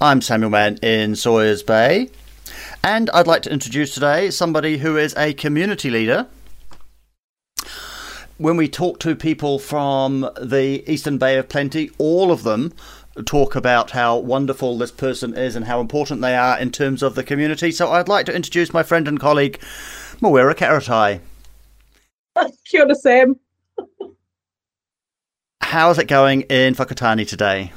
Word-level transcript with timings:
I'm 0.00 0.20
Samuel 0.20 0.50
Mann 0.50 0.76
in 0.76 1.16
Sawyers 1.16 1.64
Bay, 1.64 2.08
and 2.84 3.10
I'd 3.10 3.26
like 3.26 3.42
to 3.42 3.52
introduce 3.52 3.94
today 3.94 4.30
somebody 4.30 4.78
who 4.78 4.96
is 4.96 5.12
a 5.16 5.34
community 5.34 5.90
leader. 5.90 6.28
When 8.36 8.56
we 8.56 8.68
talk 8.68 9.00
to 9.00 9.16
people 9.16 9.58
from 9.58 10.30
the 10.40 10.84
Eastern 10.88 11.18
Bay 11.18 11.36
of 11.36 11.48
Plenty, 11.48 11.90
all 11.98 12.30
of 12.30 12.44
them 12.44 12.72
talk 13.26 13.56
about 13.56 13.90
how 13.90 14.16
wonderful 14.18 14.78
this 14.78 14.92
person 14.92 15.36
is 15.36 15.56
and 15.56 15.64
how 15.64 15.80
important 15.80 16.20
they 16.20 16.36
are 16.36 16.56
in 16.56 16.70
terms 16.70 17.02
of 17.02 17.16
the 17.16 17.24
community. 17.24 17.72
So 17.72 17.90
I'd 17.90 18.06
like 18.06 18.26
to 18.26 18.36
introduce 18.36 18.72
my 18.72 18.84
friend 18.84 19.08
and 19.08 19.18
colleague, 19.18 19.58
Mawera 20.20 20.54
Karatai. 20.54 21.18
Kia 22.64 22.84
ora, 22.84 22.94
Sam. 22.94 23.34
How's 25.60 25.98
it 25.98 26.06
going 26.06 26.42
in 26.42 26.76
Whakatane 26.76 27.26
today? 27.26 27.72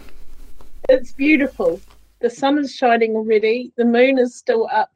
It's 0.88 1.14
beautiful. 1.14 1.82
The 2.22 2.30
sun 2.30 2.60
is 2.60 2.76
shining 2.76 3.16
already. 3.16 3.74
The 3.78 3.86
moon 3.86 4.20
is 4.20 4.36
still 4.36 4.70
up. 4.72 4.92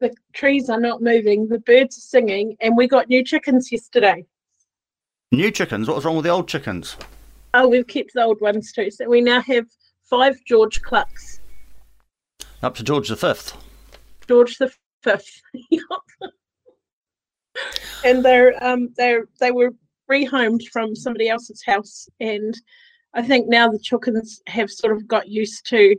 The 0.00 0.12
trees 0.34 0.68
are 0.68 0.80
not 0.80 1.00
moving. 1.00 1.46
The 1.46 1.60
birds 1.60 1.96
are 1.96 2.00
singing. 2.00 2.56
And 2.60 2.76
we 2.76 2.88
got 2.88 3.08
new 3.08 3.24
chickens 3.24 3.70
yesterday. 3.70 4.26
New 5.30 5.52
chickens? 5.52 5.86
What 5.86 5.94
was 5.94 6.04
wrong 6.04 6.16
with 6.16 6.24
the 6.24 6.30
old 6.30 6.48
chickens? 6.48 6.96
Oh, 7.54 7.68
we've 7.68 7.86
kept 7.86 8.14
the 8.14 8.22
old 8.24 8.40
ones 8.40 8.72
too. 8.72 8.90
So 8.90 9.08
we 9.08 9.20
now 9.20 9.40
have 9.42 9.66
five 10.10 10.36
George 10.44 10.82
Clucks. 10.82 11.40
Up 12.62 12.74
to 12.74 12.82
George 12.82 13.08
the 13.08 13.16
Fifth. 13.16 13.56
George 14.26 14.58
the 14.58 14.72
Fifth. 15.02 15.40
and 18.04 18.24
they're 18.24 18.62
um 18.62 18.90
they're 18.96 19.26
they 19.40 19.52
were 19.52 19.70
rehomed 20.10 20.66
from 20.72 20.94
somebody 20.94 21.28
else's 21.28 21.62
house 21.64 22.08
and 22.20 22.54
I 23.14 23.22
think 23.22 23.48
now 23.48 23.70
the 23.70 23.78
chickens 23.78 24.42
have 24.46 24.70
sort 24.70 24.94
of 24.94 25.08
got 25.08 25.28
used 25.28 25.66
to 25.70 25.96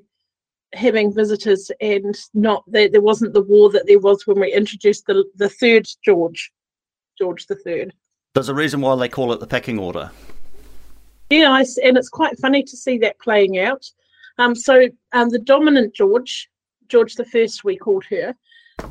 having 0.73 1.13
visitors 1.13 1.71
and 1.81 2.15
not 2.33 2.63
that 2.71 2.91
there 2.91 3.01
wasn't 3.01 3.33
the 3.33 3.41
war 3.41 3.69
that 3.71 3.87
there 3.87 3.99
was 3.99 4.27
when 4.27 4.39
we 4.39 4.53
introduced 4.53 5.05
the 5.07 5.23
the 5.35 5.49
third 5.49 5.87
George, 6.03 6.51
George 7.17 7.45
the 7.47 7.55
third. 7.55 7.93
There's 8.33 8.49
a 8.49 8.53
reason 8.53 8.81
why 8.81 8.95
they 8.95 9.09
call 9.09 9.33
it 9.33 9.39
the 9.39 9.47
pecking 9.47 9.79
order. 9.79 10.11
Yeah, 11.30 11.52
I, 11.52 11.65
and 11.83 11.97
it's 11.97 12.09
quite 12.09 12.39
funny 12.39 12.64
to 12.64 12.77
see 12.77 12.97
that 12.99 13.19
playing 13.19 13.59
out. 13.59 13.83
Um, 14.37 14.55
so 14.55 14.87
um, 15.14 15.30
the 15.30 15.39
dominant 15.39 15.95
George, 15.95 16.49
George 16.87 17.15
the 17.15 17.25
first, 17.25 17.63
we 17.63 17.75
called 17.77 18.05
her. 18.05 18.36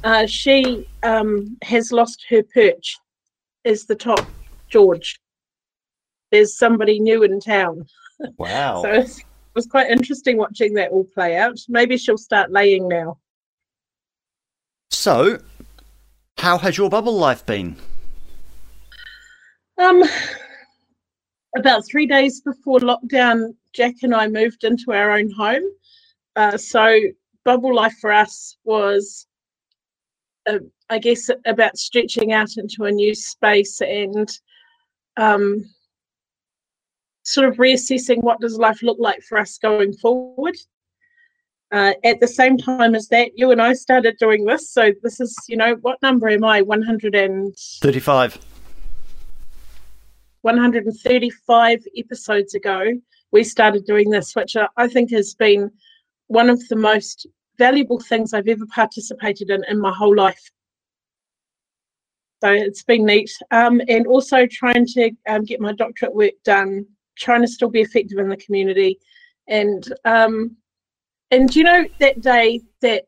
Uh, 0.02 0.26
she 0.26 0.86
um, 1.02 1.56
has 1.62 1.92
lost 1.92 2.24
her 2.28 2.42
perch 2.42 2.98
as 3.64 3.84
the 3.84 3.94
top 3.94 4.26
George. 4.68 5.20
There's 6.32 6.58
somebody 6.58 6.98
new 6.98 7.22
in 7.22 7.40
town. 7.40 7.86
Wow. 8.38 8.80
so 8.80 9.04
was 9.56 9.66
quite 9.66 9.90
interesting 9.90 10.36
watching 10.36 10.74
that 10.74 10.92
all 10.92 11.04
play 11.04 11.36
out. 11.36 11.58
Maybe 11.68 11.96
she'll 11.96 12.18
start 12.18 12.52
laying 12.52 12.86
now. 12.86 13.18
So, 14.90 15.38
how 16.38 16.58
has 16.58 16.76
your 16.76 16.90
bubble 16.90 17.16
life 17.16 17.44
been? 17.46 17.76
Um, 19.78 20.04
about 21.56 21.84
three 21.90 22.06
days 22.06 22.40
before 22.42 22.78
lockdown, 22.80 23.54
Jack 23.72 23.94
and 24.02 24.14
I 24.14 24.28
moved 24.28 24.62
into 24.62 24.92
our 24.92 25.12
own 25.12 25.30
home. 25.30 25.64
Uh, 26.36 26.58
so, 26.58 27.00
bubble 27.44 27.74
life 27.74 27.94
for 28.00 28.12
us 28.12 28.58
was, 28.64 29.26
uh, 30.46 30.58
I 30.90 30.98
guess, 30.98 31.30
about 31.46 31.78
stretching 31.78 32.32
out 32.32 32.50
into 32.58 32.84
a 32.84 32.92
new 32.92 33.14
space 33.14 33.80
and 33.80 34.30
um, 35.16 35.64
sort 37.26 37.46
of 37.48 37.56
reassessing 37.56 38.22
what 38.22 38.40
does 38.40 38.56
life 38.56 38.82
look 38.82 38.98
like 39.00 39.20
for 39.22 39.36
us 39.36 39.58
going 39.58 39.92
forward. 39.92 40.56
Uh, 41.72 41.92
at 42.04 42.20
the 42.20 42.28
same 42.28 42.56
time 42.56 42.94
as 42.94 43.08
that, 43.08 43.36
you 43.36 43.50
and 43.50 43.60
I 43.60 43.72
started 43.72 44.16
doing 44.18 44.44
this. 44.44 44.70
So 44.70 44.92
this 45.02 45.18
is, 45.18 45.36
you 45.48 45.56
know, 45.56 45.74
what 45.80 46.00
number 46.02 46.28
am 46.28 46.44
I? 46.44 46.62
135. 46.62 48.38
135 50.42 51.84
episodes 51.96 52.54
ago, 52.54 52.92
we 53.32 53.42
started 53.42 53.84
doing 53.84 54.10
this, 54.10 54.36
which 54.36 54.56
I 54.76 54.86
think 54.86 55.10
has 55.10 55.34
been 55.34 55.72
one 56.28 56.48
of 56.48 56.68
the 56.68 56.76
most 56.76 57.26
valuable 57.58 57.98
things 57.98 58.32
I've 58.32 58.46
ever 58.46 58.66
participated 58.66 59.50
in 59.50 59.64
in 59.68 59.80
my 59.80 59.92
whole 59.92 60.14
life. 60.14 60.48
So 62.40 62.52
it's 62.52 62.84
been 62.84 63.04
neat. 63.04 63.32
Um, 63.50 63.80
and 63.88 64.06
also 64.06 64.46
trying 64.46 64.86
to 64.88 65.10
um, 65.28 65.42
get 65.42 65.60
my 65.60 65.72
doctorate 65.72 66.14
work 66.14 66.34
done 66.44 66.86
trying 67.16 67.42
to 67.42 67.48
still 67.48 67.70
be 67.70 67.80
effective 67.80 68.18
in 68.18 68.28
the 68.28 68.36
community. 68.36 68.98
And 69.48 69.92
um, 70.04 70.56
and 71.30 71.54
you 71.54 71.64
know 71.64 71.84
that 72.00 72.20
day 72.20 72.60
that 72.82 73.04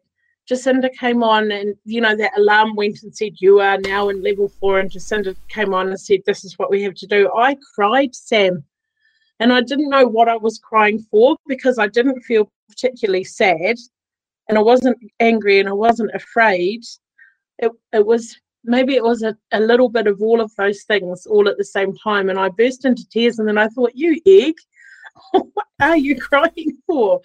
Jacinda 0.50 0.92
came 0.94 1.22
on 1.22 1.50
and 1.52 1.74
you 1.84 2.00
know 2.00 2.16
that 2.16 2.36
alarm 2.36 2.74
went 2.74 3.02
and 3.02 3.14
said 3.14 3.32
you 3.38 3.60
are 3.60 3.78
now 3.78 4.08
in 4.08 4.22
level 4.22 4.48
four 4.48 4.80
and 4.80 4.91
Jacinda 4.91 5.36
came 5.48 5.74
on 5.74 5.88
and 5.88 6.00
said 6.00 6.20
this 6.24 6.44
is 6.44 6.58
what 6.58 6.70
we 6.70 6.82
have 6.82 6.94
to 6.94 7.06
do. 7.06 7.30
I 7.36 7.56
cried, 7.74 8.14
Sam. 8.14 8.64
And 9.41 9.52
I 9.52 9.60
didn't 9.60 9.91
know 9.91 10.04
what 10.04 10.28
I 10.28 10.36
was 10.36 10.58
crying 10.58 10.98
for 11.10 11.36
because 11.46 11.78
I 11.78 11.86
didn't 11.86 12.22
feel 12.22 12.50
particularly 12.69 13.22
sad 13.22 13.76
and 14.48 14.58
I 14.58 14.62
wasn't 14.62 14.98
angry 15.20 15.60
and 15.60 15.69
I 15.69 15.72
wasn't 15.72 16.10
afraid. 16.14 16.82
It 17.58 17.72
it 17.92 18.04
was 18.04 18.36
maybe 18.64 18.94
it 18.94 19.02
was 19.02 19.22
a, 19.22 19.36
a 19.52 19.60
little 19.60 19.88
bit 19.88 20.06
of 20.06 20.20
all 20.20 20.41
of 20.41 20.54
those 20.56 20.82
things 20.84 21.26
all 21.26 21.48
at 21.48 21.58
the 21.58 21.64
same 21.64 21.96
time. 21.96 22.28
And 22.30 22.38
I 22.38 22.48
burst 22.48 22.84
into 22.84 23.08
tears 23.08 23.38
and 23.38 23.48
then 23.48 23.58
I 23.58 23.69
thought, 23.69 23.92
you 23.94 24.20
egg, 24.26 24.54
what 25.32 25.66
are 25.80 25.96
you 25.96 26.19
crying 26.19 26.78
for? 26.86 27.20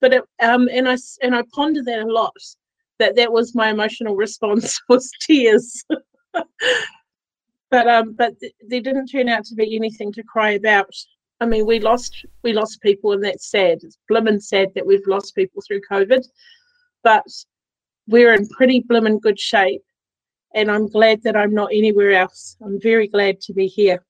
But 0.00 0.14
it, 0.14 0.24
um, 0.42 0.68
and 0.72 0.88
I 0.88 0.96
and 1.22 1.34
I 1.34 1.42
pondered 1.54 1.84
that 1.86 2.00
a 2.00 2.06
lot. 2.06 2.34
That 2.98 3.16
that 3.16 3.32
was 3.32 3.54
my 3.54 3.70
emotional 3.70 4.16
response 4.16 4.80
was 4.88 5.10
tears. 5.20 5.84
but 7.70 7.88
um, 7.88 8.12
but 8.14 8.38
th- 8.40 8.54
there 8.66 8.80
didn't 8.80 9.08
turn 9.08 9.28
out 9.28 9.44
to 9.46 9.54
be 9.54 9.76
anything 9.76 10.12
to 10.12 10.22
cry 10.22 10.52
about. 10.52 10.94
I 11.40 11.46
mean, 11.46 11.66
we 11.66 11.80
lost 11.80 12.24
we 12.42 12.52
lost 12.52 12.80
people, 12.80 13.12
and 13.12 13.22
that's 13.22 13.50
sad. 13.50 13.78
It's 13.82 13.98
blimmin' 14.10 14.40
sad 14.40 14.68
that 14.74 14.86
we've 14.86 15.06
lost 15.06 15.34
people 15.34 15.62
through 15.66 15.82
COVID, 15.90 16.24
but 17.02 17.24
we're 18.06 18.34
in 18.34 18.48
pretty 18.48 18.82
blimmin' 18.82 19.20
good 19.20 19.38
shape 19.38 19.82
and 20.54 20.70
I'm 20.70 20.88
glad 20.88 21.22
that 21.22 21.36
I'm 21.36 21.54
not 21.54 21.70
anywhere 21.72 22.12
else. 22.12 22.56
I'm 22.64 22.80
very 22.80 23.08
glad 23.08 23.40
to 23.42 23.52
be 23.52 23.66
here. 23.66 24.02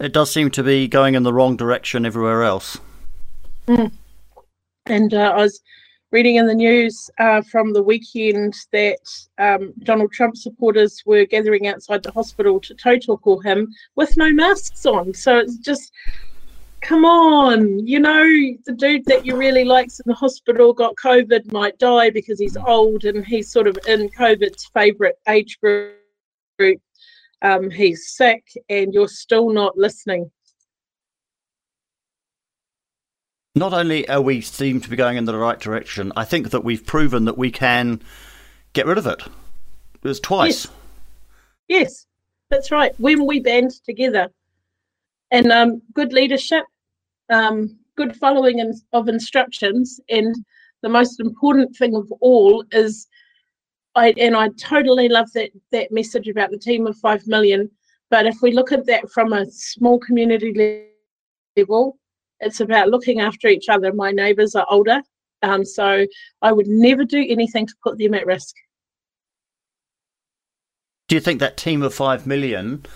It 0.00 0.12
does 0.12 0.32
seem 0.32 0.50
to 0.52 0.62
be 0.62 0.88
going 0.88 1.14
in 1.14 1.22
the 1.22 1.32
wrong 1.32 1.56
direction 1.56 2.04
everywhere 2.04 2.42
else. 2.42 2.78
Mm. 3.68 3.92
And 4.86 5.14
uh, 5.14 5.32
I 5.36 5.42
was 5.42 5.60
reading 6.10 6.36
in 6.36 6.46
the 6.46 6.54
news 6.54 7.08
uh, 7.18 7.40
from 7.42 7.72
the 7.72 7.82
weekend 7.82 8.54
that 8.72 8.98
um, 9.38 9.72
Donald 9.84 10.12
Trump 10.12 10.36
supporters 10.36 11.02
were 11.06 11.24
gathering 11.24 11.66
outside 11.68 12.02
the 12.02 12.10
hospital 12.12 12.60
to 12.60 12.74
tautoko 12.74 13.42
him 13.44 13.72
with 13.96 14.16
no 14.16 14.30
masks 14.30 14.84
on. 14.84 15.14
So 15.14 15.38
it's 15.38 15.56
just 15.56 15.92
come 16.82 17.04
on, 17.04 17.86
you 17.86 17.98
know, 17.98 18.24
the 18.66 18.74
dude 18.76 19.04
that 19.06 19.24
you 19.24 19.36
really 19.36 19.64
likes 19.64 20.00
in 20.00 20.04
the 20.06 20.14
hospital 20.14 20.72
got 20.72 20.94
COVID, 20.96 21.52
might 21.52 21.78
die 21.78 22.10
because 22.10 22.38
he's 22.38 22.56
old 22.56 23.04
and 23.04 23.24
he's 23.24 23.50
sort 23.50 23.66
of 23.66 23.78
in 23.86 24.08
COVID's 24.10 24.66
favourite 24.74 25.14
age 25.28 25.58
group. 25.60 25.96
Um, 27.40 27.70
he's 27.70 28.14
sick 28.14 28.44
and 28.68 28.92
you're 28.92 29.08
still 29.08 29.50
not 29.50 29.76
listening. 29.76 30.30
not 33.54 33.72
only 33.72 34.08
are 34.08 34.20
we 34.20 34.40
seem 34.40 34.80
to 34.80 34.88
be 34.88 34.96
going 34.96 35.16
in 35.16 35.24
the 35.24 35.36
right 35.36 35.60
direction, 35.60 36.12
I 36.16 36.24
think 36.24 36.50
that 36.50 36.64
we've 36.64 36.84
proven 36.84 37.26
that 37.26 37.36
we 37.36 37.50
can 37.50 38.00
get 38.72 38.86
rid 38.86 38.98
of 38.98 39.06
it. 39.06 39.20
It 40.02 40.08
was 40.08 40.20
twice. 40.20 40.66
Yes, 41.68 41.86
yes 41.86 42.06
that's 42.50 42.70
right. 42.70 42.92
When 42.98 43.26
we 43.26 43.40
band 43.40 43.72
together, 43.84 44.28
and 45.30 45.50
um, 45.50 45.82
good 45.94 46.12
leadership, 46.12 46.64
um, 47.30 47.78
good 47.96 48.16
following 48.16 48.58
in, 48.58 48.72
of 48.92 49.08
instructions, 49.08 50.00
and 50.08 50.34
the 50.82 50.88
most 50.88 51.20
important 51.20 51.76
thing 51.76 51.94
of 51.94 52.10
all 52.20 52.64
is, 52.72 53.06
I 53.94 54.14
and 54.18 54.36
I 54.36 54.48
totally 54.58 55.08
love 55.08 55.30
that 55.34 55.50
that 55.70 55.92
message 55.92 56.28
about 56.28 56.50
the 56.50 56.58
team 56.58 56.86
of 56.86 56.96
five 56.98 57.26
million. 57.26 57.70
But 58.10 58.26
if 58.26 58.36
we 58.42 58.52
look 58.52 58.72
at 58.72 58.86
that 58.86 59.10
from 59.10 59.32
a 59.32 59.46
small 59.50 59.98
community 59.98 60.90
level, 61.56 61.98
it's 62.40 62.60
about 62.60 62.88
looking 62.88 63.20
after 63.20 63.48
each 63.48 63.68
other. 63.68 63.92
My 63.92 64.10
neighbours 64.10 64.54
are 64.54 64.66
older, 64.68 65.00
um, 65.42 65.64
so 65.64 66.06
I 66.42 66.52
would 66.52 66.66
never 66.66 67.04
do 67.04 67.24
anything 67.28 67.66
to 67.66 67.74
put 67.82 67.98
them 67.98 68.14
at 68.14 68.26
risk. 68.26 68.54
Do 71.08 71.16
you 71.16 71.20
think 71.20 71.40
that 71.40 71.56
team 71.56 71.82
of 71.82 71.92
five 71.94 72.26
million 72.26 72.86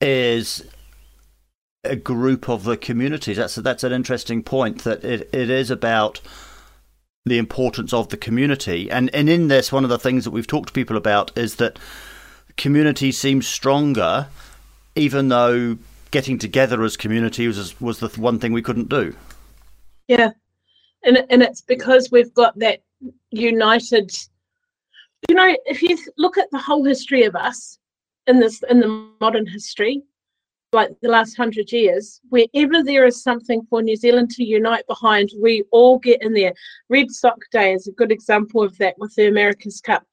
is 0.00 0.64
a 1.84 1.96
group 1.96 2.48
of 2.48 2.64
the 2.64 2.76
communities? 2.76 3.36
That's 3.36 3.56
that's 3.56 3.84
an 3.84 3.92
interesting 3.92 4.42
point. 4.42 4.84
That 4.84 5.04
it, 5.04 5.28
it 5.32 5.50
is 5.50 5.70
about 5.70 6.20
the 7.24 7.38
importance 7.38 7.92
of 7.92 8.08
the 8.08 8.16
community, 8.16 8.90
and 8.90 9.14
and 9.14 9.28
in 9.28 9.48
this, 9.48 9.72
one 9.72 9.84
of 9.84 9.90
the 9.90 9.98
things 9.98 10.24
that 10.24 10.30
we've 10.30 10.46
talked 10.46 10.68
to 10.68 10.72
people 10.72 10.96
about 10.96 11.36
is 11.36 11.56
that 11.56 11.78
community 12.56 13.12
seems 13.12 13.46
stronger, 13.46 14.28
even 14.94 15.28
though 15.28 15.78
getting 16.10 16.38
together 16.38 16.82
as 16.82 16.96
community 16.96 17.46
was 17.46 17.80
was 17.80 18.00
the 18.00 18.08
one 18.20 18.38
thing 18.38 18.52
we 18.52 18.62
couldn't 18.62 18.88
do. 18.88 19.14
Yeah, 20.08 20.30
and 21.04 21.24
and 21.30 21.42
it's 21.42 21.60
because 21.60 22.10
we've 22.10 22.34
got 22.34 22.58
that 22.58 22.82
united. 23.30 24.10
You 25.28 25.34
know, 25.34 25.56
if 25.66 25.82
you 25.82 25.98
look 26.16 26.38
at 26.38 26.50
the 26.52 26.58
whole 26.58 26.84
history 26.84 27.24
of 27.24 27.34
us 27.34 27.78
in 28.26 28.40
this 28.40 28.62
in 28.68 28.80
the 28.80 29.08
modern 29.20 29.46
history, 29.46 30.02
like 30.72 30.90
the 31.00 31.08
last 31.08 31.36
hundred 31.36 31.72
years, 31.72 32.20
wherever 32.28 32.82
there 32.82 33.06
is 33.06 33.22
something 33.22 33.62
for 33.70 33.82
New 33.82 33.96
Zealand 33.96 34.30
to 34.30 34.44
unite 34.44 34.86
behind, 34.86 35.30
we 35.40 35.64
all 35.72 35.98
get 35.98 36.22
in 36.22 36.34
there. 36.34 36.52
Red 36.90 37.10
Sock 37.10 37.38
Day 37.52 37.72
is 37.72 37.86
a 37.86 37.92
good 37.92 38.12
example 38.12 38.62
of 38.62 38.76
that 38.78 38.94
with 38.98 39.14
the 39.14 39.28
America's 39.28 39.80
Cup. 39.80 40.04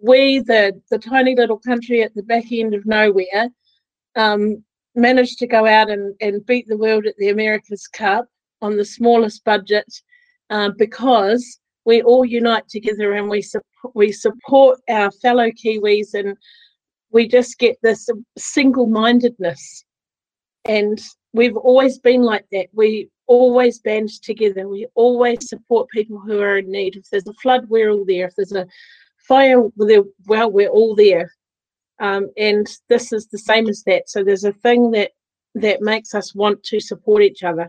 We, 0.00 0.40
the 0.40 0.80
the 0.90 0.98
tiny 0.98 1.36
little 1.36 1.58
country 1.58 2.02
at 2.02 2.12
the 2.14 2.24
back 2.24 2.50
end 2.50 2.74
of 2.74 2.84
nowhere, 2.84 3.48
um, 4.16 4.64
managed 4.96 5.38
to 5.38 5.46
go 5.46 5.66
out 5.66 5.88
and, 5.88 6.14
and 6.20 6.44
beat 6.46 6.66
the 6.66 6.76
world 6.76 7.06
at 7.06 7.16
the 7.18 7.28
America's 7.28 7.86
Cup 7.86 8.26
on 8.60 8.76
the 8.76 8.84
smallest 8.84 9.44
budget 9.44 9.86
uh, 10.50 10.70
because 10.76 11.60
we 11.84 12.02
all 12.02 12.24
unite 12.24 12.68
together 12.68 13.12
and 13.12 13.28
we, 13.28 13.40
su- 13.40 13.60
we 13.94 14.10
support 14.10 14.80
our 14.88 15.10
fellow 15.12 15.50
Kiwis 15.50 16.14
and 16.14 16.36
we 17.10 17.28
just 17.28 17.58
get 17.58 17.76
this 17.82 18.08
single 18.36 18.86
mindedness. 18.86 19.84
And 20.64 21.00
we've 21.32 21.56
always 21.56 21.98
been 21.98 22.22
like 22.22 22.46
that. 22.52 22.68
We 22.72 23.08
always 23.26 23.78
band 23.78 24.10
together. 24.22 24.68
We 24.68 24.86
always 24.94 25.48
support 25.48 25.88
people 25.90 26.18
who 26.18 26.40
are 26.40 26.58
in 26.58 26.70
need. 26.70 26.96
If 26.96 27.10
there's 27.10 27.26
a 27.26 27.34
flood, 27.34 27.68
we're 27.68 27.90
all 27.90 28.04
there. 28.04 28.26
If 28.26 28.36
there's 28.36 28.52
a 28.52 28.66
fire, 29.18 29.62
well, 29.76 30.50
we're 30.50 30.68
all 30.68 30.94
there. 30.94 31.32
Um, 31.98 32.30
and 32.36 32.66
this 32.88 33.12
is 33.12 33.28
the 33.28 33.38
same 33.38 33.68
as 33.68 33.82
that. 33.84 34.08
So 34.08 34.24
there's 34.24 34.44
a 34.44 34.52
thing 34.52 34.90
that 34.92 35.12
that 35.54 35.82
makes 35.82 36.14
us 36.14 36.34
want 36.34 36.62
to 36.64 36.80
support 36.80 37.22
each 37.22 37.42
other. 37.42 37.68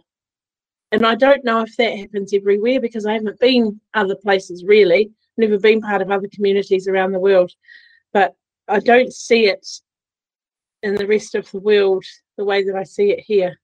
And 0.91 1.05
I 1.05 1.15
don't 1.15 1.43
know 1.43 1.61
if 1.61 1.75
that 1.77 1.97
happens 1.97 2.33
everywhere 2.33 2.79
because 2.79 3.05
I 3.05 3.13
haven't 3.13 3.39
been 3.39 3.79
other 3.93 4.15
places 4.15 4.63
really, 4.63 5.11
never 5.37 5.57
been 5.57 5.81
part 5.81 6.01
of 6.01 6.11
other 6.11 6.29
communities 6.33 6.87
around 6.87 7.11
the 7.11 7.19
world. 7.19 7.51
But 8.13 8.35
I 8.67 8.79
don't 8.79 9.11
see 9.11 9.47
it 9.47 9.67
in 10.81 10.95
the 10.95 11.07
rest 11.07 11.35
of 11.35 11.49
the 11.51 11.59
world 11.59 12.05
the 12.37 12.45
way 12.45 12.63
that 12.63 12.75
I 12.75 12.83
see 12.83 13.11
it 13.11 13.19
here. 13.19 13.59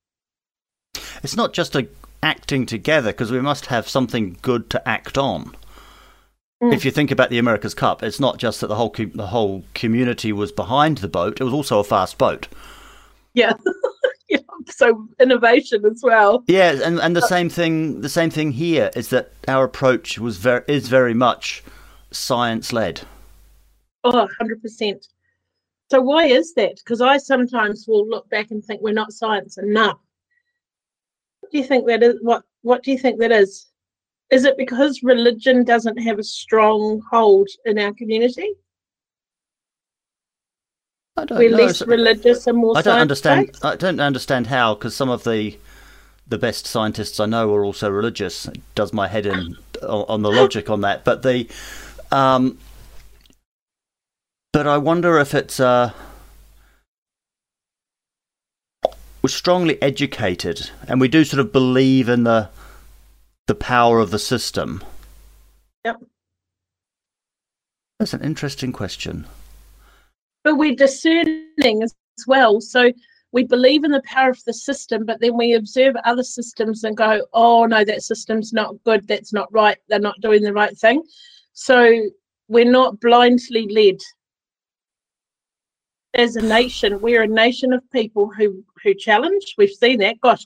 It's 1.24 1.36
not 1.36 1.54
just 1.54 1.76
a 1.76 1.88
acting 2.22 2.66
together 2.66 3.12
because 3.12 3.32
we 3.32 3.42
must 3.42 3.68
have 3.68 3.88
something 3.88 4.38
good 4.42 4.70
to 4.70 4.88
act 4.88 5.18
on. 5.18 5.56
Mm. 6.62 6.74
If 6.74 6.84
you 6.84 6.92
think 6.92 7.12
about 7.12 7.30
the 7.30 7.38
America's 7.38 7.74
Cup, 7.74 8.04
it's 8.04 8.20
not 8.20 8.38
just 8.38 8.62
that 8.62 8.68
the 8.68 8.76
whole 8.76 8.94
the 9.16 9.28
whole 9.28 9.64
community 9.74 10.34
was 10.34 10.52
behind 10.52 10.98
the 10.98 11.08
boat; 11.08 11.40
it 11.40 11.44
was 11.44 11.54
also 11.54 11.80
a 11.80 11.84
fast 11.84 12.18
boat. 12.18 12.48
Yeah. 13.34 13.54
yeah. 14.30 14.40
So 14.68 15.08
innovation 15.20 15.86
as 15.86 16.02
well. 16.04 16.44
Yeah, 16.48 16.80
and 16.84 17.00
and 17.00 17.16
the 17.16 17.24
uh, 17.24 17.28
same 17.28 17.50
thing 17.50 18.02
the 18.02 18.10
same 18.10 18.30
thing 18.30 18.52
here 18.52 18.92
is 18.96 19.10
that 19.10 19.32
our 19.48 19.64
approach 19.64 20.20
was 20.20 20.38
very 20.38 20.64
is 20.68 20.90
very 20.90 21.14
much 21.14 21.64
science 22.12 22.74
led. 22.74 23.02
Oh, 24.04 24.28
100%. 24.42 25.08
So 25.90 26.02
why 26.02 26.26
is 26.26 26.54
that? 26.54 26.76
Because 26.78 27.02
I 27.02 27.18
sometimes 27.18 27.86
will 27.88 28.08
look 28.08 28.30
back 28.30 28.52
and 28.52 28.64
think 28.64 28.82
we're 28.82 28.94
not 28.94 29.12
science 29.12 29.58
enough. 29.58 29.98
What 31.42 31.52
do 31.52 31.58
you 31.58 31.64
think 31.64 31.88
that 31.88 32.04
is? 32.04 32.16
What 32.22 32.44
What 32.62 32.84
do 32.84 32.92
you 32.92 32.98
think 32.98 33.20
that 33.20 33.32
is? 33.32 33.68
Is 34.30 34.46
it 34.46 34.58
because 34.58 35.02
religion 35.02 35.64
doesn't 35.64 35.98
have 35.98 36.20
a 36.20 36.24
strong 36.24 37.02
hold 37.12 37.48
in 37.66 37.80
our 37.80 37.94
community? 37.94 38.54
I 41.18 41.26
don't 41.26 41.38
We're 41.40 41.50
know. 41.50 41.58
less 41.58 41.82
religious 41.82 42.46
and 42.46 42.60
more. 42.60 42.78
I 42.78 42.82
don't 42.84 43.00
understand. 43.00 43.58
I 43.64 43.76
don't 43.76 44.00
understand 44.00 44.48
how 44.48 44.76
because 44.76 44.96
some 44.96 45.10
of 45.10 45.24
the 45.24 45.58
the 46.28 46.38
best 46.38 46.68
scientists 46.68 47.20
I 47.20 47.26
know 47.26 47.52
are 47.56 47.66
also 47.66 47.90
religious. 47.90 48.48
It 48.48 48.62
does 48.76 48.94
my 48.94 49.08
head 49.08 49.26
in 49.26 49.58
on 49.82 50.22
the 50.22 50.32
logic 50.32 50.70
on 50.70 50.82
that, 50.82 51.04
but 51.04 51.24
the 51.24 51.48
um, 52.12 52.60
but 54.60 54.68
I 54.68 54.78
wonder 54.78 55.18
if 55.18 55.34
it's 55.34 55.58
uh, 55.62 55.94
we're 59.22 59.30
strongly 59.30 59.82
educated 59.82 60.70
and 60.86 61.00
we 61.00 61.08
do 61.08 61.24
sort 61.24 61.40
of 61.40 61.54
believe 61.54 62.10
in 62.10 62.26
the 62.26 62.50
the 63.48 63.56
power 63.56 64.00
of 64.00 64.12
the 64.12 64.20
system? 64.20 64.84
Yep. 65.86 66.04
That's 68.00 68.14
an 68.14 68.22
interesting 68.22 68.74
question. 68.74 69.26
But 70.44 70.56
we're 70.56 70.76
discerning 70.76 71.82
as 71.82 71.96
well. 72.28 72.60
So 72.60 72.92
we 73.32 73.46
believe 73.46 73.86
in 73.86 73.92
the 73.92 74.02
power 74.02 74.32
of 74.32 74.44
the 74.44 74.54
system, 74.54 75.06
but 75.06 75.22
then 75.22 75.38
we 75.38 75.54
observe 75.54 75.96
other 76.04 76.24
systems 76.24 76.84
and 76.84 76.98
go, 76.98 77.26
oh, 77.32 77.66
no, 77.66 77.86
that 77.86 78.04
system's 78.04 78.52
not 78.52 78.76
good. 78.84 79.08
That's 79.08 79.32
not 79.32 79.48
right. 79.54 79.78
They're 79.88 80.00
not 80.00 80.20
doing 80.20 80.44
the 80.44 80.52
right 80.52 80.78
thing. 80.78 81.02
So 81.54 82.10
we're 82.50 82.70
not 82.70 83.00
blindly 83.00 83.70
led. 83.70 84.02
As 86.16 86.36
a 86.36 86.42
nation, 86.42 87.02
we're 87.02 87.24
a 87.24 87.28
nation 87.28 87.72
of 87.74 87.90
people 87.92 88.32
who 88.32 88.64
who 88.84 88.94
challenge. 88.94 89.56
We've 89.58 89.70
seen 89.70 90.00
that. 90.00 90.20
Gosh, 90.22 90.46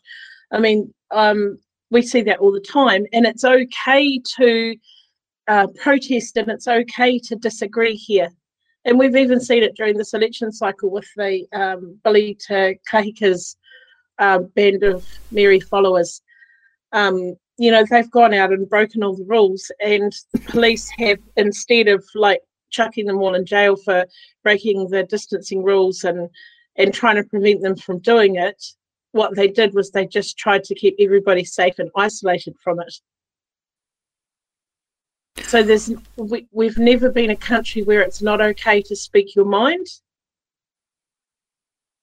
I 0.52 0.60
mean, 0.60 0.94
um, 1.12 1.58
we 1.90 2.02
see 2.02 2.22
that 2.24 2.40
all 2.40 2.52
the 2.52 2.60
time, 2.60 3.06
and 3.14 3.26
it's 3.26 3.46
okay 3.46 4.20
to 4.38 4.76
uh, 5.48 5.68
protest 5.82 6.38
and 6.38 6.50
it's 6.50 6.68
okay 6.68 7.20
to 7.20 7.36
disagree 7.36 7.96
here. 7.96 8.30
And 8.86 9.00
we've 9.00 9.16
even 9.16 9.40
seen 9.40 9.64
it 9.64 9.76
during 9.76 9.98
this 9.98 10.14
election 10.14 10.52
cycle 10.52 10.90
with 10.90 11.08
the 11.16 11.46
um, 11.54 12.00
Billy 12.04 12.36
Te 12.36 12.80
Kahika's 12.92 13.56
uh, 14.20 14.40
band 14.40 14.84
of 14.84 15.06
merry 15.32 15.60
followers. 15.60 16.22
Um, 16.92 17.36
you 17.58 17.72
know, 17.72 17.86
they've 17.90 18.12
gone 18.12 18.34
out 18.34 18.52
and 18.52 18.70
broken 18.70 19.04
all 19.04 19.16
the 19.16 19.26
rules, 19.26 19.72
and 19.80 20.14
the 20.34 20.40
police 20.40 20.90
have, 20.98 21.20
instead 21.38 21.88
of 21.88 22.04
like 22.16 22.42
chucking 22.74 23.06
them 23.06 23.20
all 23.20 23.36
in 23.36 23.46
jail 23.46 23.78
for 23.78 24.06
breaking 24.44 24.90
the 24.90 25.04
distancing 25.04 25.64
rules 25.64 26.04
and 26.04 26.30
and 26.76 26.94
trying 26.94 27.16
to 27.16 27.24
prevent 27.24 27.62
them 27.62 27.76
from 27.76 28.00
doing 28.00 28.36
it, 28.36 28.62
what 29.12 29.36
they 29.36 29.48
did 29.48 29.74
was 29.76 29.92
they 29.92 30.08
just 30.08 30.38
tried 30.38 30.64
to 30.64 30.76
keep 30.76 30.96
everybody 31.00 31.46
safe 31.46 31.78
and 31.78 31.92
isolated 31.96 32.56
from 32.64 32.80
it. 32.80 32.94
So 35.44 35.62
there's 35.64 35.92
we, 36.16 36.48
we've 36.52 36.78
never 36.78 37.10
been 37.10 37.30
a 37.30 37.36
country 37.36 37.84
where 37.84 38.02
it's 38.02 38.22
not 38.22 38.42
okay 38.42 38.82
to 38.82 38.96
speak 38.96 39.36
your 39.36 39.46
mind, 39.46 39.88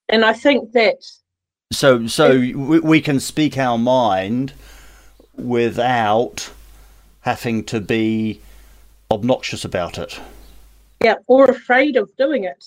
and 0.08 0.24
I 0.24 0.32
think 0.32 0.72
that. 0.72 1.04
So 1.72 2.06
so 2.06 2.30
if, 2.30 2.54
we, 2.54 2.80
we 2.80 3.00
can 3.00 3.20
speak 3.20 3.58
our 3.58 3.78
mind 3.78 4.52
without 5.34 6.50
having 7.22 7.64
to 7.64 7.80
be 7.80 8.40
obnoxious 9.10 9.64
about 9.64 9.98
it. 9.98 10.20
Yeah, 11.02 11.16
or 11.26 11.46
afraid 11.46 11.96
of 11.96 12.14
doing 12.16 12.44
it. 12.44 12.64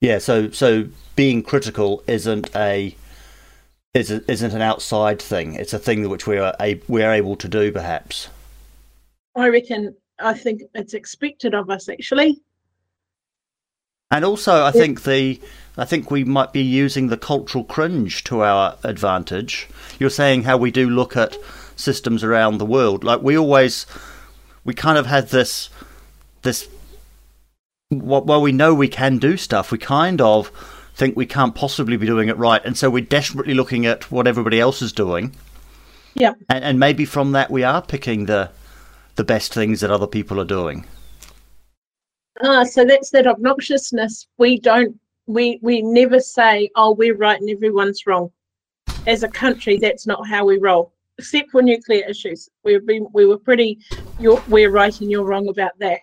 Yeah, 0.00 0.18
so 0.18 0.50
so 0.50 0.88
being 1.16 1.42
critical 1.42 2.02
isn't 2.06 2.54
a 2.54 2.94
is 3.94 4.10
a, 4.10 4.30
isn't 4.30 4.52
an 4.52 4.60
outside 4.60 5.22
thing. 5.22 5.54
It's 5.54 5.72
a 5.72 5.78
thing 5.78 6.08
which 6.08 6.26
we 6.26 6.38
are 6.38 6.54
a, 6.60 6.80
we 6.88 7.02
are 7.02 7.12
able 7.12 7.36
to 7.36 7.48
do, 7.48 7.72
perhaps. 7.72 8.28
I 9.34 9.48
reckon. 9.48 9.96
I 10.20 10.34
think 10.34 10.62
it's 10.74 10.94
expected 10.94 11.54
of 11.54 11.70
us, 11.70 11.88
actually. 11.88 12.40
And 14.10 14.24
also, 14.24 14.64
I 14.64 14.70
think 14.70 15.02
the 15.02 15.40
I 15.76 15.84
think 15.84 16.10
we 16.10 16.22
might 16.22 16.52
be 16.52 16.62
using 16.62 17.08
the 17.08 17.16
cultural 17.16 17.64
cringe 17.64 18.22
to 18.24 18.42
our 18.42 18.76
advantage. 18.84 19.66
You're 19.98 20.10
saying 20.10 20.44
how 20.44 20.56
we 20.56 20.70
do 20.70 20.88
look 20.88 21.16
at 21.16 21.36
systems 21.74 22.22
around 22.22 22.58
the 22.58 22.66
world. 22.66 23.02
Like 23.02 23.22
we 23.22 23.36
always, 23.36 23.86
we 24.64 24.72
kind 24.72 24.98
of 24.98 25.06
had 25.06 25.30
this, 25.30 25.68
this. 26.44 26.68
While 27.90 28.40
we 28.40 28.52
know 28.52 28.74
we 28.74 28.88
can 28.88 29.18
do 29.18 29.36
stuff, 29.36 29.70
we 29.70 29.78
kind 29.78 30.20
of 30.20 30.50
think 30.94 31.16
we 31.16 31.26
can't 31.26 31.54
possibly 31.54 31.96
be 31.96 32.06
doing 32.06 32.28
it 32.28 32.36
right, 32.36 32.64
and 32.64 32.76
so 32.76 32.88
we're 32.88 33.04
desperately 33.04 33.54
looking 33.54 33.84
at 33.84 34.10
what 34.10 34.26
everybody 34.26 34.60
else 34.60 34.80
is 34.80 34.92
doing. 34.92 35.34
Yeah, 36.14 36.34
and, 36.48 36.64
and 36.64 36.80
maybe 36.80 37.04
from 37.04 37.32
that 37.32 37.50
we 37.50 37.64
are 37.64 37.82
picking 37.82 38.26
the 38.26 38.50
the 39.16 39.24
best 39.24 39.52
things 39.52 39.80
that 39.80 39.90
other 39.90 40.06
people 40.06 40.40
are 40.40 40.44
doing. 40.44 40.86
Ah, 42.42 42.64
so 42.64 42.84
that's 42.84 43.10
that 43.10 43.26
obnoxiousness. 43.26 44.26
We 44.38 44.58
don't 44.58 44.98
we 45.26 45.58
we 45.62 45.82
never 45.82 46.20
say, 46.20 46.70
"Oh, 46.76 46.92
we're 46.92 47.16
right 47.16 47.40
and 47.40 47.50
everyone's 47.50 48.06
wrong." 48.06 48.30
As 49.06 49.22
a 49.22 49.28
country, 49.28 49.78
that's 49.78 50.06
not 50.06 50.26
how 50.26 50.44
we 50.44 50.58
roll. 50.58 50.92
Except 51.18 51.50
for 51.50 51.62
nuclear 51.62 52.04
issues, 52.08 52.48
we've 52.64 52.86
been 52.86 53.06
we 53.12 53.26
were 53.26 53.38
pretty. 53.38 53.78
You're, 54.18 54.42
we're 54.48 54.70
right 54.70 55.00
and 55.00 55.10
you're 55.10 55.24
wrong 55.24 55.48
about 55.48 55.78
that. 55.80 56.02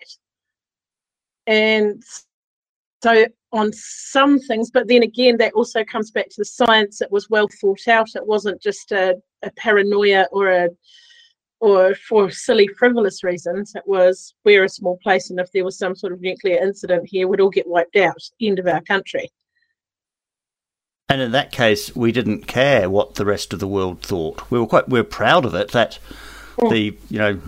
And 1.46 2.02
so 3.02 3.26
on 3.52 3.72
some 3.72 4.38
things, 4.38 4.70
but 4.70 4.88
then 4.88 5.02
again, 5.02 5.36
that 5.38 5.52
also 5.54 5.84
comes 5.84 6.10
back 6.10 6.28
to 6.30 6.36
the 6.38 6.44
science. 6.44 7.00
It 7.00 7.12
was 7.12 7.28
well 7.28 7.48
thought 7.60 7.88
out. 7.88 8.14
It 8.14 8.26
wasn't 8.26 8.62
just 8.62 8.92
a, 8.92 9.16
a 9.42 9.50
paranoia 9.52 10.26
or 10.32 10.50
a 10.50 10.68
or 11.60 11.94
for 11.94 12.28
silly, 12.28 12.66
frivolous 12.76 13.22
reasons. 13.22 13.72
It 13.76 13.84
was 13.86 14.34
we're 14.44 14.64
a 14.64 14.68
small 14.68 14.98
place, 15.02 15.30
and 15.30 15.38
if 15.38 15.52
there 15.52 15.64
was 15.64 15.78
some 15.78 15.94
sort 15.94 16.12
of 16.12 16.20
nuclear 16.20 16.60
incident 16.60 17.08
here, 17.08 17.28
we'd 17.28 17.40
all 17.40 17.50
get 17.50 17.68
wiped 17.68 17.94
out. 17.94 18.20
End 18.40 18.58
of 18.58 18.66
our 18.66 18.80
country. 18.80 19.30
And 21.08 21.20
in 21.20 21.30
that 21.32 21.52
case, 21.52 21.94
we 21.94 22.10
didn't 22.10 22.46
care 22.48 22.90
what 22.90 23.14
the 23.14 23.24
rest 23.24 23.52
of 23.52 23.60
the 23.60 23.68
world 23.68 24.02
thought. 24.02 24.50
We 24.50 24.58
were 24.58 24.66
quite 24.66 24.88
we 24.88 24.98
were 24.98 25.04
proud 25.04 25.44
of 25.44 25.54
it. 25.54 25.70
That 25.70 25.98
mm. 26.56 26.70
the 26.70 26.98
you 27.08 27.18
know 27.18 27.40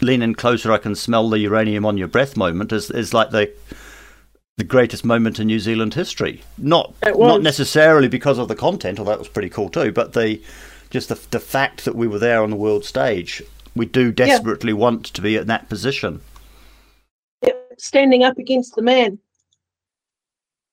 lean 0.00 0.22
in 0.22 0.34
closer, 0.34 0.72
I 0.72 0.78
can 0.78 0.94
smell 0.94 1.28
the 1.28 1.38
uranium 1.38 1.84
on 1.84 1.96
your 1.96 2.08
breath 2.08 2.36
moment 2.36 2.72
is 2.72 2.90
is 2.90 3.14
like 3.14 3.30
the 3.30 3.52
the 4.56 4.64
greatest 4.64 5.04
moment 5.04 5.40
in 5.40 5.48
New 5.48 5.58
Zealand 5.58 5.94
history. 5.94 6.42
Not 6.58 6.94
not 7.04 7.42
necessarily 7.42 8.08
because 8.08 8.38
of 8.38 8.48
the 8.48 8.56
content, 8.56 8.98
although 8.98 9.12
that 9.12 9.18
was 9.18 9.28
pretty 9.28 9.50
cool 9.50 9.68
too, 9.68 9.92
but 9.92 10.12
the 10.12 10.40
just 10.90 11.08
the, 11.08 11.20
the 11.30 11.40
fact 11.40 11.84
that 11.84 11.96
we 11.96 12.06
were 12.06 12.20
there 12.20 12.42
on 12.42 12.50
the 12.50 12.56
world 12.56 12.84
stage. 12.84 13.42
We 13.76 13.86
do 13.86 14.12
desperately 14.12 14.70
yeah. 14.70 14.78
want 14.78 15.06
to 15.06 15.20
be 15.20 15.36
in 15.36 15.48
that 15.48 15.68
position. 15.68 16.20
Standing 17.76 18.22
up 18.22 18.38
against 18.38 18.76
the 18.76 18.82
man. 18.82 19.18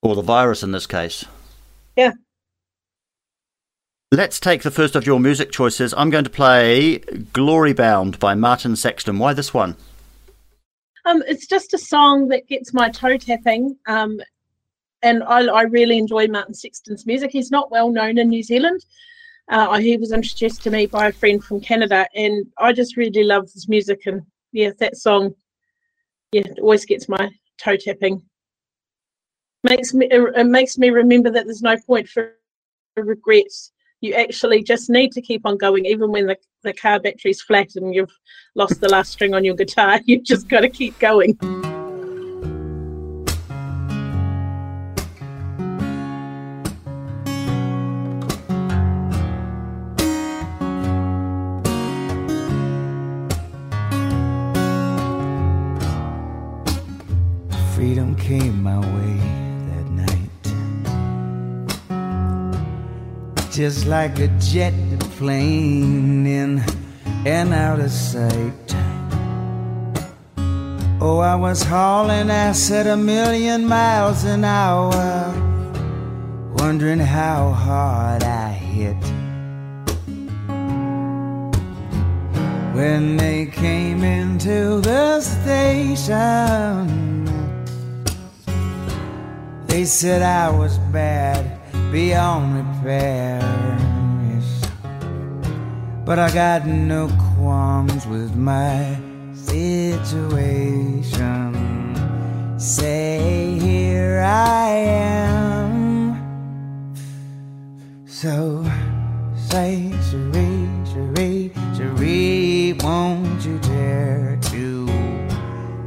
Or 0.03 0.15
the 0.15 0.21
virus 0.21 0.61
in 0.61 0.71
this 0.71 0.85
case. 0.85 1.25
Yeah. 1.95 2.11
Let's 4.11 4.39
take 4.39 4.63
the 4.63 4.71
first 4.71 4.95
of 4.95 5.05
your 5.05 5.19
music 5.19 5.51
choices. 5.51 5.93
I'm 5.95 6.09
going 6.09 6.25
to 6.25 6.29
play 6.29 6.99
Glory 7.33 7.73
Bound 7.73 8.19
by 8.19 8.35
Martin 8.35 8.75
Sexton. 8.75 9.19
Why 9.19 9.33
this 9.33 9.53
one? 9.53 9.77
Um, 11.05 11.23
it's 11.27 11.47
just 11.47 11.73
a 11.73 11.77
song 11.77 12.27
that 12.27 12.47
gets 12.47 12.73
my 12.73 12.89
toe 12.89 13.17
tapping. 13.17 13.77
Um, 13.87 14.19
and 15.01 15.23
I, 15.23 15.45
I 15.45 15.61
really 15.63 15.97
enjoy 15.97 16.27
Martin 16.27 16.53
Sexton's 16.53 17.05
music. 17.05 17.31
He's 17.31 17.51
not 17.51 17.71
well 17.71 17.89
known 17.89 18.17
in 18.17 18.29
New 18.29 18.43
Zealand, 18.43 18.85
uh, 19.51 19.77
he 19.79 19.97
was 19.97 20.13
introduced 20.13 20.63
to 20.63 20.71
me 20.71 20.85
by 20.85 21.07
a 21.07 21.11
friend 21.11 21.43
from 21.43 21.59
Canada, 21.59 22.07
and 22.15 22.45
I 22.57 22.71
just 22.71 22.95
really 22.95 23.23
love 23.23 23.51
his 23.51 23.67
music. 23.67 24.05
And 24.05 24.21
yeah, 24.53 24.71
that 24.79 24.95
song, 24.95 25.35
yeah, 26.31 26.43
it 26.45 26.59
always 26.59 26.85
gets 26.85 27.09
my 27.09 27.29
toe 27.57 27.75
tapping. 27.75 28.21
Makes 29.63 29.93
me 29.93 30.07
it 30.09 30.47
makes 30.47 30.77
me 30.77 30.89
remember 30.89 31.29
that 31.31 31.45
there's 31.45 31.61
no 31.61 31.75
point 31.85 32.07
for 32.07 32.33
regrets. 32.95 33.73
You 34.01 34.13
actually 34.15 34.63
just 34.63 34.89
need 34.89 35.11
to 35.13 35.21
keep 35.21 35.45
on 35.45 35.57
going, 35.57 35.85
even 35.85 36.11
when 36.11 36.25
the, 36.27 36.37
the 36.63 36.73
car 36.73 36.99
battery's 36.99 37.41
flat 37.41 37.75
and 37.75 37.93
you've 37.93 38.11
lost 38.55 38.81
the 38.81 38.89
last 38.89 39.11
string 39.11 39.33
on 39.33 39.45
your 39.45 39.55
guitar. 39.55 39.99
You've 40.05 40.23
just 40.23 40.49
got 40.49 40.61
to 40.61 40.69
keep 40.69 40.97
going. 40.99 41.37
Just 63.61 63.85
like 63.85 64.17
a 64.17 64.27
jet 64.39 64.73
plane 65.17 66.25
in 66.25 66.63
and 67.27 67.53
out 67.53 67.79
of 67.79 67.91
sight. 67.91 68.75
Oh, 70.99 71.19
I 71.19 71.35
was 71.35 71.61
hauling 71.61 72.31
ass 72.31 72.71
at 72.71 72.87
a 72.87 72.97
million 72.97 73.67
miles 73.67 74.23
an 74.23 74.43
hour, 74.43 75.31
wondering 76.55 76.97
how 76.97 77.51
hard 77.51 78.23
I 78.23 78.49
hit. 78.49 79.03
When 82.73 83.15
they 83.15 83.45
came 83.45 84.03
into 84.03 84.81
the 84.81 85.21
station, 85.21 87.10
they 89.71 89.85
said 89.85 90.21
I 90.21 90.49
was 90.49 90.77
bad, 90.91 91.61
beyond 91.93 92.57
repair. 92.57 93.39
Yes. 94.27 94.69
But 96.05 96.19
I 96.19 96.29
got 96.33 96.67
no 96.67 97.07
qualms 97.37 98.05
with 98.05 98.35
my 98.35 98.99
situation. 99.33 100.35
Say, 102.59 103.57
here 103.61 104.19
I 104.19 104.67
am. 104.67 105.71
So 108.05 108.65
say, 109.37 109.93
Cherie, 110.09 110.67
Cherie, 110.91 111.53
Cherie, 111.77 112.73
won't 112.83 113.45
you 113.45 113.57
dare 113.59 114.37
to 114.51 114.85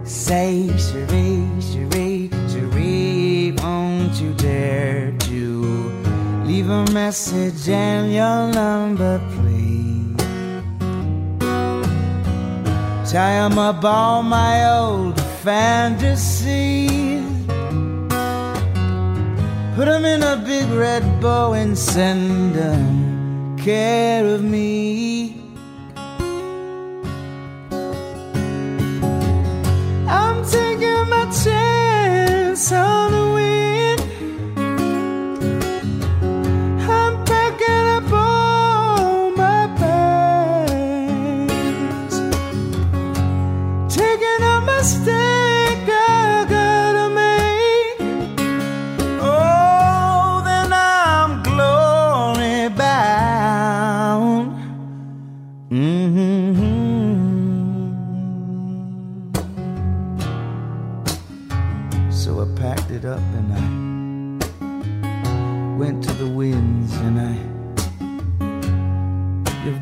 say, 0.04 0.72
Cherie, 0.78 1.43
message 6.92 7.68
and 7.68 8.12
your 8.12 8.52
number, 8.52 9.20
please. 9.34 10.16
Tie 13.10 13.36
them 13.40 13.58
up 13.58 13.84
all 13.84 14.22
my 14.22 14.68
old 14.76 15.20
fantasies. 15.42 17.22
Put 19.76 19.86
them 19.86 20.04
in 20.04 20.22
a 20.22 20.36
big 20.36 20.68
red 20.70 21.04
bow 21.20 21.52
and 21.52 21.76
send 21.76 22.54
them 22.54 23.56
care 23.58 24.26
of 24.26 24.42
me. 24.42 25.36
I'm 30.08 30.44
taking 30.44 31.08
my 31.08 31.24
chance 31.42 32.72
oh. 32.72 33.03
On 69.64 69.80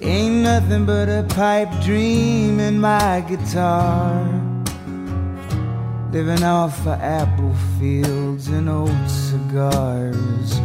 Ain't 0.00 0.42
nothing 0.42 0.86
but 0.86 1.08
a 1.08 1.26
pipe 1.34 1.68
dream 1.82 2.58
in 2.58 2.80
my 2.80 3.22
guitar. 3.28 4.24
Living 6.12 6.42
off 6.42 6.80
of 6.86 7.00
apple 7.00 7.54
fields 7.78 8.48
and 8.48 8.68
old 8.68 9.08
cigars. 9.08 10.60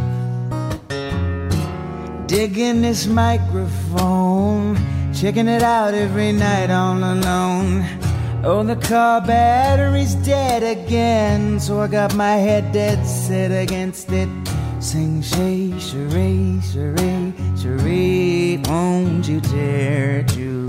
Digging 2.26 2.80
this 2.80 3.06
microphone, 3.06 4.76
checking 5.14 5.46
it 5.46 5.62
out 5.62 5.92
every 5.92 6.32
night 6.32 6.70
all 6.70 6.96
alone. 6.96 8.05
Oh, 8.48 8.62
the 8.62 8.76
car 8.76 9.20
battery's 9.22 10.14
dead 10.14 10.62
again, 10.62 11.58
so 11.58 11.80
I 11.80 11.88
got 11.88 12.14
my 12.14 12.36
head 12.36 12.70
dead 12.70 13.04
set 13.04 13.50
against 13.50 14.12
it. 14.12 14.28
Sing, 14.78 15.20
shay, 15.20 15.76
cherie, 15.80 16.60
cherie, 16.62 17.34
cherie, 17.60 18.62
won't 18.68 19.26
you 19.26 19.40
dare 19.40 20.22
to 20.22 20.68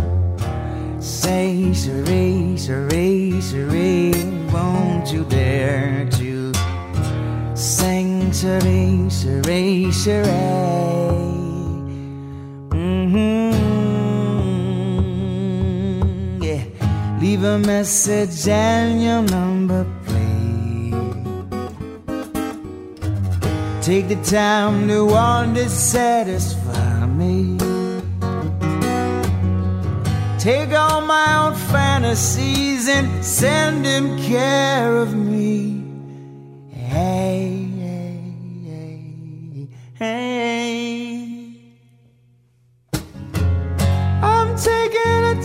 say, 0.99 1.71
cherie, 1.71 2.57
cherie, 2.57 3.39
cherie, 3.41 4.11
won't 4.51 5.13
you 5.13 5.23
dare 5.25 6.09
to 6.17 6.51
sing, 7.53 8.31
cherie, 8.31 9.07
cherie, 9.11 9.91
cherie. 9.91 11.36
Leave 17.37 17.45
a 17.45 17.59
message 17.59 18.47
and 18.47 19.03
your 19.03 19.21
number, 19.21 19.85
please. 20.07 20.95
Take 23.85 24.07
the 24.07 24.19
time 24.23 24.87
to 24.87 25.05
to 25.53 25.69
satisfy 25.69 27.05
me. 27.05 27.59
Take 30.39 30.71
all 30.73 31.01
my 31.01 31.45
own 31.45 31.53
fantasies 31.53 32.89
and 32.89 33.23
send 33.23 33.85
them 33.85 34.17
care 34.17 34.97
of 34.97 35.13
me. 35.13 35.83
Hey, 36.71 37.69
hey, 37.83 38.33
hey, 38.65 39.67
hey. 39.93 41.51
I'm 44.23 44.57
taking 44.57 45.23
a 45.37 45.43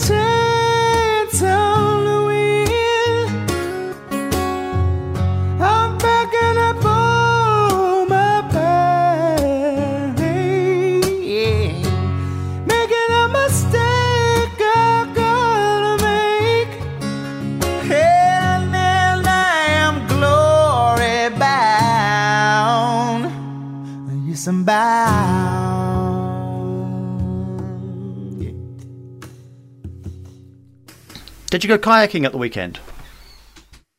Did 31.53 31.63
you 31.63 31.69
go 31.69 31.77
kayaking 31.77 32.25
at 32.25 32.33
the 32.33 32.39
weekend? 32.39 32.81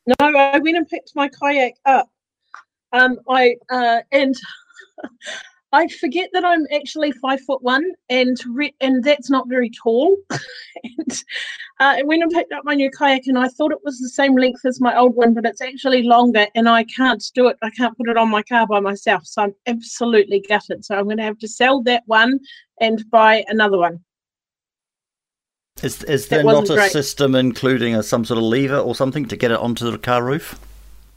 No, 0.08 0.16
I 0.20 0.58
went 0.58 0.76
and 0.76 0.90
picked 0.90 1.12
my 1.14 1.30
kayak 1.30 1.76
up. 1.86 2.10
Um, 2.94 3.20
I 3.30 3.58
uh, 3.70 4.00
and 4.12 4.34
I 5.72 5.88
forget 5.88 6.32
that 6.34 6.44
I'm 6.44 6.66
actually 6.74 7.12
five 7.12 7.42
foot 7.42 7.62
one, 7.62 7.86
and 8.10 8.36
re- 8.48 8.74
and 8.82 9.04
that's 9.04 9.30
not 9.30 9.48
very 9.48 9.70
tall. 9.70 10.18
and 10.32 11.12
uh, 11.80 11.98
I 11.98 12.02
went 12.02 12.24
and 12.24 12.32
picked 12.32 12.54
up 12.54 12.66
my 12.66 12.74
new 12.74 12.90
kayak, 12.90 13.28
and 13.28 13.38
I 13.38 13.50
thought 13.50 13.72
it 13.72 13.84
was 13.84 14.00
the 14.00 14.10
same 14.10 14.36
length 14.36 14.66
as 14.66 14.82
my 14.82 14.98
old 14.98 15.16
one, 15.16 15.36
but 15.36 15.46
it's 15.46 15.62
actually 15.62 16.02
longer, 16.02 16.48
and 16.56 16.68
I 16.68 16.86
can't 16.86 17.24
do 17.36 17.50
it. 17.50 17.58
I 17.62 17.70
can't 17.70 17.96
put 17.96 18.10
it 18.10 18.18
on 18.18 18.32
my 18.32 18.42
car 18.42 18.66
by 18.66 18.80
myself, 18.80 19.28
so 19.28 19.44
I'm 19.44 19.56
absolutely 19.68 20.44
gutted. 20.50 20.84
So 20.84 20.96
I'm 20.96 21.06
going 21.06 21.18
to 21.18 21.24
have 21.24 21.38
to 21.38 21.48
sell 21.48 21.84
that 21.84 22.02
one 22.08 22.40
and 22.82 23.08
buy 23.12 23.46
another 23.48 23.78
one. 23.78 24.04
Is 25.82 26.04
is 26.04 26.28
there 26.28 26.44
not 26.44 26.70
a 26.70 26.76
great. 26.76 26.92
system 26.92 27.36
including 27.36 27.96
a, 27.96 28.04
some 28.04 28.24
sort 28.24 28.38
of 28.38 28.44
lever 28.44 28.78
or 28.78 28.96
something 28.96 29.26
to 29.26 29.36
get 29.36 29.52
it 29.52 29.60
onto 29.60 29.90
the 29.90 29.98
car 29.98 30.24
roof? 30.24 30.60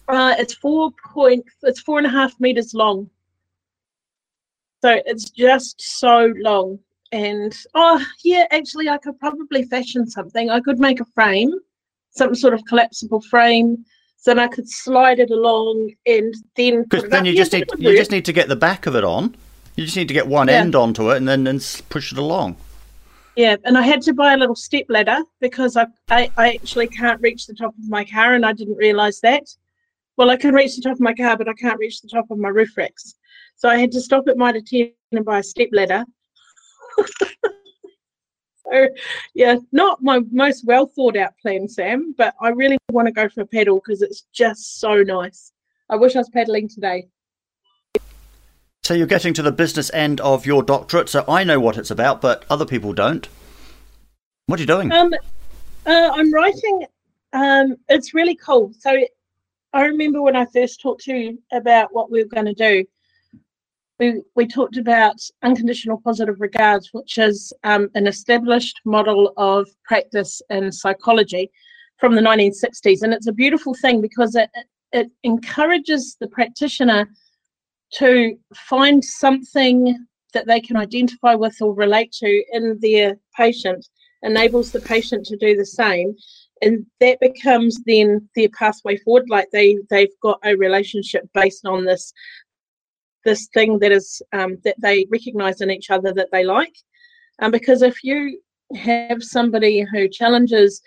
Uh, 0.08 0.34
it's 0.38 0.54
four 0.54 0.90
point. 1.12 1.44
It's 1.62 1.80
four 1.80 1.98
and 1.98 2.06
a 2.06 2.10
half 2.10 2.38
meters 2.40 2.72
long. 2.75 3.10
So 4.82 5.00
it's 5.04 5.30
just 5.30 5.80
so 5.80 6.32
long. 6.38 6.78
And 7.12 7.56
oh 7.75 8.04
yeah, 8.25 8.46
actually, 8.50 8.88
I 8.88 8.98
could 8.98 9.18
probably 9.20 9.64
fashion 9.64 10.06
something. 10.08 10.50
I 10.50 10.60
could 10.60 10.80
make 10.80 11.00
a 11.00 11.04
frame, 11.04 11.52
some 12.10 12.34
sort 12.34 12.54
of 12.54 12.64
collapsible 12.64 13.21
frame, 13.21 13.84
so 14.16 14.30
then 14.32 14.38
I 14.40 14.49
could 14.49 14.69
slide 14.69 15.21
it 15.21 15.30
along 15.30 15.92
and 16.06 16.34
then. 16.56 16.82
Because 16.84 17.08
then 17.10 17.25
you 17.25 17.32
Yeah, 17.32 17.42
just 17.42 17.52
need 17.52 17.66
you 17.78 17.88
work. 17.90 17.97
just 17.99 18.10
need 18.10 18.25
to 18.25 18.32
get 18.32 18.49
the 18.49 18.56
back 18.56 18.86
of 18.86 18.97
it 18.97 19.04
on. 19.04 19.36
You 19.76 19.84
just 19.84 19.97
need 19.97 20.08
to 20.08 20.14
get 20.14 20.26
one 20.26 20.49
Yeah. 20.49 20.54
end 20.54 20.75
onto 20.75 21.10
it 21.12 21.19
and 21.19 21.28
then 21.28 21.45
then 21.45 21.60
push 21.88 22.10
it 22.10 22.19
along. 22.19 22.56
Yeah, 23.36 23.56
and 23.64 23.76
I 23.76 23.82
had 23.82 24.00
to 24.02 24.14
buy 24.14 24.32
a 24.32 24.36
little 24.38 24.54
step 24.54 24.86
ladder 24.88 25.22
because 25.40 25.76
I, 25.76 25.86
I, 26.08 26.30
I 26.38 26.54
actually 26.54 26.86
can't 26.86 27.20
reach 27.20 27.46
the 27.46 27.52
top 27.52 27.75
of 27.78 27.88
my 27.88 28.02
car, 28.02 28.34
and 28.34 28.46
I 28.46 28.54
didn't 28.54 28.76
realize 28.76 29.20
that. 29.20 29.44
Well, 30.16 30.30
I 30.30 30.36
can 30.36 30.54
reach 30.54 30.75
the 30.76 30.82
top 30.82 30.94
of 30.94 31.00
my 31.00 31.12
car, 31.12 31.36
but 31.36 31.46
I 31.46 31.52
can't 31.52 31.78
reach 31.78 32.00
the 32.00 32.08
top 32.08 32.30
of 32.30 32.38
my 32.38 32.49
roof 32.49 32.75
racks. 32.78 33.14
So 33.56 33.68
I 33.68 33.76
had 33.76 33.92
to 33.92 34.00
stop 34.00 34.26
at 34.28 34.38
Mitre 34.38 34.62
10 34.62 34.90
and 35.12 35.25
buy 35.25 35.40
a 35.40 35.42
step 35.42 35.68
ladder. 35.72 36.06
so, 38.56 38.88
yeah, 39.34 39.56
not 39.70 40.02
my 40.02 40.20
most 40.30 40.64
well 40.64 40.86
thought 40.86 41.18
out 41.18 41.36
plan, 41.42 41.68
Sam, 41.68 42.14
but 42.16 42.34
I 42.40 42.49
really 42.49 42.78
want 42.90 43.06
to 43.06 43.12
go 43.12 43.28
for 43.28 43.42
a 43.42 43.46
pedal 43.46 43.76
because 43.84 44.00
it's 44.00 44.25
just 44.32 44.80
so 44.80 45.02
nice. 45.02 45.52
I 45.90 45.96
wish 45.96 46.16
I 46.16 46.20
was 46.20 46.30
pedaling 46.30 46.70
today. 46.70 47.08
So 48.86 48.94
you're 48.94 49.08
getting 49.08 49.34
to 49.34 49.42
the 49.42 49.50
business 49.50 49.90
end 49.92 50.20
of 50.20 50.46
your 50.46 50.62
doctorate, 50.62 51.08
so 51.08 51.25
I 51.26 51.42
know 51.42 51.58
what 51.58 51.76
it's 51.76 51.90
about, 51.90 52.20
but 52.20 52.44
other 52.49 52.64
people 52.64 52.92
don't. 52.92 53.28
What 54.46 54.60
are 54.60 54.62
you 54.62 54.66
doing? 54.68 54.92
Um, 54.92 55.12
uh, 55.84 56.10
I'm 56.14 56.32
writing. 56.32 56.86
Um, 57.32 57.75
it's 57.88 58.14
really 58.14 58.36
cool. 58.36 58.72
So 58.78 58.96
I 59.72 59.86
remember 59.86 60.22
when 60.22 60.36
I 60.36 60.46
first 60.54 60.80
talked 60.80 61.02
to 61.06 61.16
you 61.16 61.42
about 61.52 61.92
what 61.92 62.12
we 62.12 62.22
were 62.22 62.28
going 62.28 62.46
to 62.46 62.54
do. 62.54 62.84
We 63.99 64.22
we 64.36 64.46
talked 64.46 64.76
about 64.76 65.16
unconditional 65.42 66.00
positive 66.04 66.40
regards, 66.40 66.90
which 66.92 67.18
is 67.18 67.52
um, 67.64 67.90
an 67.96 68.06
established 68.06 68.82
model 68.84 69.32
of 69.36 69.68
practice 69.84 70.40
in 70.49 70.70
psychology 70.70 71.50
from 71.96 72.14
the 72.14 72.22
1960s, 72.22 73.02
and 73.02 73.12
it's 73.12 73.26
a 73.26 73.32
beautiful 73.32 73.75
thing 73.75 74.00
because 74.00 74.36
it 74.36 74.49
it, 74.54 74.66
it 74.92 75.10
encourages 75.25 76.16
the 76.20 76.28
practitioner 76.28 77.08
to 77.94 78.36
find 78.54 79.04
something 79.04 80.06
that 80.32 80.46
they 80.46 80.60
can 80.60 80.76
identify 80.76 81.34
with 81.34 81.56
or 81.60 81.75
relate 81.75 82.12
to 82.12 82.44
in 82.52 82.78
their 82.80 83.16
patient 83.36 83.86
enables 84.22 84.72
the 84.72 84.80
patient 84.80 85.25
to 85.25 85.36
do 85.36 85.56
the 85.56 85.64
same 85.64 86.14
and 86.62 86.84
that 87.00 87.20
becomes 87.20 87.78
then 87.86 88.28
their 88.34 88.49
pathway 88.58 88.96
forward 88.99 89.25
like 89.28 89.49
they 89.52 89.76
they've 89.90 90.20
got 90.22 90.38
a 90.44 90.56
relationship 90.56 91.22
based 91.34 91.66
on 91.66 91.84
this 91.84 92.12
this 93.26 93.49
thing 93.52 93.78
that 93.80 93.92
is 93.92 94.22
um, 94.32 94.56
that 94.64 94.76
they 94.80 95.06
recognize 95.10 95.60
in 95.60 95.70
each 95.70 95.90
other 95.90 96.14
that 96.14 96.28
they 96.32 96.44
like. 96.44 96.75
Um, 97.42 97.50
because 97.50 97.82
if 97.82 98.02
you 98.02 98.40
have 98.75 99.22
somebody 99.22 99.84
who 99.92 100.08
challenges 100.08 100.80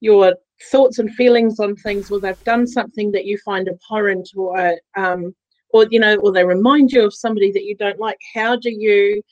your 0.00 0.34
thoughts 0.70 0.98
and 0.98 1.14
feelings 1.14 1.58
on 1.58 1.76
things 1.76 2.10
or 2.10 2.20
they've 2.20 2.44
done 2.44 2.66
something 2.66 3.12
that 3.12 3.24
you 3.24 3.38
find 3.38 3.68
abhorrent 3.68 4.28
or 4.36 4.76
um, 4.96 5.34
or 5.76 5.86
you 5.90 6.00
know 6.00 6.16
or 6.16 6.32
they 6.32 6.44
remind 6.44 6.90
you 6.90 7.04
of 7.04 7.14
somebody 7.14 7.50
that 7.52 7.64
you 7.64 7.76
don't 7.76 7.98
like 7.98 8.18
how 8.34 8.56
do 8.56 8.70
you 8.70 9.22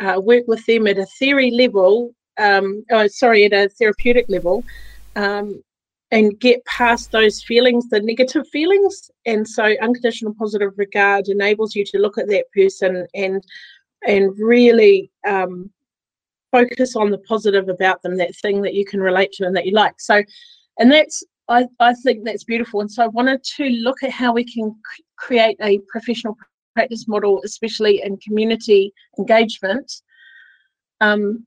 uh, 0.00 0.20
work 0.20 0.44
with 0.46 0.64
them 0.66 0.86
at 0.86 0.98
a 0.98 1.06
theory 1.18 1.50
level 1.50 2.14
um, 2.38 2.84
oh, 2.90 3.06
sorry, 3.08 3.44
at 3.44 3.52
a 3.52 3.68
therapeutic 3.68 4.26
level, 4.28 4.64
um, 5.16 5.62
and 6.10 6.38
get 6.40 6.64
past 6.66 7.10
those 7.10 7.42
feelings, 7.42 7.88
the 7.88 8.00
negative 8.00 8.46
feelings. 8.48 9.10
And 9.26 9.48
so, 9.48 9.74
unconditional 9.80 10.34
positive 10.38 10.72
regard 10.76 11.28
enables 11.28 11.74
you 11.74 11.84
to 11.86 11.98
look 11.98 12.18
at 12.18 12.28
that 12.28 12.46
person 12.54 13.06
and 13.14 13.42
and 14.06 14.36
really 14.38 15.10
um, 15.26 15.70
focus 16.50 16.96
on 16.96 17.10
the 17.10 17.18
positive 17.18 17.68
about 17.68 18.02
them, 18.02 18.16
that 18.16 18.34
thing 18.36 18.62
that 18.62 18.74
you 18.74 18.84
can 18.84 19.00
relate 19.00 19.32
to 19.32 19.44
and 19.44 19.56
that 19.56 19.66
you 19.66 19.72
like. 19.72 20.00
So, 20.00 20.22
and 20.78 20.90
that's 20.90 21.22
I, 21.48 21.66
I 21.80 21.94
think 21.94 22.24
that's 22.24 22.44
beautiful. 22.44 22.80
And 22.80 22.90
so, 22.90 23.04
I 23.04 23.08
wanted 23.08 23.42
to 23.56 23.64
look 23.64 24.02
at 24.02 24.10
how 24.10 24.32
we 24.32 24.44
can 24.44 24.74
c- 24.96 25.04
create 25.16 25.56
a 25.60 25.80
professional 25.88 26.36
practice 26.74 27.06
model, 27.08 27.40
especially 27.44 28.02
in 28.02 28.16
community 28.18 28.92
engagement. 29.18 29.92
Um, 31.00 31.46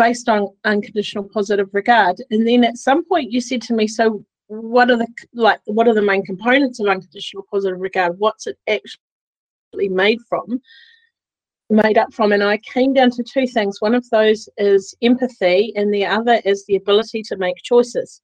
based 0.00 0.30
on 0.30 0.48
unconditional 0.64 1.24
positive 1.24 1.68
regard. 1.74 2.16
And 2.30 2.48
then 2.48 2.64
at 2.64 2.78
some 2.78 3.04
point 3.04 3.30
you 3.30 3.40
said 3.42 3.60
to 3.62 3.74
me 3.74 3.86
so 3.86 4.24
what 4.46 4.90
are 4.90 4.96
the 4.96 5.06
like 5.34 5.60
what 5.66 5.86
are 5.86 5.94
the 5.94 6.02
main 6.02 6.24
components 6.24 6.80
of 6.80 6.88
unconditional 6.88 7.44
positive 7.52 7.78
regard? 7.78 8.18
What's 8.18 8.46
it 8.46 8.56
actually 8.66 9.90
made 9.90 10.18
from? 10.26 10.58
Made 11.68 11.98
up 11.98 12.14
from. 12.14 12.32
And 12.32 12.42
i 12.42 12.56
came 12.58 12.94
down 12.94 13.10
to 13.10 13.22
two 13.22 13.46
things. 13.46 13.80
One 13.80 13.94
of 13.94 14.08
those 14.08 14.48
is 14.56 14.94
empathy 15.02 15.72
and 15.76 15.92
the 15.92 16.06
other 16.06 16.40
is 16.46 16.64
the 16.64 16.76
ability 16.76 17.22
to 17.24 17.36
make 17.36 17.56
choices 17.62 18.22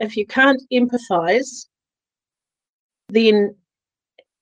if 0.00 0.16
you 0.16 0.26
can't 0.26 0.62
empathize 0.72 1.66
then 3.10 3.54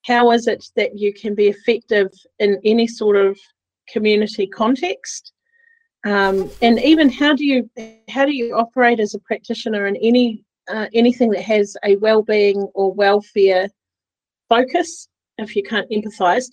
how 0.04 0.30
is 0.30 0.46
it 0.46 0.64
that 0.76 0.98
you 0.98 1.12
can 1.12 1.34
be 1.34 1.48
effective 1.48 2.08
in 2.38 2.60
any 2.64 2.86
sort 2.86 3.16
of 3.16 3.38
community 3.88 4.46
context? 4.46 5.32
Um, 6.04 6.50
and 6.62 6.78
even 6.80 7.10
how 7.10 7.34
do 7.34 7.44
you 7.44 7.68
how 8.08 8.24
do 8.24 8.32
you 8.32 8.54
operate 8.54 9.00
as 9.00 9.14
a 9.14 9.18
practitioner 9.20 9.86
in 9.86 9.96
any 9.96 10.44
uh, 10.68 10.86
anything 10.94 11.30
that 11.30 11.42
has 11.42 11.76
a 11.84 11.96
well-being 11.96 12.68
or 12.74 12.92
welfare 12.92 13.68
focus 14.48 15.08
if 15.38 15.56
you 15.56 15.62
can't 15.62 15.90
empathize 15.90 16.46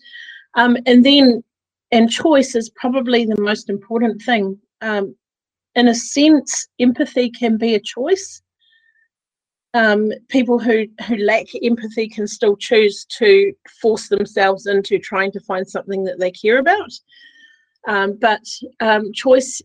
um, 0.55 0.77
and 0.85 1.05
then 1.05 1.43
and 1.91 2.09
choice 2.09 2.55
is 2.55 2.71
probably 2.71 3.25
the 3.25 3.39
most 3.39 3.69
important 3.69 4.21
thing. 4.23 4.57
Um, 4.81 5.15
in 5.75 5.87
a 5.87 5.95
sense 5.95 6.67
empathy 6.79 7.29
can 7.29 7.57
be 7.57 7.75
a 7.75 7.79
choice 7.79 8.41
um, 9.73 10.11
people 10.29 10.59
who 10.59 10.85
who 11.07 11.17
lack 11.17 11.47
empathy 11.63 12.07
can 12.07 12.27
still 12.27 12.55
choose 12.55 13.05
to 13.05 13.53
force 13.81 14.07
themselves 14.07 14.67
into 14.67 14.99
trying 14.99 15.31
to 15.31 15.39
find 15.41 15.67
something 15.67 16.03
that 16.03 16.19
they 16.19 16.31
care 16.31 16.59
about 16.59 16.91
um, 17.87 18.17
but 18.19 18.43
um, 18.79 19.11
choice 19.13 19.61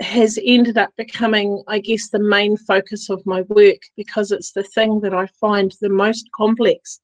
has 0.00 0.38
ended 0.44 0.76
up 0.76 0.90
becoming, 0.96 1.62
I 1.68 1.78
guess, 1.78 2.10
the 2.10 2.18
main 2.18 2.56
focus 2.56 3.08
of 3.08 3.24
my 3.24 3.42
work 3.42 3.80
because 3.96 4.30
it's 4.30 4.52
the 4.52 4.62
thing 4.62 5.00
that 5.00 5.14
I 5.14 5.26
find 5.40 5.72
the 5.80 5.88
most 5.88 6.28
complex. 6.34 7.00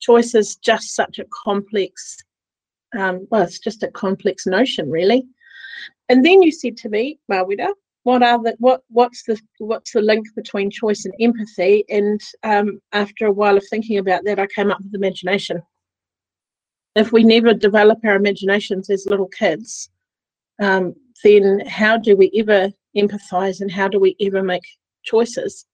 Choice 0.00 0.34
is 0.34 0.56
just 0.56 0.94
such 0.94 1.18
a 1.18 1.26
complex, 1.44 2.18
um, 2.96 3.26
well, 3.30 3.42
it's 3.42 3.58
just 3.58 3.82
a 3.82 3.90
complex 3.90 4.46
notion, 4.46 4.90
really. 4.90 5.26
And 6.08 6.24
then 6.24 6.42
you 6.42 6.52
said 6.52 6.76
to 6.78 6.88
me, 6.88 7.18
Mawera, 7.30 7.72
what 8.04 8.22
are 8.22 8.42
the 8.42 8.56
what 8.58 8.82
what's 8.88 9.22
the 9.24 9.38
what's 9.58 9.92
the 9.92 10.00
link 10.00 10.26
between 10.34 10.70
choice 10.70 11.04
and 11.04 11.14
empathy? 11.20 11.84
And 11.88 12.20
um, 12.42 12.80
after 12.92 13.26
a 13.26 13.32
while 13.32 13.56
of 13.56 13.64
thinking 13.68 13.98
about 13.98 14.24
that, 14.24 14.38
I 14.38 14.46
came 14.46 14.70
up 14.70 14.78
with 14.82 14.94
imagination 14.94 15.62
if 16.96 17.12
we 17.12 17.22
never 17.22 17.54
develop 17.54 17.98
our 18.04 18.16
imaginations 18.16 18.90
as 18.90 19.06
little 19.06 19.28
kids, 19.28 19.90
um, 20.60 20.94
then 21.22 21.60
how 21.66 21.96
do 21.96 22.16
we 22.16 22.30
ever 22.36 22.70
empathize 22.96 23.60
and 23.60 23.70
how 23.70 23.88
do 23.88 24.00
we 24.00 24.16
ever 24.20 24.42
make 24.42 24.64
choices? 25.04 25.66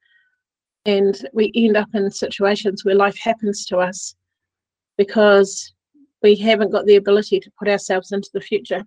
And 0.84 1.16
we 1.32 1.50
end 1.54 1.76
up 1.76 1.88
in 1.94 2.10
situations 2.10 2.84
where 2.84 2.94
life 2.94 3.18
happens 3.18 3.64
to 3.66 3.78
us 3.78 4.14
because 4.98 5.72
we 6.22 6.36
haven't 6.36 6.70
got 6.70 6.86
the 6.86 6.96
ability 6.96 7.40
to 7.40 7.50
put 7.58 7.68
ourselves 7.68 8.12
into 8.12 8.30
the 8.32 8.40
future. 8.40 8.84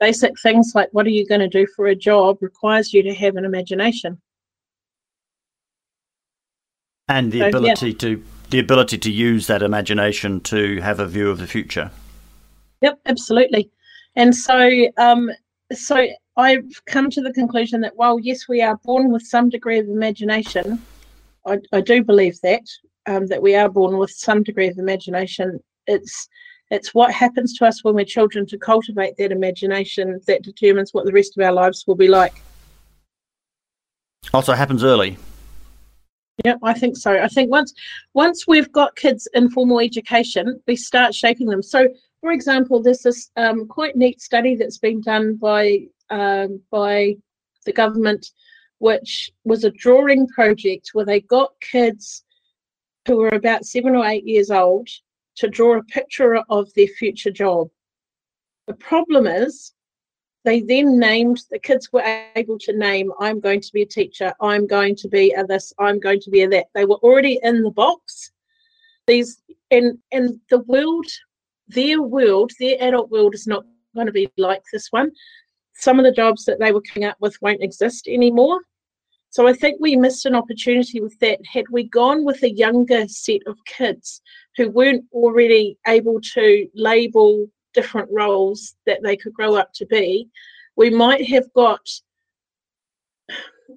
Basic 0.00 0.32
things 0.40 0.72
like 0.74 0.88
what 0.92 1.06
are 1.06 1.10
you 1.10 1.26
going 1.26 1.40
to 1.40 1.48
do 1.48 1.66
for 1.76 1.86
a 1.86 1.94
job 1.94 2.38
requires 2.40 2.92
you 2.92 3.02
to 3.02 3.14
have 3.14 3.36
an 3.36 3.44
imagination. 3.44 4.20
And 7.08 7.30
the 7.30 7.40
so, 7.40 7.48
ability 7.48 7.90
yeah. 7.90 7.98
to 7.98 8.24
the 8.50 8.58
ability 8.58 8.98
to 8.98 9.10
use 9.10 9.46
that 9.46 9.62
imagination 9.62 10.40
to 10.40 10.80
have 10.80 10.98
a 11.00 11.06
view 11.06 11.30
of 11.30 11.38
the 11.38 11.46
future. 11.46 11.90
Yep, 12.80 13.00
absolutely. 13.06 13.70
And 14.16 14.34
so, 14.34 14.88
um, 14.96 15.30
so 15.72 16.06
I've 16.36 16.84
come 16.86 17.10
to 17.10 17.20
the 17.20 17.32
conclusion 17.32 17.80
that 17.82 17.96
while 17.96 18.18
yes, 18.18 18.48
we 18.48 18.62
are 18.62 18.76
born 18.84 19.12
with 19.12 19.22
some 19.22 19.48
degree 19.48 19.78
of 19.78 19.88
imagination, 19.88 20.82
I, 21.46 21.58
I 21.72 21.80
do 21.80 22.02
believe 22.02 22.40
that 22.42 22.62
um, 23.06 23.26
that 23.26 23.42
we 23.42 23.54
are 23.54 23.68
born 23.68 23.98
with 23.98 24.10
some 24.10 24.42
degree 24.42 24.68
of 24.68 24.78
imagination. 24.78 25.60
It's 25.86 26.28
it's 26.70 26.94
what 26.94 27.12
happens 27.12 27.56
to 27.58 27.66
us 27.66 27.82
when 27.82 27.94
we're 27.94 28.04
children 28.04 28.46
to 28.46 28.58
cultivate 28.58 29.16
that 29.16 29.32
imagination 29.32 30.20
that 30.26 30.42
determines 30.42 30.94
what 30.94 31.04
the 31.04 31.12
rest 31.12 31.36
of 31.36 31.44
our 31.44 31.52
lives 31.52 31.84
will 31.86 31.96
be 31.96 32.08
like. 32.08 32.42
Also 34.32 34.52
happens 34.52 34.84
early. 34.84 35.18
Yeah, 36.44 36.54
I 36.62 36.72
think 36.72 36.96
so. 36.96 37.20
I 37.20 37.28
think 37.28 37.50
once 37.50 37.74
once 38.14 38.46
we've 38.46 38.70
got 38.72 38.96
kids 38.96 39.28
in 39.34 39.50
formal 39.50 39.80
education, 39.80 40.60
we 40.66 40.76
start 40.76 41.14
shaping 41.14 41.48
them. 41.48 41.62
So, 41.62 41.88
for 42.20 42.32
example, 42.32 42.80
there's 42.80 43.02
this 43.02 43.30
um, 43.36 43.66
quite 43.66 43.96
neat 43.96 44.20
study 44.20 44.54
that's 44.54 44.78
been 44.78 45.00
done 45.02 45.36
by 45.36 45.80
um, 46.08 46.60
by 46.70 47.16
the 47.66 47.72
government, 47.72 48.30
which 48.78 49.30
was 49.44 49.64
a 49.64 49.70
drawing 49.70 50.28
project 50.28 50.90
where 50.92 51.04
they 51.04 51.20
got 51.20 51.52
kids 51.60 52.24
who 53.06 53.16
were 53.16 53.28
about 53.28 53.64
seven 53.64 53.94
or 53.96 54.06
eight 54.06 54.26
years 54.26 54.50
old 54.50 54.88
to 55.40 55.48
draw 55.48 55.78
a 55.78 55.82
picture 55.84 56.36
of 56.48 56.72
their 56.74 56.86
future 56.86 57.30
job. 57.30 57.68
The 58.66 58.74
problem 58.74 59.26
is 59.26 59.72
they 60.44 60.60
then 60.60 60.98
named 60.98 61.42
the 61.50 61.58
kids 61.58 61.92
were 61.92 62.24
able 62.34 62.58
to 62.58 62.72
name 62.76 63.12
i'm 63.20 63.40
going 63.40 63.60
to 63.60 63.72
be 63.72 63.82
a 63.82 63.86
teacher 63.86 64.32
i'm 64.40 64.66
going 64.66 64.96
to 64.96 65.08
be 65.08 65.32
a 65.32 65.44
this 65.44 65.72
i'm 65.78 65.98
going 66.00 66.20
to 66.20 66.30
be 66.30 66.42
a 66.42 66.48
that. 66.48 66.66
They 66.74 66.84
were 66.84 66.96
already 66.96 67.38
in 67.42 67.62
the 67.62 67.70
box. 67.70 68.30
These 69.06 69.42
and 69.70 69.98
and 70.12 70.40
the 70.50 70.60
world 70.60 71.06
their 71.68 72.02
world 72.02 72.52
their 72.58 72.76
adult 72.80 73.10
world 73.10 73.34
is 73.34 73.46
not 73.46 73.64
going 73.94 74.06
to 74.06 74.12
be 74.12 74.30
like 74.36 74.62
this 74.72 74.88
one. 74.90 75.10
Some 75.74 75.98
of 75.98 76.04
the 76.04 76.12
jobs 76.12 76.44
that 76.44 76.58
they 76.58 76.72
were 76.72 76.82
coming 76.82 77.08
up 77.08 77.16
with 77.20 77.36
won't 77.42 77.62
exist 77.62 78.08
anymore. 78.08 78.60
So 79.30 79.46
i 79.46 79.52
think 79.52 79.78
we 79.80 79.96
missed 79.96 80.26
an 80.26 80.34
opportunity 80.34 81.00
with 81.00 81.18
that. 81.20 81.38
Had 81.44 81.66
we 81.70 81.84
gone 81.84 82.24
with 82.24 82.42
a 82.42 82.56
younger 82.64 83.06
set 83.08 83.40
of 83.46 83.56
kids 83.66 84.22
who 84.56 84.70
weren't 84.70 85.04
already 85.12 85.78
able 85.86 86.20
to 86.20 86.68
label 86.74 87.46
different 87.74 88.08
roles 88.10 88.74
that 88.86 89.02
they 89.02 89.16
could 89.16 89.32
grow 89.32 89.54
up 89.54 89.72
to 89.74 89.86
be, 89.86 90.28
we 90.76 90.90
might 90.90 91.26
have 91.28 91.52
got. 91.54 91.86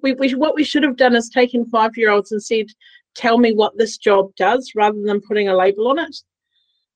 We, 0.02 0.12
we 0.14 0.34
what 0.34 0.56
we 0.56 0.64
should 0.64 0.82
have 0.82 0.96
done 0.96 1.14
is 1.14 1.28
taken 1.28 1.66
five 1.66 1.96
year 1.96 2.10
olds 2.10 2.32
and 2.32 2.42
said, 2.42 2.66
"Tell 3.14 3.38
me 3.38 3.52
what 3.52 3.76
this 3.78 3.96
job 3.98 4.34
does," 4.36 4.72
rather 4.74 5.00
than 5.02 5.20
putting 5.20 5.48
a 5.48 5.56
label 5.56 5.88
on 5.88 5.98
it. 5.98 6.16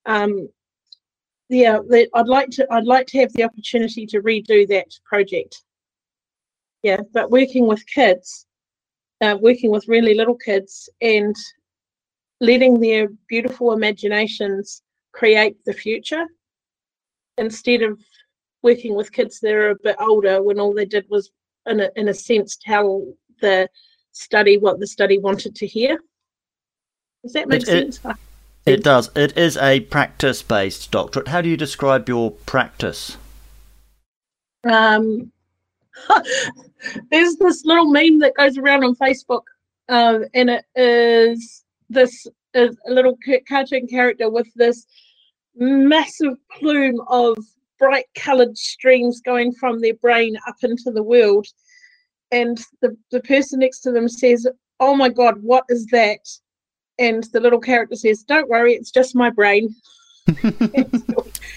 Um, 0.07 0.49
yeah, 1.49 1.79
I'd 2.15 2.27
like 2.27 2.51
to. 2.51 2.67
I'd 2.73 2.85
like 2.85 3.07
to 3.09 3.19
have 3.19 3.33
the 3.33 3.45
opportunity 3.45 4.07
to 4.07 4.21
redo 4.21 4.67
that 4.69 4.89
project. 5.05 5.63
Yeah, 6.83 7.01
but 7.13 7.31
working 7.31 7.67
with 7.67 7.87
kids, 7.87 8.47
uh, 9.21 9.37
working 9.41 9.71
with 9.71 9.89
really 9.89 10.15
little 10.15 10.37
kids, 10.37 10.89
and 11.01 11.35
letting 12.41 12.81
their 12.81 13.09
beautiful 13.29 13.73
imaginations 13.73 14.83
create 15.13 15.57
the 15.65 15.73
future. 15.73 16.25
Instead 17.37 17.83
of 17.83 18.01
working 18.63 18.95
with 18.95 19.13
kids 19.13 19.41
that 19.41 19.53
are 19.53 19.71
a 19.71 19.77
bit 19.83 19.97
older 20.01 20.43
when 20.43 20.59
all 20.59 20.75
they 20.75 20.85
did 20.85 21.07
was 21.09 21.31
in 21.67 21.81
a, 21.81 21.89
in 21.97 22.09
a 22.09 22.15
sense 22.15 22.57
tell 22.61 23.07
the 23.41 23.69
study 24.13 24.59
what 24.59 24.81
the 24.81 24.87
study 24.87 25.19
wanted 25.19 25.55
to 25.55 25.67
hear. 25.67 25.99
Does 27.23 27.33
that 27.35 27.49
make 27.49 27.63
it, 27.63 27.67
sense? 27.67 28.01
It, 28.05 28.17
it 28.67 28.85
does. 28.85 29.11
It 29.15 29.37
is 29.39 29.57
a 29.57 29.81
practice 29.81 30.43
based 30.43 30.91
doctorate. 30.91 31.29
How 31.29 31.41
do 31.41 31.49
you 31.49 31.57
describe 31.57 32.09
your 32.09 32.33
practice? 32.33 33.17
Um 34.65 35.33
there's 37.11 37.37
this 37.37 37.65
little 37.65 37.91
meme 37.91 38.21
that 38.21 38.35
goes 38.37 38.57
around 38.57 38.85
on 38.85 38.95
facebook 38.95 39.43
uh, 39.89 40.21
and 40.33 40.51
it 40.51 40.65
is 40.77 41.65
this 41.89 42.27
is 42.55 42.77
a 42.87 42.93
little 42.93 43.17
cartoon 43.49 43.87
character 43.87 44.31
with 44.31 44.49
this 44.55 44.87
massive 45.57 46.35
plume 46.59 47.01
of 47.09 47.37
bright 47.79 48.07
coloured 48.15 48.57
streams 48.57 49.21
going 49.21 49.53
from 49.53 49.81
their 49.81 49.95
brain 49.95 50.37
up 50.47 50.57
into 50.63 50.91
the 50.91 51.03
world. 51.03 51.47
And 52.31 52.59
the, 52.83 52.97
the 53.11 53.21
person 53.21 53.61
next 53.61 53.81
to 53.81 53.93
them 53.93 54.09
says, 54.09 54.47
Oh 54.81 54.95
my 54.95 55.09
God, 55.09 55.43
what 55.43 55.65
is 55.69 55.87
that? 55.87 56.21
And 56.99 57.25
the 57.33 57.41
little 57.41 57.61
character 57.61 57.97
says, 57.97 58.25
Don't 58.25 58.49
worry, 58.49 58.75
it's 58.75 58.91
just 58.91 59.15
my 59.15 59.31
brain. 59.31 59.75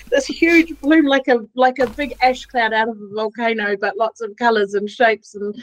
this 0.09 0.25
huge 0.27 0.79
plume 0.79 1.05
like 1.05 1.27
a 1.27 1.39
like 1.55 1.79
a 1.79 1.87
big 1.87 2.15
ash 2.21 2.45
cloud 2.45 2.71
out 2.71 2.87
of 2.87 2.95
a 2.95 3.15
volcano, 3.15 3.75
but 3.75 3.97
lots 3.97 4.21
of 4.21 4.33
colours 4.37 4.75
and 4.75 4.89
shapes, 4.89 5.35
and 5.35 5.53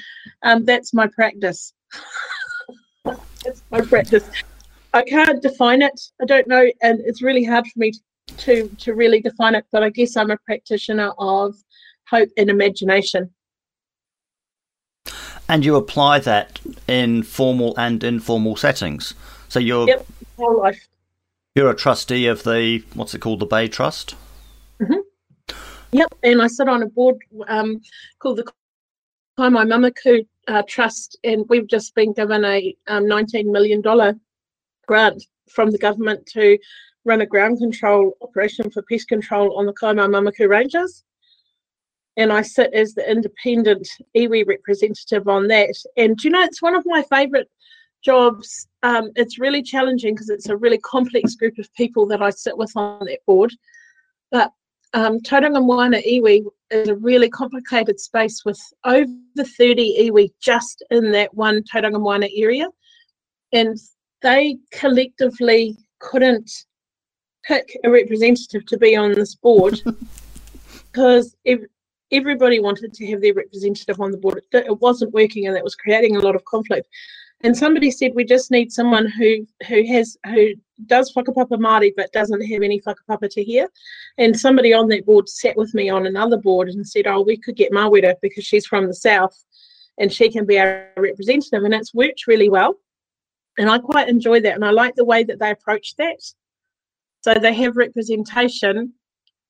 um, 0.43 0.65
that's 0.67 0.93
my 0.93 1.07
practice. 1.07 1.73
that's 3.05 3.63
my 3.71 3.81
practice. 3.81 4.29
I 4.95 5.03
can't 5.03 5.43
define 5.43 5.83
it. 5.83 6.01
I 6.21 6.25
don't 6.25 6.49
know, 6.49 6.71
and 6.83 7.01
it's 7.05 7.23
really 7.23 7.45
hard 7.45 7.67
for 7.67 7.79
me 7.79 7.93
to 8.39 8.69
to 8.69 8.95
really 8.95 9.21
define 9.21 9.55
it, 9.55 9.65
but 9.71 9.83
I 9.83 9.91
guess 9.91 10.17
I'm 10.17 10.31
a 10.31 10.37
practitioner 10.39 11.13
of 11.19 11.55
hope 12.09 12.31
and 12.37 12.51
imagination. 12.51 13.31
And 15.49 15.65
you 15.65 15.77
apply 15.77 16.19
that 16.21 16.61
in 16.87 17.23
formal 17.23 17.75
and 17.79 18.05
informal 18.05 18.57
settings. 18.57 19.15
So 19.49 19.59
you're 19.59 19.89
yep, 19.89 20.07
whole 20.37 20.59
life. 20.59 20.89
You're 21.55 21.71
a 21.71 21.77
trustee 21.77 22.27
of 22.27 22.43
the 22.45 22.85
what's 22.95 23.15
it 23.15 23.21
called, 23.21 23.41
the 23.41 23.47
Bay 23.47 23.69
Trust. 23.69 24.15
Mm-hmm. 24.81 25.55
Yep, 25.93 26.15
and 26.23 26.43
I 26.43 26.47
sit 26.49 26.69
on 26.69 26.83
a 26.83 26.87
board 26.87 27.17
um, 27.49 27.81
called 28.19 28.37
the 28.37 28.53
Kaimai 29.39 29.67
Mamaku 29.67 30.27
uh, 30.49 30.63
Trust, 30.69 31.19
and 31.25 31.47
we've 31.49 31.67
just 31.67 31.95
been 31.95 32.13
given 32.13 32.45
a 32.45 32.77
um, 32.89 33.05
$19 33.05 33.47
million 33.47 33.83
grant 34.89 35.23
from 35.49 35.71
the 35.71 35.79
government 35.79 36.27
to 36.27 36.59
run 37.05 37.21
a 37.21 37.27
ground 37.27 37.59
control 37.59 38.13
operation 38.21 38.71
for 38.71 38.83
pest 38.83 39.09
control 39.09 39.57
on 39.57 39.67
the 39.67 39.73
Kaimai 39.75 40.09
Mamaku 40.09 40.49
Ranges. 40.49 41.05
And 42.17 42.33
I 42.33 42.43
sit 42.43 42.73
as 42.75 42.95
the 42.95 43.09
independent 43.09 43.89
iwi 44.17 44.45
representative 44.47 45.29
on 45.29 45.47
that. 45.49 45.77
And 45.97 46.23
you 46.25 46.31
know, 46.31 46.43
it's 46.43 46.61
one 46.61 46.75
of 46.75 46.85
my 46.85 47.03
favourite 47.03 47.47
jobs. 48.03 48.67
Um, 48.83 49.13
it's 49.15 49.39
really 49.39 49.63
challenging 49.63 50.15
because 50.15 50.31
it's 50.31 50.49
a 50.49 50.57
really 50.57 50.79
complex 50.79 51.37
group 51.37 51.59
of 51.59 51.73
people 51.75 52.07
that 52.09 52.21
I 52.21 52.31
sit 52.31 52.57
with 52.59 52.73
on 52.75 53.07
that 53.07 53.21
board. 53.27 53.53
But 54.33 54.51
um, 54.95 55.21
Tauranga 55.21 55.65
Moana 55.65 55.99
Iwi 55.99 56.45
is 56.71 56.89
a 56.89 56.97
really 56.97 57.31
complicated 57.31 58.01
space 58.01 58.45
with 58.45 58.61
over 58.85 59.13
30 59.37 60.11
iwi 60.11 60.31
just 60.41 60.83
in 60.91 61.13
that 61.13 61.33
one 61.35 61.63
Tauranga 61.63 62.01
Moana 62.01 62.29
area. 62.35 62.67
And 63.53 63.79
they 64.23 64.59
collectively 64.73 65.77
couldn't 66.01 66.51
pick 67.45 67.77
a 67.85 67.91
representative 67.91 68.67
to 68.67 68.77
be 68.77 68.97
on 68.97 69.13
this 69.13 69.35
board 69.35 69.81
because 70.93 71.37
everybody 72.11 72.61
wanted 72.61 72.93
to 72.95 73.07
have 73.07 73.21
their 73.21 73.35
representative 73.35 74.01
on 74.01 74.11
the 74.11 74.19
board. 74.19 74.43
It 74.53 74.81
wasn't 74.81 75.13
working 75.13 75.47
and 75.47 75.57
that 75.57 75.65
was 75.65 75.75
creating 75.75 76.17
a 76.17 76.21
lot 76.21 76.35
of 76.35 76.45
conflict. 76.45 76.89
And 77.43 77.57
somebody 77.57 77.91
said 77.93 78.13
we 78.15 78.25
just 78.25 78.51
need 78.51 78.73
someone 78.73 79.07
who 79.07 79.47
who 79.69 79.87
has 79.87 80.17
who 80.27 80.55
does 80.87 81.13
whakapapa 81.15 81.57
Māori 81.59 81.93
but 81.97 82.13
doesn't 82.13 82.41
have 82.41 82.63
any 82.63 82.81
whakapapa 82.81 83.31
te 83.31 83.45
here. 83.45 83.69
And 84.19 84.39
somebody 84.39 84.73
on 84.73 84.89
that 84.89 85.07
board 85.07 85.29
sat 85.29 85.57
with 85.57 85.73
me 85.73 85.89
on 85.89 86.07
another 86.07 86.37
board 86.37 86.69
and 86.69 86.87
said, 86.87 87.07
Oh, 87.07 87.21
we 87.21 87.37
could 87.37 87.55
get 87.55 87.71
Mawera 87.71 88.15
because 88.23 88.45
she's 88.45 88.67
from 88.67 88.89
the 88.89 88.95
south 88.95 89.37
and 89.99 90.13
she 90.13 90.31
can 90.31 90.47
be 90.47 90.59
our 90.59 90.91
representative. 90.97 91.63
And 91.63 91.75
it's 91.75 91.95
worked 91.95 92.27
really 92.27 92.49
well. 92.49 92.75
And 93.59 93.69
I 93.69 93.79
quite 93.79 94.09
enjoy 94.09 94.41
that. 94.41 94.55
And 94.55 94.65
I 94.65 94.71
like 94.71 94.95
the 94.95 95.05
way 95.05 95.25
that 95.25 95.41
they 95.41 95.51
approach 95.51 95.97
that. 95.97 96.21
So 97.23 97.35
they 97.35 97.55
have 97.55 97.77
representation, 97.77 98.95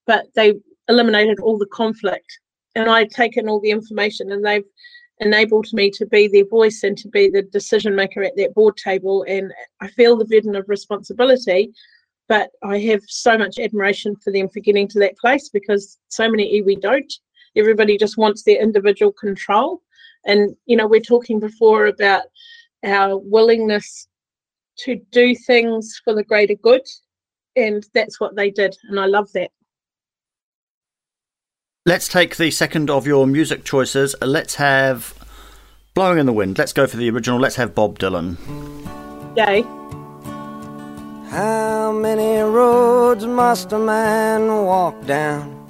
but 0.07 0.27
they 0.35 0.55
eliminated 0.89 1.39
all 1.41 1.59
the 1.59 1.67
conflict. 1.67 2.41
And 2.75 2.91
I've 2.91 3.11
taken 3.11 3.49
all 3.49 3.61
the 3.61 3.71
information 3.71 4.33
and 4.33 4.45
they've 4.45 4.65
enabled 5.21 5.67
me 5.73 5.91
to 5.91 6.07
be 6.07 6.29
their 6.29 6.47
voice 6.47 6.83
and 6.85 6.97
to 6.99 7.09
be 7.09 7.29
the 7.29 7.43
decision 7.43 7.95
maker 7.95 8.23
at 8.23 8.37
that 8.37 8.55
board 8.55 8.77
table. 8.77 9.25
And 9.29 9.53
I 9.81 9.89
feel 9.89 10.17
the 10.17 10.25
burden 10.25 10.57
of 10.57 10.69
responsibility, 10.69 11.73
but 12.29 12.51
I 12.63 12.79
have 12.79 13.03
so 13.07 13.37
much 13.37 13.59
admiration 13.59 14.17
for 14.17 14.33
them 14.33 14.49
for 14.49 14.61
getting 14.61 14.89
to 14.89 14.99
that 15.01 15.19
place 15.19 15.49
because 15.49 15.99
so 16.09 16.31
many 16.31 16.63
iwi 16.63 16.81
don't. 16.81 17.13
Everybody 17.57 17.99
just 17.99 18.17
wants 18.17 18.43
their 18.43 18.63
individual 18.63 19.13
control. 19.13 19.83
And, 20.25 20.55
you 20.67 20.77
know, 20.77 20.87
we're 20.87 21.01
talking 21.01 21.41
before 21.41 21.87
about 21.87 22.23
our 22.85 23.19
willingness 23.19 24.09
to 24.79 25.01
do 25.11 25.35
things 25.35 26.01
for 26.05 26.15
the 26.15 26.23
greater 26.23 26.55
good. 26.55 26.83
And 27.57 27.85
that's 27.95 28.21
what 28.21 28.37
they 28.37 28.51
did. 28.51 28.77
And 28.89 29.01
I 29.01 29.07
love 29.07 29.33
that. 29.33 29.51
Let's 31.87 32.07
take 32.07 32.37
the 32.37 32.51
second 32.51 32.91
of 32.91 33.07
your 33.07 33.27
music 33.27 33.65
choices. 33.65 34.15
Let's 34.21 34.57
have 34.57 35.15
Blowing 35.95 36.19
in 36.19 36.27
the 36.27 36.33
Wind. 36.33 36.59
Let's 36.59 36.73
go 36.73 36.87
for 36.87 36.97
the 36.97 37.11
original. 37.11 37.41
Let's 37.41 37.57
have 37.57 37.75
Bob 37.75 37.99
Dylan. 37.99 38.37
Yay. 39.37 39.63
How 41.31 41.93
many 41.93 42.41
roads 42.41 43.27
must 43.27 43.73
a 43.73 43.79
man 43.79 44.47
walk 44.65 45.07
down 45.07 45.67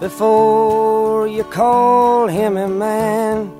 before 0.00 1.28
you 1.28 1.44
call 1.44 2.26
him 2.26 2.56
a 2.56 2.68
man? 2.68 3.59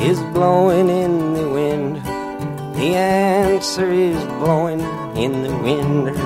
is 0.00 0.20
blowing 0.32 0.88
in 0.88 1.32
the 1.34 1.48
wind. 1.48 1.96
The 2.76 2.94
answer 2.94 3.90
is 3.90 4.16
blowing 4.38 4.80
in 5.16 5.42
the 5.42 5.56
wind. 5.58 6.16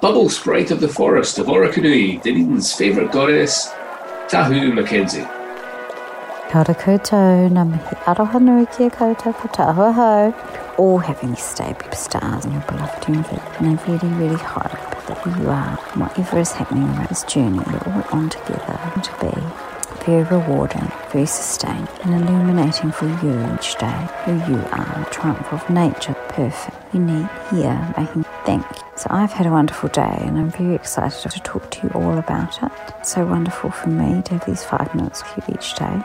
Bubble 0.00 0.28
Sprite 0.28 0.70
of 0.70 0.80
the 0.80 0.88
Forest 0.88 1.38
of 1.38 1.46
Orokonui, 1.46 2.22
Dunedin's 2.22 2.72
favourite 2.72 3.10
goddess, 3.10 3.70
Tahu 4.28 4.74
Mackenzie. 4.74 5.26
Kia 6.48 6.60
ora 6.60 6.74
koutou, 6.74 7.50
ngā 7.52 7.64
mihi 7.68 7.96
aroha 8.10 8.40
nui 8.40 8.64
ki 8.66 8.86
a 8.86 8.90
koutou 8.90 9.34
ko 9.36 9.48
ahuahau. 9.48 10.32
All 10.78 10.98
having 10.98 11.36
stable 11.36 11.92
stars 11.92 12.44
in 12.46 12.52
your 12.52 12.62
beloved 12.62 13.06
universe. 13.06 13.40
And 13.58 13.68
I 13.68 13.84
really, 13.84 14.08
really 14.14 14.36
hope 14.36 14.72
that 15.06 15.26
you 15.26 15.50
are, 15.50 15.76
whatever 15.94 16.38
is 16.38 16.52
happening 16.52 16.84
around 16.84 17.08
this 17.08 17.22
journey, 17.24 17.58
we're 17.58 17.92
all 17.92 18.04
on 18.12 18.30
together 18.30 18.80
to 19.02 19.12
be 19.20 19.32
very 20.04 20.24
rewarding, 20.24 20.90
very 21.12 21.26
sustained, 21.26 21.88
and 22.02 22.14
illuminating 22.14 22.92
for 22.92 23.06
you 23.06 23.54
each 23.54 23.76
day 23.76 24.08
who 24.24 24.32
you 24.50 24.58
are, 24.72 25.06
triumph 25.10 25.52
of 25.52 25.68
nature, 25.70 26.14
perfect, 26.28 26.76
unique, 26.94 27.28
here, 27.50 27.94
making 27.96 28.23
Thank 28.44 28.62
you. 28.62 28.82
So 28.96 29.06
I've 29.10 29.32
had 29.32 29.46
a 29.46 29.50
wonderful 29.50 29.88
day 29.88 30.16
and 30.20 30.38
I'm 30.38 30.50
very 30.50 30.74
excited 30.74 31.30
to 31.30 31.40
talk 31.40 31.70
to 31.72 31.82
you 31.82 31.88
all 31.94 32.18
about 32.18 32.62
it. 32.62 32.70
It's 33.00 33.12
so 33.12 33.24
wonderful 33.24 33.70
for 33.70 33.88
me 33.88 34.22
to 34.22 34.34
have 34.34 34.44
these 34.44 34.62
five 34.62 34.94
minutes 34.94 35.22
with 35.34 35.48
you 35.48 35.54
each 35.54 35.74
day. 35.74 36.02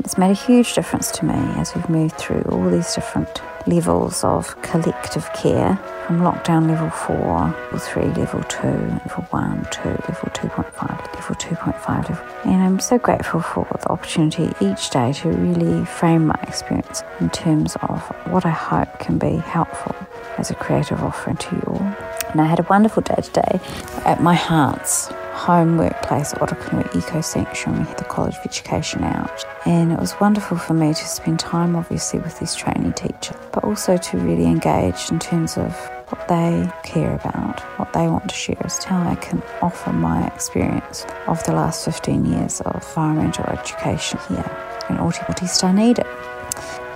It's 0.00 0.18
made 0.18 0.30
a 0.30 0.34
huge 0.34 0.74
difference 0.74 1.10
to 1.12 1.24
me 1.24 1.34
as 1.60 1.74
we've 1.74 1.88
moved 1.88 2.16
through 2.16 2.42
all 2.50 2.68
these 2.68 2.94
different 2.94 3.42
levels 3.66 4.24
of 4.24 4.60
collective 4.62 5.30
care 5.34 5.76
from 6.06 6.20
lockdown 6.20 6.68
level 6.68 6.90
4, 6.90 7.16
level 7.16 7.78
3, 7.78 8.02
level 8.04 8.42
2, 8.42 8.66
level 8.66 9.24
1, 9.30 9.68
2, 9.70 9.88
level 9.88 10.30
2.5, 10.30 11.14
level 11.14 11.36
2.5. 11.36 12.08
Level. 12.08 12.26
And 12.44 12.62
I'm 12.62 12.80
so 12.80 12.98
grateful 12.98 13.40
for 13.40 13.66
the 13.80 13.90
opportunity 13.90 14.52
each 14.60 14.90
day 14.90 15.12
to 15.14 15.30
really 15.30 15.84
frame 15.84 16.26
my 16.26 16.38
experience 16.42 17.02
in 17.20 17.30
terms 17.30 17.76
of 17.82 18.00
what 18.30 18.46
I 18.46 18.50
hope 18.50 18.98
can 18.98 19.18
be 19.18 19.36
helpful 19.36 19.94
as 20.38 20.50
a 20.50 20.54
creative 20.54 21.02
offering 21.02 21.36
to 21.36 21.56
you 21.56 21.62
all. 21.66 21.94
And 22.30 22.40
I 22.40 22.44
had 22.44 22.60
a 22.60 22.66
wonderful 22.68 23.02
day 23.02 23.20
today 23.22 23.60
at 24.04 24.22
my 24.22 24.34
heart's 24.34 25.08
home 25.32 25.76
workplace 25.76 26.32
Orokonui 26.34 26.96
Eco 26.96 27.20
Sanctuary. 27.20 27.80
We 27.80 27.86
had 27.86 27.98
the 27.98 28.04
College 28.04 28.36
of 28.36 28.46
Education 28.46 29.04
out. 29.04 29.44
And 29.64 29.92
it 29.92 30.00
was 30.00 30.18
wonderful 30.20 30.56
for 30.56 30.74
me 30.74 30.94
to 30.94 31.08
spend 31.08 31.38
time, 31.38 31.76
obviously, 31.76 32.18
with 32.20 32.38
these 32.40 32.54
trainee 32.54 32.92
teachers, 32.92 33.36
but 33.52 33.62
also 33.64 33.96
to 33.96 34.18
really 34.18 34.46
engage 34.46 35.10
in 35.10 35.18
terms 35.18 35.56
of 35.56 35.72
what 36.08 36.28
they 36.28 36.70
care 36.84 37.14
about, 37.14 37.60
what 37.78 37.92
they 37.92 38.06
want 38.08 38.28
to 38.28 38.34
share 38.34 38.56
to 38.56 38.88
how 38.88 39.08
I 39.08 39.16
can 39.16 39.42
offer 39.60 39.92
my 39.92 40.26
experience 40.28 41.04
of 41.26 41.42
the 41.44 41.52
last 41.52 41.84
15 41.84 42.24
years 42.24 42.60
of 42.62 42.74
environmental 42.74 43.44
education 43.46 44.18
here 44.28 44.50
in 44.88 44.96
Aotearoa 44.96 45.60
Dunedin. 45.60 46.35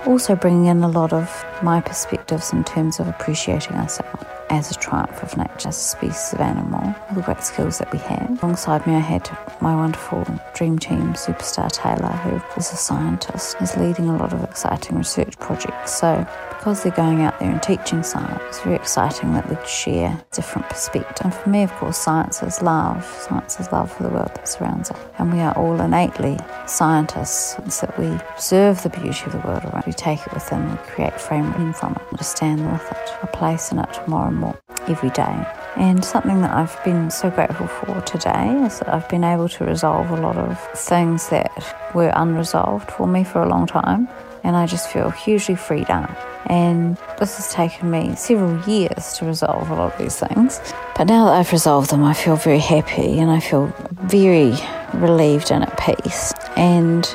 Also 0.05 0.35
bringing 0.35 0.65
in 0.65 0.83
a 0.83 0.89
lot 0.89 1.13
of 1.13 1.45
my 1.61 1.79
perspectives 1.79 2.51
in 2.53 2.63
terms 2.63 2.99
of 2.99 3.07
appreciating 3.07 3.75
ourselves 3.75 4.25
as 4.49 4.69
a 4.69 4.73
triumph 4.73 5.23
of 5.23 5.37
nature, 5.37 5.69
as 5.69 5.77
a 5.77 5.79
species 5.79 6.33
of 6.33 6.41
animal, 6.41 6.93
all 7.09 7.15
the 7.15 7.21
great 7.21 7.41
skills 7.41 7.77
that 7.77 7.89
we 7.93 7.99
have. 7.99 8.43
Alongside 8.43 8.85
me, 8.85 8.95
I 8.95 8.99
had 8.99 9.29
my 9.61 9.73
wonderful 9.73 10.25
dream 10.53 10.77
team 10.77 11.13
superstar 11.13 11.71
Taylor, 11.71 12.11
who 12.11 12.35
is 12.59 12.71
a 12.73 12.75
scientist, 12.75 13.55
is 13.61 13.77
leading 13.77 14.09
a 14.09 14.17
lot 14.17 14.33
of 14.33 14.43
exciting 14.43 14.97
research 14.97 15.39
projects. 15.39 15.93
So, 15.93 16.27
because 16.49 16.83
they're 16.83 16.91
going 16.91 17.21
out 17.21 17.39
there 17.39 17.49
and 17.49 17.63
teaching 17.63 18.03
science, 18.03 18.41
it's 18.49 18.59
very 18.61 18.75
exciting 18.75 19.33
that 19.33 19.49
we 19.49 19.55
share 19.65 20.21
different 20.31 20.67
perspectives. 20.67 21.21
And 21.21 21.33
for 21.33 21.49
me, 21.49 21.63
of 21.63 21.71
course, 21.75 21.97
science 21.97 22.43
is 22.43 22.61
love. 22.61 23.05
Science 23.05 23.57
is 23.59 23.71
love 23.71 23.91
for 23.91 24.03
the 24.03 24.09
world 24.09 24.31
that 24.35 24.49
surrounds 24.49 24.91
us. 24.91 24.99
And 25.17 25.31
we 25.31 25.39
are 25.39 25.57
all 25.57 25.79
innately 25.79 26.37
scientists, 26.67 27.55
so 27.73 27.85
that 27.85 27.97
we 27.97 28.07
observe 28.33 28.83
the 28.83 28.89
beauty 28.89 29.23
of 29.27 29.31
the 29.31 29.39
world 29.39 29.63
around. 29.63 29.87
Take 29.93 30.25
it 30.25 30.33
within, 30.33 30.77
create 30.87 31.19
framework 31.19 31.75
from 31.75 31.93
it, 31.93 32.01
understand 32.11 32.71
with 32.71 32.91
it, 32.91 33.09
a 33.21 33.27
place 33.27 33.71
in 33.71 33.79
it 33.79 33.99
more 34.07 34.27
and 34.27 34.37
more 34.37 34.59
every 34.87 35.09
day. 35.11 35.45
And 35.75 36.03
something 36.03 36.41
that 36.41 36.51
I've 36.51 36.83
been 36.83 37.09
so 37.11 37.29
grateful 37.29 37.67
for 37.67 38.01
today 38.01 38.61
is 38.65 38.79
that 38.79 38.89
I've 38.89 39.07
been 39.09 39.23
able 39.23 39.47
to 39.49 39.65
resolve 39.65 40.09
a 40.11 40.17
lot 40.17 40.37
of 40.37 40.59
things 40.77 41.29
that 41.29 41.51
were 41.93 42.11
unresolved 42.15 42.91
for 42.91 43.07
me 43.07 43.23
for 43.23 43.41
a 43.41 43.47
long 43.47 43.67
time. 43.67 44.07
And 44.43 44.55
I 44.55 44.65
just 44.65 44.89
feel 44.89 45.11
hugely 45.11 45.55
freed 45.55 45.89
up. 45.89 46.09
And 46.47 46.97
this 47.19 47.37
has 47.37 47.53
taken 47.53 47.91
me 47.91 48.15
several 48.15 48.59
years 48.67 49.13
to 49.17 49.25
resolve 49.25 49.69
a 49.69 49.75
lot 49.75 49.93
of 49.93 49.99
these 49.99 50.19
things. 50.19 50.59
But 50.95 51.05
now 51.05 51.25
that 51.25 51.33
I've 51.33 51.51
resolved 51.51 51.91
them, 51.91 52.03
I 52.03 52.13
feel 52.13 52.35
very 52.35 52.59
happy 52.59 53.19
and 53.19 53.29
I 53.29 53.39
feel 53.39 53.67
very 53.91 54.53
relieved 54.93 55.51
and 55.51 55.63
at 55.63 55.77
peace. 55.79 56.33
And 56.57 57.05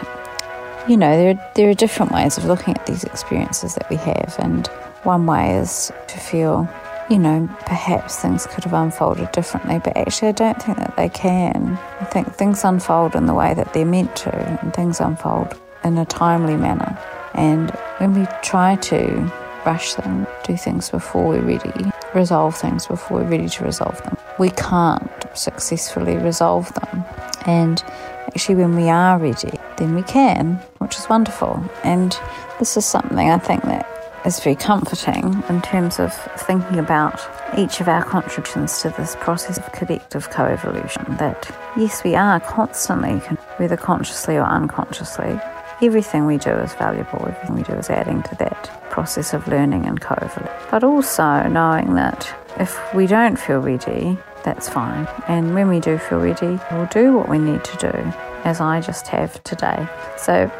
you 0.88 0.96
know, 0.96 1.16
there 1.16 1.30
are, 1.30 1.52
there 1.54 1.70
are 1.70 1.74
different 1.74 2.12
ways 2.12 2.38
of 2.38 2.44
looking 2.44 2.74
at 2.74 2.86
these 2.86 3.04
experiences 3.04 3.74
that 3.74 3.88
we 3.90 3.96
have, 3.96 4.36
and 4.38 4.66
one 5.02 5.26
way 5.26 5.56
is 5.56 5.92
to 6.08 6.18
feel, 6.18 6.68
you 7.10 7.18
know, 7.18 7.48
perhaps 7.66 8.18
things 8.18 8.46
could 8.46 8.64
have 8.64 8.72
unfolded 8.72 9.30
differently, 9.32 9.80
but 9.82 9.96
actually, 9.96 10.28
I 10.28 10.32
don't 10.32 10.62
think 10.62 10.78
that 10.78 10.96
they 10.96 11.08
can. 11.08 11.78
I 12.00 12.04
think 12.04 12.34
things 12.34 12.64
unfold 12.64 13.14
in 13.14 13.26
the 13.26 13.34
way 13.34 13.54
that 13.54 13.72
they're 13.72 13.84
meant 13.84 14.14
to, 14.16 14.34
and 14.60 14.72
things 14.74 15.00
unfold 15.00 15.60
in 15.84 15.98
a 15.98 16.04
timely 16.04 16.56
manner. 16.56 16.98
And 17.34 17.70
when 17.98 18.14
we 18.14 18.26
try 18.42 18.76
to 18.76 19.32
rush 19.64 19.94
them, 19.94 20.26
do 20.44 20.56
things 20.56 20.90
before 20.90 21.28
we're 21.28 21.42
ready, 21.42 21.90
resolve 22.14 22.56
things 22.56 22.86
before 22.86 23.18
we're 23.18 23.28
ready 23.28 23.48
to 23.48 23.64
resolve 23.64 24.00
them, 24.04 24.16
we 24.38 24.50
can't 24.50 25.10
successfully 25.34 26.16
resolve 26.16 26.72
them. 26.74 27.04
And 27.46 27.84
actually, 28.28 28.56
when 28.56 28.76
we 28.76 28.88
are 28.88 29.18
ready, 29.18 29.58
then 29.78 29.94
we 29.94 30.02
can, 30.02 30.56
which 30.78 30.96
is 30.96 31.08
wonderful. 31.08 31.62
And 31.84 32.18
this 32.58 32.76
is 32.76 32.84
something 32.84 33.30
I 33.30 33.38
think 33.38 33.62
that 33.62 33.86
is 34.26 34.40
very 34.40 34.56
comforting 34.56 35.42
in 35.48 35.62
terms 35.62 36.00
of 36.00 36.12
thinking 36.40 36.78
about 36.78 37.20
each 37.56 37.80
of 37.80 37.88
our 37.88 38.04
contributions 38.04 38.82
to 38.82 38.90
this 38.90 39.16
process 39.16 39.56
of 39.56 39.70
collective 39.72 40.30
co 40.30 40.44
evolution. 40.44 41.04
That 41.16 41.48
yes, 41.76 42.02
we 42.02 42.16
are 42.16 42.40
constantly, 42.40 43.18
whether 43.58 43.76
consciously 43.76 44.36
or 44.36 44.44
unconsciously, 44.44 45.40
everything 45.80 46.26
we 46.26 46.38
do 46.38 46.50
is 46.50 46.72
valuable, 46.74 47.20
everything 47.26 47.54
we 47.54 47.62
do 47.62 47.74
is 47.74 47.88
adding 47.88 48.22
to 48.24 48.34
that 48.36 48.64
process 48.90 49.32
of 49.32 49.46
learning 49.46 49.86
and 49.86 50.00
co 50.00 50.14
evolution. 50.16 50.68
But 50.70 50.82
also 50.82 51.46
knowing 51.48 51.94
that 51.94 52.34
if 52.58 52.76
we 52.94 53.06
don't 53.06 53.38
feel 53.38 53.60
ready, 53.60 54.18
that's 54.46 54.68
fine. 54.68 55.08
And 55.26 55.54
when 55.54 55.68
we 55.68 55.80
do 55.80 55.98
feel 55.98 56.20
ready, 56.20 56.58
we'll 56.70 56.86
do 56.86 57.12
what 57.12 57.28
we 57.28 57.38
need 57.38 57.64
to 57.64 57.90
do, 57.90 58.12
as 58.44 58.60
I 58.60 58.80
just 58.80 59.08
have 59.08 59.42
today. 59.42 59.86
So, 60.16 60.50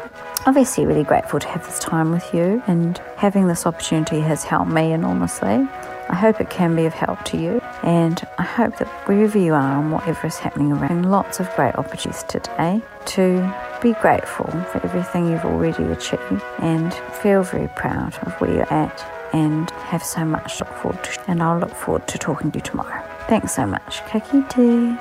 obviously, 0.45 0.85
really 0.85 1.05
grateful 1.05 1.39
to 1.39 1.47
have 1.47 1.65
this 1.65 1.79
time 1.79 2.11
with 2.11 2.33
you, 2.33 2.61
and 2.67 2.97
having 3.15 3.47
this 3.47 3.65
opportunity 3.65 4.19
has 4.19 4.43
helped 4.43 4.69
me 4.69 4.91
enormously. 4.91 5.67
I 6.09 6.15
hope 6.15 6.41
it 6.41 6.49
can 6.49 6.75
be 6.75 6.85
of 6.85 6.93
help 6.93 7.23
to 7.25 7.37
you, 7.37 7.61
and 7.81 8.21
I 8.37 8.43
hope 8.43 8.77
that 8.77 8.87
wherever 9.07 9.39
you 9.39 9.53
are 9.53 9.79
and 9.79 9.91
whatever 9.91 10.27
is 10.27 10.37
happening 10.37 10.73
around, 10.73 11.09
lots 11.09 11.39
of 11.39 11.49
great 11.55 11.75
opportunities 11.75 12.23
today 12.23 12.81
to 13.05 13.53
be 13.81 13.93
grateful 13.93 14.47
for 14.71 14.81
everything 14.83 15.29
you've 15.29 15.45
already 15.45 15.85
achieved 15.85 16.43
and 16.59 16.93
feel 17.21 17.41
very 17.43 17.69
proud 17.69 18.17
of 18.23 18.33
where 18.41 18.53
you're 18.53 18.73
at 18.73 19.16
and 19.33 19.69
have 19.71 20.03
so 20.03 20.25
much 20.25 20.57
to 20.57 20.63
look 20.63 20.73
forward 20.75 21.03
to. 21.03 21.19
And 21.29 21.41
I'll 21.41 21.59
look 21.59 21.73
forward 21.73 22.07
to 22.07 22.17
talking 22.17 22.51
to 22.51 22.57
you 22.57 22.63
tomorrow. 22.63 23.03
Thanks 23.27 23.55
so 23.55 23.65
much. 23.65 23.99
Ka 24.05 24.19
kite. 24.19 24.99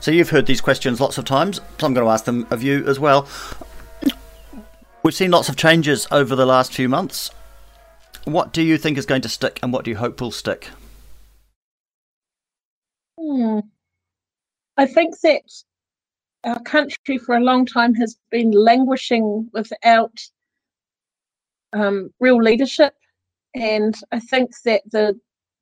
So 0.00 0.10
you've 0.10 0.30
heard 0.30 0.46
these 0.46 0.60
questions 0.60 1.00
lots 1.00 1.18
of 1.18 1.24
times, 1.24 1.56
so 1.78 1.86
I'm 1.86 1.94
going 1.94 2.06
to 2.06 2.10
ask 2.10 2.24
them 2.24 2.46
of 2.50 2.62
you 2.62 2.86
as 2.86 3.00
well. 3.00 3.28
We've 5.02 5.14
seen 5.14 5.30
lots 5.30 5.48
of 5.48 5.56
changes 5.56 6.06
over 6.10 6.36
the 6.36 6.46
last 6.46 6.72
few 6.72 6.88
months. 6.88 7.30
What 8.24 8.52
do 8.52 8.62
you 8.62 8.78
think 8.78 8.98
is 8.98 9.06
going 9.06 9.22
to 9.22 9.28
stick 9.28 9.58
and 9.62 9.72
what 9.72 9.84
do 9.84 9.90
you 9.90 9.96
hope 9.96 10.20
will 10.20 10.30
stick? 10.30 10.68
Hmm. 13.18 13.60
I 14.76 14.86
think 14.86 15.18
that 15.20 15.42
our 16.44 16.60
country 16.60 17.18
for 17.18 17.36
a 17.36 17.40
long 17.40 17.66
time 17.66 17.94
has 17.94 18.16
been 18.30 18.52
languishing 18.52 19.50
without 19.52 20.16
um, 21.72 22.10
real 22.20 22.42
leadership, 22.42 22.94
and 23.54 23.94
I 24.12 24.20
think 24.20 24.50
that 24.64 24.82
the 24.90 25.18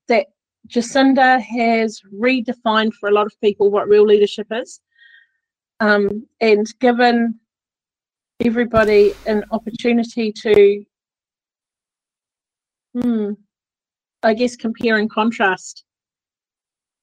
that 0.08 0.26
Jacinda 0.68 1.40
has 1.40 2.00
redefined 2.14 2.94
for 2.94 3.08
a 3.08 3.12
lot 3.12 3.26
of 3.26 3.40
people 3.40 3.70
what 3.70 3.88
real 3.88 4.04
leadership 4.04 4.46
is, 4.50 4.80
um, 5.80 6.26
and 6.40 6.66
given 6.80 7.38
everybody 8.44 9.14
an 9.26 9.44
opportunity 9.50 10.32
to, 10.32 10.84
hmm, 12.94 13.30
I 14.22 14.34
guess, 14.34 14.56
compare 14.56 14.98
and 14.98 15.10
contrast. 15.10 15.84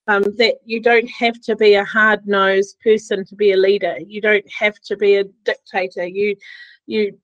Um, 0.05 0.23
that 0.37 0.55
you 0.65 0.81
don't 0.81 1.09
have 1.11 1.39
to 1.43 1.55
be 1.55 1.75
a 1.75 1.85
hard 1.85 2.27
nosed 2.27 2.77
person 2.83 3.23
to 3.23 3.35
be 3.35 3.53
a 3.53 3.57
leader. 3.57 3.97
You 4.05 4.19
don't 4.19 4.45
have 4.51 4.77
to 4.81 4.97
be 4.97 5.15
a 5.15 5.23
dictator. 5.45 6.05
You, 6.05 6.35
you, 6.87 7.17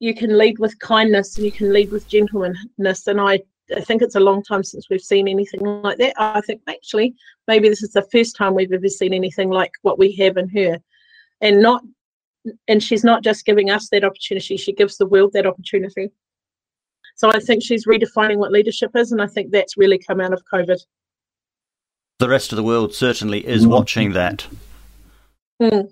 you 0.00 0.14
can 0.14 0.36
lead 0.36 0.58
with 0.58 0.78
kindness 0.80 1.36
and 1.36 1.44
you 1.44 1.52
can 1.52 1.72
lead 1.72 1.90
with 1.90 2.08
gentleness. 2.08 3.06
And 3.06 3.20
I 3.20 3.40
I 3.74 3.80
think 3.80 4.02
it's 4.02 4.14
a 4.14 4.20
long 4.20 4.42
time 4.42 4.62
since 4.62 4.90
we've 4.90 5.00
seen 5.00 5.26
anything 5.26 5.60
like 5.60 5.96
that. 5.98 6.14
I 6.18 6.40
think 6.42 6.60
actually 6.68 7.14
maybe 7.48 7.68
this 7.68 7.82
is 7.82 7.92
the 7.92 8.06
first 8.12 8.36
time 8.36 8.54
we've 8.54 8.72
ever 8.72 8.88
seen 8.88 9.14
anything 9.14 9.48
like 9.50 9.72
what 9.82 9.98
we 9.98 10.12
have 10.16 10.36
in 10.36 10.48
her, 10.50 10.78
and 11.40 11.62
not 11.62 11.82
and 12.68 12.82
she's 12.82 13.04
not 13.04 13.22
just 13.22 13.46
giving 13.46 13.70
us 13.70 13.88
that 13.90 14.04
opportunity; 14.04 14.56
she 14.56 14.72
gives 14.72 14.98
the 14.98 15.06
world 15.06 15.32
that 15.32 15.46
opportunity. 15.46 16.10
So 17.16 17.30
I 17.30 17.38
think 17.38 17.62
she's 17.62 17.86
redefining 17.86 18.36
what 18.36 18.50
leadership 18.52 18.90
is, 18.96 19.12
and 19.12 19.22
I 19.22 19.28
think 19.28 19.50
that's 19.52 19.76
really 19.78 19.98
come 19.98 20.20
out 20.20 20.32
of 20.32 20.42
COVID. 20.52 20.78
The 22.18 22.28
rest 22.28 22.52
of 22.52 22.56
the 22.56 22.62
world 22.62 22.92
certainly 22.94 23.46
is 23.46 23.66
watching 23.66 24.12
that. 24.12 24.46
Mm. 25.62 25.90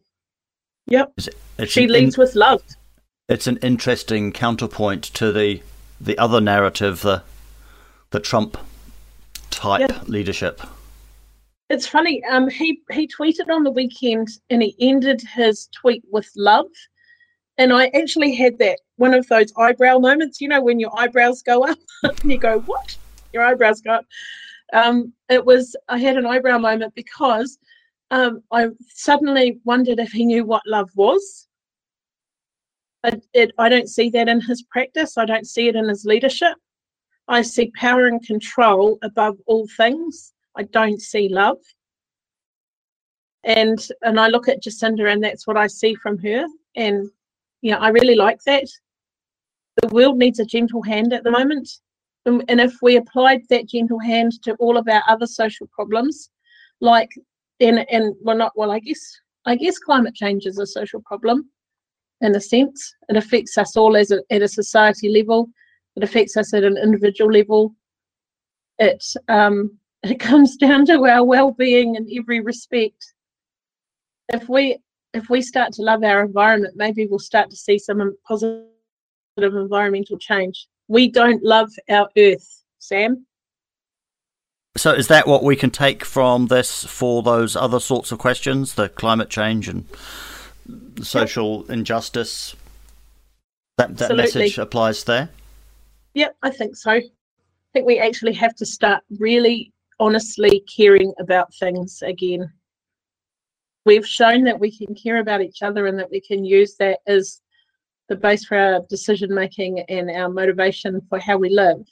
Yep, 0.89 1.13
It's, 1.17 1.29
it's 1.59 1.73
she 1.73 1.85
an 1.85 1.93
leads 1.93 2.17
in- 2.17 2.21
with 2.21 2.35
love. 2.35 2.63
It's 3.33 3.47
an 3.47 3.57
interesting 3.63 4.31
counterpoint 4.31 5.05
to 5.05 5.33
the 5.33 5.63
the 5.99 6.19
other 6.19 6.41
narrative, 6.41 7.01
the 7.01 7.23
the 8.11 8.21
Trump 8.21 8.59
type 9.51 9.89
Yeah. 9.89 10.03
leadership. 10.07 10.61
It's 11.71 11.87
funny. 11.87 12.23
Um, 12.25 12.51
he 12.51 12.81
he 12.91 13.09
tweeted 13.09 13.49
on 13.49 13.65
the 13.65 13.71
weekend, 13.71 14.29
and 14.51 14.63
he 14.63 14.77
ended 14.79 15.23
his 15.23 15.69
tweet 15.69 16.05
with 16.11 16.29
love. 16.37 16.67
And 17.57 17.73
I 17.73 17.87
actually 17.95 18.35
had 18.35 18.59
that 18.59 18.81
one 18.97 19.15
of 19.15 19.27
those 19.29 19.53
eyebrow 19.57 19.99
moments, 19.99 20.41
you 20.41 20.49
know, 20.49 20.61
when 20.63 20.79
your 20.79 20.93
eyebrows 20.99 21.43
go 21.43 21.65
up 21.65 21.79
and 22.03 22.31
you 22.31 22.37
go, 22.39 22.61
"What?" 22.61 22.97
your 23.33 23.43
eyebrows 23.45 23.81
got. 23.81 24.05
Um, 24.75 25.15
it 25.31 25.45
was 25.47 25.75
I 25.89 25.99
had 25.99 26.19
an 26.19 26.27
eyebrow 26.27 26.59
moment 26.59 26.95
because 26.95 27.59
um, 28.11 28.43
I 28.51 28.69
suddenly 28.89 29.59
wondered 29.65 29.99
if 30.01 30.13
he 30.13 30.27
knew 30.27 30.45
what 30.45 30.63
love 30.67 30.91
was. 30.97 31.49
I, 33.05 33.21
it, 33.35 33.53
I 33.59 33.69
don't 33.69 33.89
see 33.89 34.11
that 34.11 34.29
in 34.29 34.41
his 34.41 34.63
practice. 34.63 35.19
I 35.19 35.25
don't 35.25 35.47
see 35.47 35.69
it 35.69 35.77
in 35.77 35.89
his 35.89 36.05
leadership. 36.05 36.55
I 37.29 37.43
see 37.43 37.73
power 37.75 38.07
and 38.07 38.25
control 38.25 38.99
above 39.03 39.37
all 39.47 39.67
things. 39.77 40.33
I 40.57 40.65
don't 40.65 41.01
see 41.01 41.29
love. 41.29 41.59
And 43.45 43.79
and 44.03 44.21
I 44.21 44.29
look 44.29 44.49
at 44.49 44.63
Jacinda 44.63 45.11
and 45.13 45.23
that's 45.23 45.47
what 45.47 45.57
I 45.57 45.67
see 45.67 45.95
from 45.95 46.19
her. 46.19 46.47
And 46.77 47.11
know, 47.63 47.79
I 47.79 47.89
really 47.89 48.15
like 48.15 48.41
that. 48.47 48.67
The 49.81 49.89
world 49.89 50.19
needs 50.19 50.39
a 50.39 50.45
gentle 50.45 50.83
hand 50.83 51.13
at 51.13 51.25
the 51.25 51.31
moment. 51.31 51.69
And, 52.27 52.45
and 52.49 52.61
if 52.61 52.75
we 52.83 52.97
applied 52.97 53.43
that 53.49 53.69
gentle 53.69 53.99
hand 53.99 54.41
to 54.43 54.55
all 54.55 54.77
of 54.77 54.87
our 54.89 55.03
other 55.09 55.27
social 55.27 55.67
problems, 55.69 56.31
like 56.81 57.11
and 57.61 57.85
and 57.91 58.15
well 58.21 58.37
not 58.37 58.53
well, 58.55 58.71
I 58.71 58.79
guess 58.79 59.01
I 59.47 59.57
guess 59.57 59.79
climate 59.79 60.15
change 60.15 60.47
is 60.47 60.59
a 60.59 60.67
social 60.67 61.01
problem 61.01 61.49
in 62.23 62.35
a 62.35 62.41
sense. 62.41 62.95
It 63.09 63.17
affects 63.17 63.59
us 63.59 63.77
all 63.77 63.97
as 63.97 64.11
a, 64.11 64.23
at 64.31 64.43
a 64.43 64.49
society 64.49 65.09
level. 65.11 65.51
It 65.97 66.05
affects 66.05 66.37
us 66.37 66.55
at 66.55 66.65
an 66.65 66.79
individual 66.79 67.31
level. 67.31 67.75
It 68.79 69.05
um, 69.29 69.79
it 70.03 70.19
comes 70.19 70.57
down 70.57 70.87
to 70.87 71.05
our 71.05 71.25
well-being 71.25 71.97
in 71.97 72.09
every 72.19 72.41
respect. 72.41 73.13
If 74.33 74.49
we 74.49 74.79
if 75.13 75.29
we 75.29 75.43
start 75.43 75.73
to 75.75 75.83
love 75.83 76.03
our 76.03 76.25
environment, 76.25 76.75
maybe 76.77 77.07
we'll 77.07 77.19
start 77.19 77.51
to 77.51 77.57
see 77.57 77.79
some 77.79 78.17
positive 78.27 78.65
environmental 79.37 80.17
change. 80.19 80.67
We 80.89 81.11
don't 81.11 81.43
love 81.43 81.71
our 81.91 82.09
earth, 82.17 82.65
Sam. 82.79 83.27
So, 84.75 84.93
is 84.93 85.09
that 85.09 85.27
what 85.27 85.45
we 85.45 85.55
can 85.55 85.71
take 85.71 86.03
from 86.03 86.47
this 86.47 86.85
for 86.85 87.23
those 87.23 87.57
other 87.57 87.79
sorts 87.79 88.11
of 88.11 88.19
questions, 88.19 88.75
the 88.75 88.89
climate 88.89 89.29
change 89.29 89.69
and 89.69 89.87
social 91.03 91.65
injustice? 91.71 92.55
That 93.79 93.97
that 93.99 94.17
message 94.17 94.59
applies 94.59 95.05
there. 95.05 95.31
Yep, 96.15 96.37
I 96.43 96.51
think 96.51 96.77
so. 96.77 96.91
I 96.93 97.03
think 97.73 97.87
we 97.87 97.99
actually 97.99 98.35
have 98.35 98.55
to 98.57 98.67
start 98.67 99.03
really 99.19 99.73
honestly 99.99 100.65
caring 100.75 101.13
about 101.19 101.55
things 101.55 102.03
again. 102.03 102.53
We've 103.85 104.07
shown 104.07 104.45
that 104.45 104.61
we 104.61 104.77
can 104.77 104.95
care 104.95 105.19
about 105.19 105.41
each 105.41 105.63
other 105.63 105.87
and 105.87 105.99
that 105.99 106.11
we 106.11 106.21
can 106.21 106.45
use 106.45 106.77
that 106.77 107.01
as 107.07 107.41
the 108.09 108.17
base 108.17 108.45
for 108.45 108.59
our 108.59 108.81
decision 108.89 109.35
making 109.35 109.81
and 109.89 110.11
our 110.11 110.29
motivation 110.29 111.01
for 111.09 111.19
how 111.19 111.39
we 111.39 111.49
live. 111.49 111.83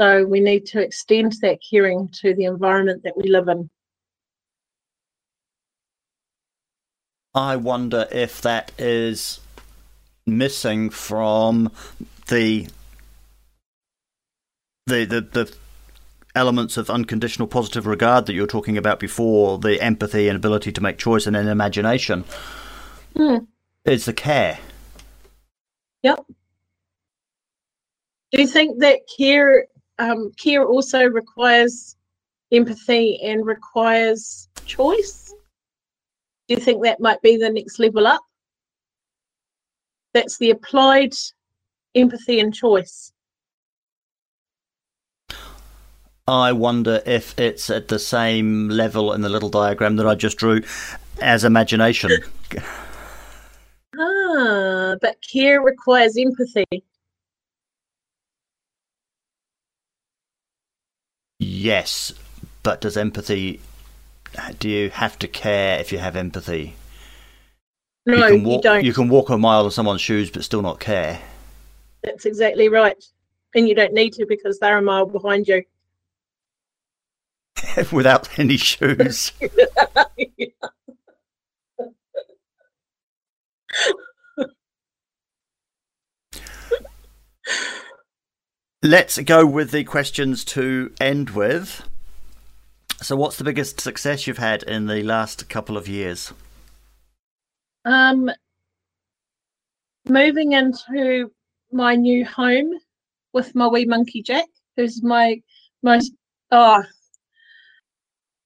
So 0.00 0.24
we 0.24 0.40
need 0.40 0.66
to 0.66 0.80
extend 0.80 1.32
that 1.40 1.60
caring 1.68 2.08
to 2.20 2.34
the 2.34 2.44
environment 2.44 3.02
that 3.04 3.16
we 3.16 3.30
live 3.30 3.48
in. 3.48 3.70
I 7.34 7.56
wonder 7.56 8.06
if 8.12 8.40
that 8.42 8.70
is 8.78 9.40
missing 10.26 10.90
from 10.90 11.72
the 12.28 12.68
the 14.86 15.04
the, 15.04 15.20
the 15.20 15.56
elements 16.34 16.76
of 16.76 16.90
unconditional 16.90 17.48
positive 17.48 17.86
regard 17.86 18.26
that 18.26 18.34
you 18.34 18.40
were 18.40 18.46
talking 18.46 18.76
about 18.76 18.98
before, 18.98 19.58
the 19.58 19.80
empathy 19.80 20.28
and 20.28 20.36
ability 20.36 20.72
to 20.72 20.80
make 20.80 20.98
choice 20.98 21.26
and 21.26 21.36
an 21.36 21.48
imagination. 21.48 22.24
Mm. 23.14 23.46
It's 23.84 24.04
the 24.04 24.12
care. 24.12 24.58
Yep. 26.02 26.24
Do 28.32 28.40
you 28.40 28.48
think 28.48 28.80
that 28.80 29.00
care 29.16 29.66
um, 29.98 30.32
care 30.32 30.64
also 30.64 31.06
requires 31.06 31.96
empathy 32.50 33.20
and 33.22 33.46
requires 33.46 34.48
choice? 34.66 35.23
Do 36.48 36.54
you 36.54 36.60
think 36.60 36.82
that 36.82 37.00
might 37.00 37.22
be 37.22 37.36
the 37.36 37.50
next 37.50 37.78
level 37.78 38.06
up? 38.06 38.22
That's 40.12 40.38
the 40.38 40.50
applied 40.50 41.14
empathy 41.94 42.38
and 42.38 42.54
choice. 42.54 43.12
I 46.26 46.52
wonder 46.52 47.02
if 47.04 47.38
it's 47.38 47.68
at 47.68 47.88
the 47.88 47.98
same 47.98 48.68
level 48.68 49.12
in 49.12 49.20
the 49.20 49.28
little 49.28 49.50
diagram 49.50 49.96
that 49.96 50.06
I 50.06 50.14
just 50.14 50.38
drew 50.38 50.62
as 51.20 51.44
imagination. 51.44 52.10
ah, 53.98 54.96
but 55.00 55.16
care 55.20 55.60
requires 55.60 56.16
empathy. 56.16 56.64
Yes, 61.38 62.14
but 62.62 62.80
does 62.80 62.96
empathy? 62.96 63.60
Uh, 64.36 64.52
do 64.58 64.68
you 64.68 64.90
have 64.90 65.18
to 65.20 65.28
care 65.28 65.78
if 65.78 65.92
you 65.92 65.98
have 65.98 66.16
empathy? 66.16 66.74
No, 68.06 68.26
you, 68.26 68.42
walk, 68.44 68.56
you 68.56 68.62
don't. 68.62 68.84
You 68.84 68.92
can 68.92 69.08
walk 69.08 69.30
a 69.30 69.38
mile 69.38 69.64
in 69.64 69.70
someone's 69.70 70.00
shoes, 70.00 70.30
but 70.30 70.44
still 70.44 70.62
not 70.62 70.80
care. 70.80 71.20
That's 72.02 72.26
exactly 72.26 72.68
right, 72.68 73.02
and 73.54 73.68
you 73.68 73.74
don't 73.74 73.94
need 73.94 74.12
to 74.14 74.26
because 74.26 74.58
they're 74.58 74.78
a 74.78 74.82
mile 74.82 75.06
behind 75.06 75.48
you. 75.48 75.62
Without 77.92 78.38
any 78.38 78.56
shoes. 78.56 79.32
Let's 88.82 89.18
go 89.20 89.46
with 89.46 89.70
the 89.70 89.84
questions 89.84 90.44
to 90.46 90.92
end 91.00 91.30
with. 91.30 91.88
So, 93.02 93.16
what's 93.16 93.36
the 93.36 93.44
biggest 93.44 93.80
success 93.80 94.26
you've 94.26 94.38
had 94.38 94.62
in 94.62 94.86
the 94.86 95.02
last 95.02 95.48
couple 95.48 95.76
of 95.76 95.88
years? 95.88 96.32
Um, 97.84 98.30
moving 100.08 100.52
into 100.52 101.30
my 101.72 101.96
new 101.96 102.24
home 102.24 102.70
with 103.32 103.54
my 103.54 103.66
wee 103.66 103.84
monkey 103.84 104.22
Jack, 104.22 104.46
who's 104.76 105.02
my 105.02 105.40
most 105.82 106.12
oh 106.50 106.82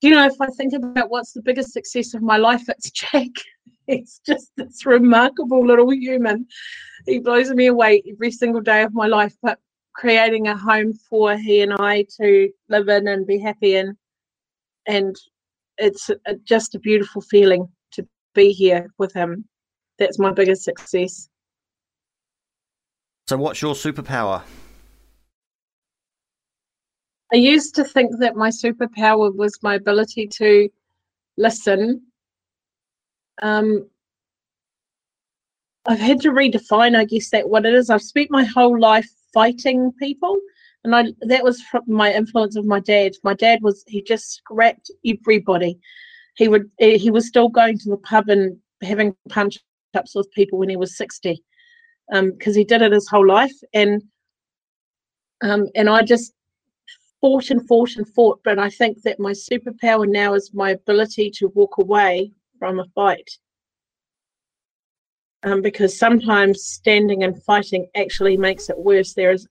you 0.01 0.11
know 0.11 0.27
if 0.27 0.41
I 0.41 0.47
think 0.49 0.73
about 0.73 1.11
what's 1.11 1.33
the 1.33 1.43
biggest 1.43 1.73
success 1.73 2.15
of 2.15 2.23
my 2.23 2.37
life, 2.37 2.69
it's 2.69 2.91
Jack. 2.91 3.31
He's 3.87 4.21
just 4.27 4.51
this 4.57 4.85
remarkable 4.85 5.67
little 5.67 5.91
human. 5.91 6.47
He 7.07 7.21
blows 7.21 7.51
me 7.51 7.67
away 7.67 8.03
every 8.11 8.31
single 8.31 8.61
day 8.61 8.83
of 8.83 8.93
my 8.93 9.07
life. 9.07 9.35
But 9.43 9.59
creating 9.95 10.47
a 10.47 10.57
home 10.57 10.93
for 10.93 11.37
he 11.37 11.63
and 11.63 11.73
I 11.73 12.05
to 12.21 12.51
live 12.69 12.89
in 12.89 13.09
and 13.09 13.27
be 13.27 13.39
happy 13.39 13.77
in. 13.77 13.97
And 14.89 15.15
it's 15.77 16.11
a, 16.11 16.35
just 16.45 16.75
a 16.75 16.81
beautiful 16.81 17.23
feeling 17.23 17.69
to 17.93 18.07
be 18.35 18.53
here 18.53 18.91
with 18.99 19.13
him. 19.13 19.45
That's 19.99 20.19
my 20.19 20.33
biggest 20.33 20.65
success. 20.65 21.29
So, 23.29 23.37
what's 23.37 23.63
your 23.63 23.75
superpower? 23.75 24.43
I 27.33 27.37
used 27.37 27.75
to 27.75 27.85
think 27.85 28.19
that 28.21 28.37
my 28.37 28.49
superpower 28.49 29.35
was 29.35 29.59
my 29.63 29.75
ability 29.75 30.29
to 30.39 30.71
listen. 31.37 32.03
Um, 33.43 33.89
I've 35.85 35.99
had 35.99 36.21
to 36.23 36.31
redefine, 36.31 36.97
I 36.97 37.05
guess, 37.05 37.31
that 37.31 37.49
what 37.49 37.67
it 37.67 37.75
is. 37.75 37.91
I've 37.91 38.03
spent 38.03 38.31
my 38.31 38.45
whole 38.45 38.81
life 38.81 39.09
fighting 39.35 39.93
people 39.99 40.39
and 40.85 40.95
I 40.95 41.13
that 41.23 41.45
was 41.45 41.61
from 41.63 41.83
my 41.87 42.13
influence 42.13 42.57
of 42.57 42.65
my 42.65 42.81
dad. 42.81 43.13
My 43.23 43.35
dad 43.35 43.61
was 43.63 43.85
he 43.87 44.03
just 44.03 44.33
scrapped 44.33 44.91
everybody. 45.07 45.79
He 46.37 46.49
would 46.49 46.71
he 46.79 47.11
was 47.11 47.27
still 47.27 47.49
going 47.49 47.79
to 47.79 47.91
the 47.91 47.97
pub 47.99 48.29
and 48.29 48.57
having 48.83 49.15
punch 49.29 49.59
ups 49.95 50.15
with 50.15 50.31
people 50.33 50.59
when 50.59 50.69
he 50.69 50.77
was 50.77 50.97
sixty, 50.97 51.43
because 52.11 52.55
um, 52.55 52.59
he 52.59 52.65
did 52.65 52.83
it 52.83 52.93
his 52.93 53.09
whole 53.09 53.27
life. 53.27 53.55
And 53.75 54.03
um, 55.43 55.67
and 55.75 55.89
I 55.89 56.03
just 56.03 56.33
fought 57.21 57.51
and 57.51 57.67
fought 57.67 57.97
and 57.97 58.09
fought. 58.15 58.41
But 58.45 58.59
I 58.59 58.71
think 58.71 59.03
that 59.03 59.21
my 59.21 59.33
superpower 59.33 60.09
now 60.09 60.35
is 60.35 60.53
my 60.55 60.71
ability 60.71 61.31
to 61.37 61.49
walk 61.49 61.79
away 61.79 62.33
from 62.59 62.81
a 62.81 62.85
fight 62.95 63.31
um, 65.43 65.63
because 65.63 65.99
sometimes 65.99 66.65
standing 66.65 67.23
and 67.25 67.43
fighting 67.45 67.87
actually 67.97 68.37
makes 68.37 68.69
it 68.69 68.79
worse. 68.79 69.15
There 69.15 69.33
is 69.33 69.47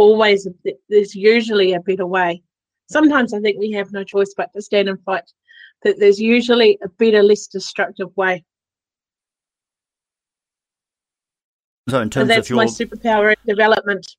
always, 0.00 0.48
there's 0.88 1.14
usually 1.14 1.74
a 1.74 1.80
better 1.80 2.06
way. 2.06 2.42
Sometimes 2.88 3.34
I 3.34 3.40
think 3.40 3.58
we 3.58 3.70
have 3.72 3.92
no 3.92 4.02
choice 4.02 4.32
but 4.34 4.50
to 4.54 4.62
stand 4.62 4.88
and 4.88 4.98
fight, 5.04 5.30
but 5.82 5.96
there's 5.98 6.18
usually 6.18 6.78
a 6.82 6.88
better, 6.88 7.22
less 7.22 7.46
destructive 7.46 8.08
way. 8.16 8.42
So, 11.90 12.00
in 12.00 12.08
terms 12.08 12.30
so 12.30 12.34
that's 12.34 12.46
of 12.46 12.50
your 12.50 12.56
my 12.56 12.64
superpower 12.64 13.34
development. 13.46 14.16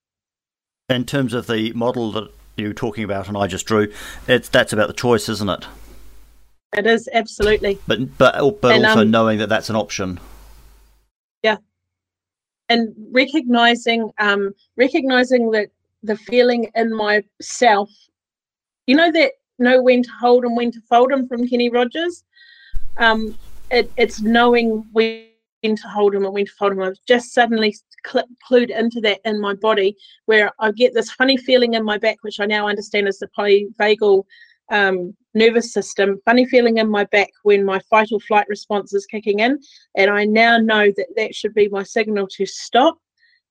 In 0.90 1.06
terms 1.06 1.34
of 1.34 1.48
the 1.48 1.74
model 1.74 2.12
that 2.12 2.32
you 2.58 2.68
were 2.68 2.74
talking 2.74 3.04
about, 3.04 3.28
and 3.28 3.36
I 3.36 3.48
just 3.48 3.66
drew, 3.66 3.92
it's 4.28 4.50
that's 4.50 4.74
about 4.74 4.88
the 4.88 4.94
choice, 4.94 5.30
isn't 5.30 5.50
it? 5.50 5.66
It 6.78 6.86
is 6.86 7.10
absolutely. 7.12 7.80
But 7.88 8.18
but 8.20 8.62
but 8.62 8.76
and, 8.76 8.86
also 8.86 9.02
um, 9.02 9.12
knowing 9.12 9.40
that 9.40 9.50
that's 9.50 9.70
an 9.70 9.76
option 9.76 10.20
and 12.72 12.96
recognizing 13.12 14.10
um 14.18 14.54
recognizing 14.78 15.52
that 15.52 15.68
the 16.04 16.16
feeling 16.16 16.72
in 16.76 16.88
myself. 17.06 17.90
You 18.88 18.96
know 18.96 19.12
that 19.12 19.32
know 19.60 19.82
when 19.82 20.02
to 20.04 20.10
hold 20.20 20.46
and 20.46 20.56
when 20.56 20.72
to 20.72 20.82
fold 20.90 21.12
them 21.12 21.28
from 21.28 21.48
Kenny 21.48 21.70
Rogers. 21.70 22.24
Um, 22.98 23.38
it, 23.70 23.92
it's 23.98 24.22
knowing 24.22 24.86
when 24.92 25.26
to 25.64 25.88
hold 25.88 26.14
them 26.14 26.26
and 26.26 26.34
when 26.34 26.46
to 26.46 26.52
fold 26.58 26.72
them. 26.72 26.82
I've 26.82 27.06
just 27.08 27.34
suddenly 27.34 27.76
cl- 28.06 28.28
clued 28.48 28.72
into 28.72 29.00
that 29.02 29.20
in 29.26 29.40
my 29.40 29.54
body, 29.54 29.96
where 30.26 30.52
I 30.60 30.72
get 30.72 30.94
this 30.94 31.12
funny 31.12 31.38
feeling 31.38 31.74
in 31.74 31.84
my 31.84 31.98
back, 31.98 32.18
which 32.22 32.40
I 32.40 32.46
now 32.46 32.68
understand 32.68 33.08
is 33.08 33.20
the 33.20 33.30
polyvagal 33.38 34.24
um, 34.72 35.16
nervous 35.34 35.74
system. 35.74 36.20
Funny 36.26 36.46
feeling 36.46 36.78
in 36.78 36.90
my 36.90 37.06
back 37.06 37.30
when 37.44 37.64
my 37.64 37.80
fight 37.90 38.10
or 38.12 38.20
flight 38.20 38.48
response 38.50 38.94
is 38.94 39.06
kicking 39.06 39.40
in, 39.40 39.60
and 39.96 40.12
I 40.12 40.26
now 40.26 40.58
know 40.58 40.92
that 40.98 41.08
that 41.16 41.36
should 41.36 41.54
be 41.54 41.70
my 41.70 41.84
signal 41.84 42.28
to 42.32 42.46
stop 42.46 42.98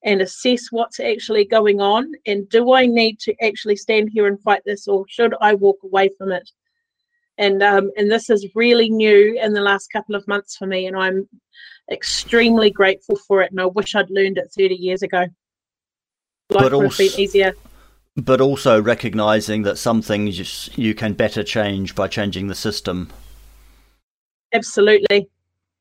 and 0.04 0.22
assess 0.22 0.68
what's 0.70 1.00
actually 1.00 1.44
going 1.44 1.80
on 1.80 2.10
and 2.26 2.48
do 2.48 2.72
I 2.72 2.86
need 2.86 3.18
to 3.20 3.34
actually 3.44 3.76
stand 3.76 4.08
here 4.10 4.26
and 4.26 4.40
fight 4.40 4.62
this 4.64 4.88
or 4.88 5.04
should 5.08 5.34
I 5.40 5.54
walk 5.54 5.76
away 5.84 6.08
from 6.16 6.32
it? 6.32 6.48
And 7.38 7.62
um, 7.62 7.90
and 7.96 8.10
this 8.10 8.28
is 8.28 8.46
really 8.54 8.90
new 8.90 9.38
in 9.42 9.54
the 9.54 9.62
last 9.62 9.88
couple 9.90 10.14
of 10.14 10.28
months 10.28 10.58
for 10.58 10.66
me, 10.66 10.86
and 10.86 10.94
I'm 10.94 11.26
extremely 11.90 12.70
grateful 12.70 13.16
for 13.16 13.40
it. 13.40 13.50
And 13.50 13.58
I 13.58 13.64
wish 13.64 13.94
I'd 13.94 14.10
learned 14.10 14.36
it 14.36 14.52
30 14.54 14.74
years 14.74 15.02
ago. 15.02 15.20
Life 15.20 15.28
But 16.50 16.72
would 16.72 16.84
have 16.84 16.98
been 16.98 17.18
easier. 17.18 17.54
But 18.24 18.40
also 18.40 18.82
recognizing 18.82 19.62
that 19.62 19.78
some 19.78 20.02
things 20.02 20.68
you, 20.76 20.94
can 20.94 21.14
better 21.14 21.42
change 21.42 21.94
by 21.94 22.08
changing 22.08 22.48
the 22.48 22.54
system. 22.54 23.08
Absolutely. 24.52 25.28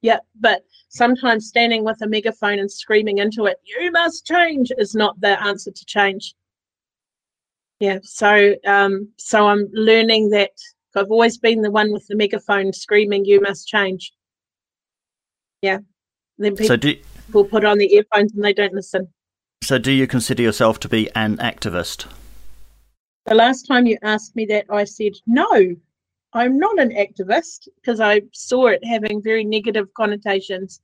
Yeah, 0.01 0.19
but 0.39 0.63
sometimes 0.89 1.47
standing 1.47 1.83
with 1.83 2.01
a 2.01 2.07
megaphone 2.07 2.59
and 2.59 2.71
screaming 2.71 3.17
into 3.17 3.45
it, 3.45 3.57
you 3.65 3.91
must 3.91 4.25
change, 4.25 4.71
is 4.77 4.95
not 4.95 5.19
the 5.19 5.41
answer 5.43 5.71
to 5.71 5.85
change. 5.85 6.35
Yeah, 7.79 7.99
so 8.03 8.55
um, 8.65 9.09
so 9.17 9.47
I'm 9.47 9.67
learning 9.73 10.29
that 10.29 10.51
I've 10.95 11.11
always 11.11 11.37
been 11.37 11.61
the 11.61 11.71
one 11.71 11.91
with 11.91 12.07
the 12.07 12.15
megaphone 12.15 12.71
screaming, 12.73 13.25
you 13.25 13.41
must 13.41 13.67
change. 13.67 14.13
Yeah. 15.61 15.79
Then 16.37 16.55
people 16.55 16.67
So 16.67 16.77
do 16.77 16.95
put 17.31 17.65
on 17.65 17.77
the 17.77 17.93
earphones 17.93 18.33
and 18.33 18.43
they 18.43 18.53
don't 18.53 18.73
listen. 18.73 19.09
so 19.61 19.77
do 19.77 19.91
you 19.91 20.07
consider 20.07 20.41
yourself 20.41 20.79
to 20.81 20.89
be 20.89 21.09
an 21.15 21.37
activist? 21.37 22.05
The 23.26 23.36
last 23.36 23.63
time 23.63 23.86
you 23.86 23.97
asked 24.01 24.36
me 24.36 24.45
that, 24.47 24.65
I 24.70 24.84
said, 24.84 25.13
no, 25.28 25.76
I'm 26.34 26.57
not 26.57 26.80
an 26.80 26.91
activist 26.91 27.67
because 27.76 27.99
I 27.99 28.22
saw 28.34 28.67
it 28.67 28.84
having 28.84 29.22
very 29.22 29.43
negative 29.43 29.93
connotations. 29.93 30.82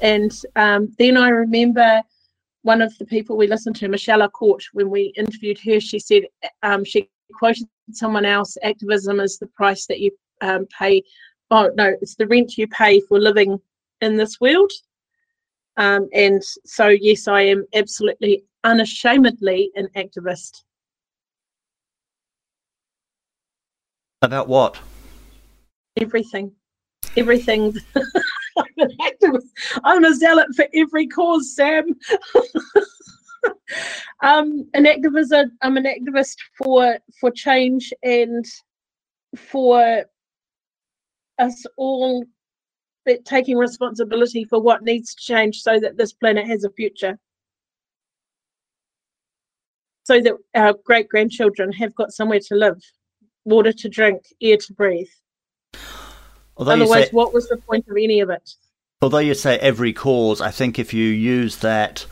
And 0.00 0.32
um, 0.56 0.94
then 0.98 1.16
I 1.16 1.28
remember 1.28 2.02
one 2.62 2.82
of 2.82 2.96
the 2.98 3.06
people 3.06 3.36
we 3.36 3.46
listened 3.46 3.76
to, 3.76 3.88
Michelle 3.88 4.28
Court, 4.28 4.62
when 4.72 4.90
we 4.90 5.12
interviewed 5.16 5.58
her, 5.60 5.80
she 5.80 5.98
said, 5.98 6.24
um, 6.62 6.84
she 6.84 7.08
quoted 7.32 7.68
someone 7.92 8.24
else 8.24 8.56
activism 8.62 9.20
is 9.20 9.38
the 9.38 9.46
price 9.46 9.86
that 9.86 10.00
you 10.00 10.10
um, 10.40 10.66
pay. 10.66 11.02
Oh, 11.50 11.70
no, 11.74 11.94
it's 12.02 12.14
the 12.14 12.26
rent 12.26 12.58
you 12.58 12.68
pay 12.68 13.00
for 13.00 13.18
living 13.18 13.58
in 14.00 14.16
this 14.16 14.40
world. 14.40 14.70
Um, 15.76 16.08
and 16.12 16.42
so, 16.64 16.88
yes, 16.88 17.28
I 17.28 17.42
am 17.42 17.64
absolutely 17.74 18.44
unashamedly 18.64 19.70
an 19.76 19.88
activist. 19.96 20.64
About 24.22 24.48
what? 24.48 24.78
everything. 26.00 26.52
Everything. 27.16 27.74
I'm 27.96 28.64
an 28.78 28.90
activist 29.00 29.48
i'm 29.84 30.04
a 30.04 30.14
zealot 30.14 30.48
for 30.56 30.66
every 30.74 31.06
cause 31.06 31.54
sam. 31.54 31.84
Um 34.22 34.68
an 34.74 34.84
activist 34.84 35.48
i'm 35.62 35.76
an 35.76 35.84
activist 35.84 36.36
for 36.56 36.98
for 37.20 37.30
change 37.30 37.92
and 38.02 38.44
for 39.36 40.04
us 41.38 41.64
all 41.76 42.24
taking 43.24 43.56
responsibility 43.56 44.44
for 44.44 44.60
what 44.60 44.82
needs 44.82 45.14
to 45.14 45.22
change 45.22 45.62
so 45.62 45.78
that 45.78 45.96
this 45.96 46.12
planet 46.12 46.46
has 46.46 46.64
a 46.64 46.70
future. 46.70 47.18
So 50.04 50.20
that 50.20 50.34
our 50.54 50.74
great 50.84 51.08
grandchildren 51.08 51.72
have 51.72 51.94
got 51.94 52.12
somewhere 52.12 52.40
to 52.48 52.54
live 52.54 52.80
water 53.48 53.72
to 53.72 53.88
drink 53.88 54.22
air 54.40 54.56
to 54.56 54.72
breathe 54.72 55.08
Although 56.56 56.72
Otherwise, 56.72 57.04
say 57.06 57.10
what 57.12 57.32
was 57.32 57.48
the 57.48 57.56
point 57.56 57.86
of 57.88 57.96
any 57.96 58.20
of 58.20 58.30
it? 58.30 58.50
although 59.00 59.18
you 59.18 59.34
say 59.34 59.58
every 59.58 59.92
cause, 59.92 60.40
I 60.40 60.50
think 60.50 60.78
if 60.78 60.92
you 60.92 61.04
use 61.04 61.58
that 61.58 62.04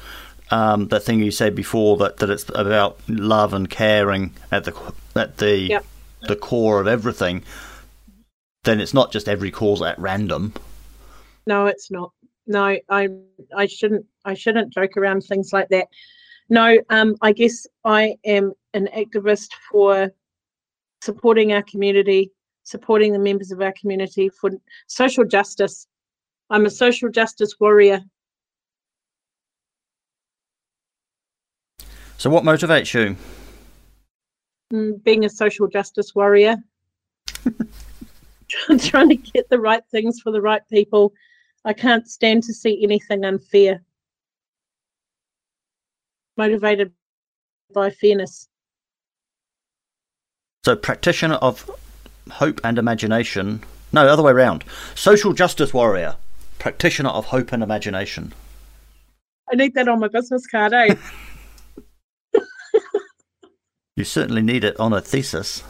um, 0.53 0.87
that 0.89 1.01
thing 1.01 1.19
you 1.19 1.33
said 1.33 1.57
before 1.57 1.97
that, 1.97 2.19
that 2.19 2.31
it's 2.31 2.49
about 2.55 2.99
love 3.09 3.53
and 3.53 3.69
caring 3.69 4.33
at 4.53 4.65
the 4.65 4.93
at 5.17 5.39
the 5.39 5.59
Yep. 5.59 5.85
the 6.29 6.37
core 6.37 6.81
of 6.81 6.87
everything, 6.87 7.43
then 8.65 8.81
it's 8.81 8.95
not 8.95 9.13
just 9.13 9.29
every 9.29 9.51
cause 9.51 9.83
at 9.83 9.99
random. 9.99 10.53
No, 11.47 11.67
it's 11.67 11.91
not. 11.91 12.13
No, 12.47 12.77
I 12.89 13.09
I 13.57 13.67
shouldn't 13.67 14.07
I 14.25 14.35
shouldn't 14.35 14.73
joke 14.73 14.97
around 14.97 15.23
things 15.23 15.53
like 15.53 15.69
that. 15.71 15.89
No, 16.49 16.79
um, 16.91 17.17
I 17.21 17.33
guess 17.33 17.67
I 17.85 18.15
am 18.25 18.53
an 18.73 18.89
activist 18.95 19.49
for 19.73 20.13
supporting 21.03 21.53
our 21.53 21.63
community, 21.63 22.31
supporting 22.63 23.13
the 23.13 23.19
members 23.19 23.53
of 23.53 23.61
our 23.61 23.73
community 23.73 24.29
for 24.29 24.51
social 24.87 25.25
justice. 25.25 25.87
I'm 26.51 26.67
a 26.67 26.71
social 26.71 27.11
justice 27.11 27.55
warrior. 27.61 28.01
So 32.19 32.31
what 32.31 32.45
motivates 32.45 32.95
you? 32.95 33.17
mm, 34.73 35.03
being 35.03 35.25
a 35.25 35.29
social 35.29 35.67
justice 35.67 36.15
warrior, 36.15 36.57
trying 38.79 39.09
to 39.09 39.17
get 39.17 39.49
the 39.49 39.61
right 39.61 39.83
things 39.91 40.21
for 40.21 40.33
the 40.33 40.41
right 40.41 40.63
people. 40.69 41.13
I 41.65 41.73
can't 41.73 42.09
stand 42.09 42.45
to 42.45 42.55
see 42.55 42.83
anything 42.83 43.25
unfair. 43.25 43.83
Motivated 46.37 46.93
by 47.75 47.91
fairness. 47.91 48.49
So 50.67 50.75
practitioner 50.75 51.37
of 51.37 51.71
hope 52.29 52.61
and 52.65 52.77
imagination. 52.77 53.63
No, 53.93 54.09
other 54.09 54.25
way 54.25 54.33
round. 54.33 54.65
Social 54.97 55.33
justice 55.33 55.73
warrior, 55.73 56.17
practitioner 56.59 57.11
of 57.11 57.27
hope 57.27 57.53
and 57.53 57.63
imagination. 57.63 58.35
I 59.49 59.55
need 59.55 59.75
that 59.75 59.87
on 59.87 60.01
my 60.01 60.09
business 60.09 60.45
card, 60.49 60.73
eh? 60.73 60.97
You 63.95 64.03
certainly 64.03 64.43
need 64.43 64.65
it 64.65 64.77
on 64.81 64.93
a 64.93 65.01
thesis. 65.01 65.63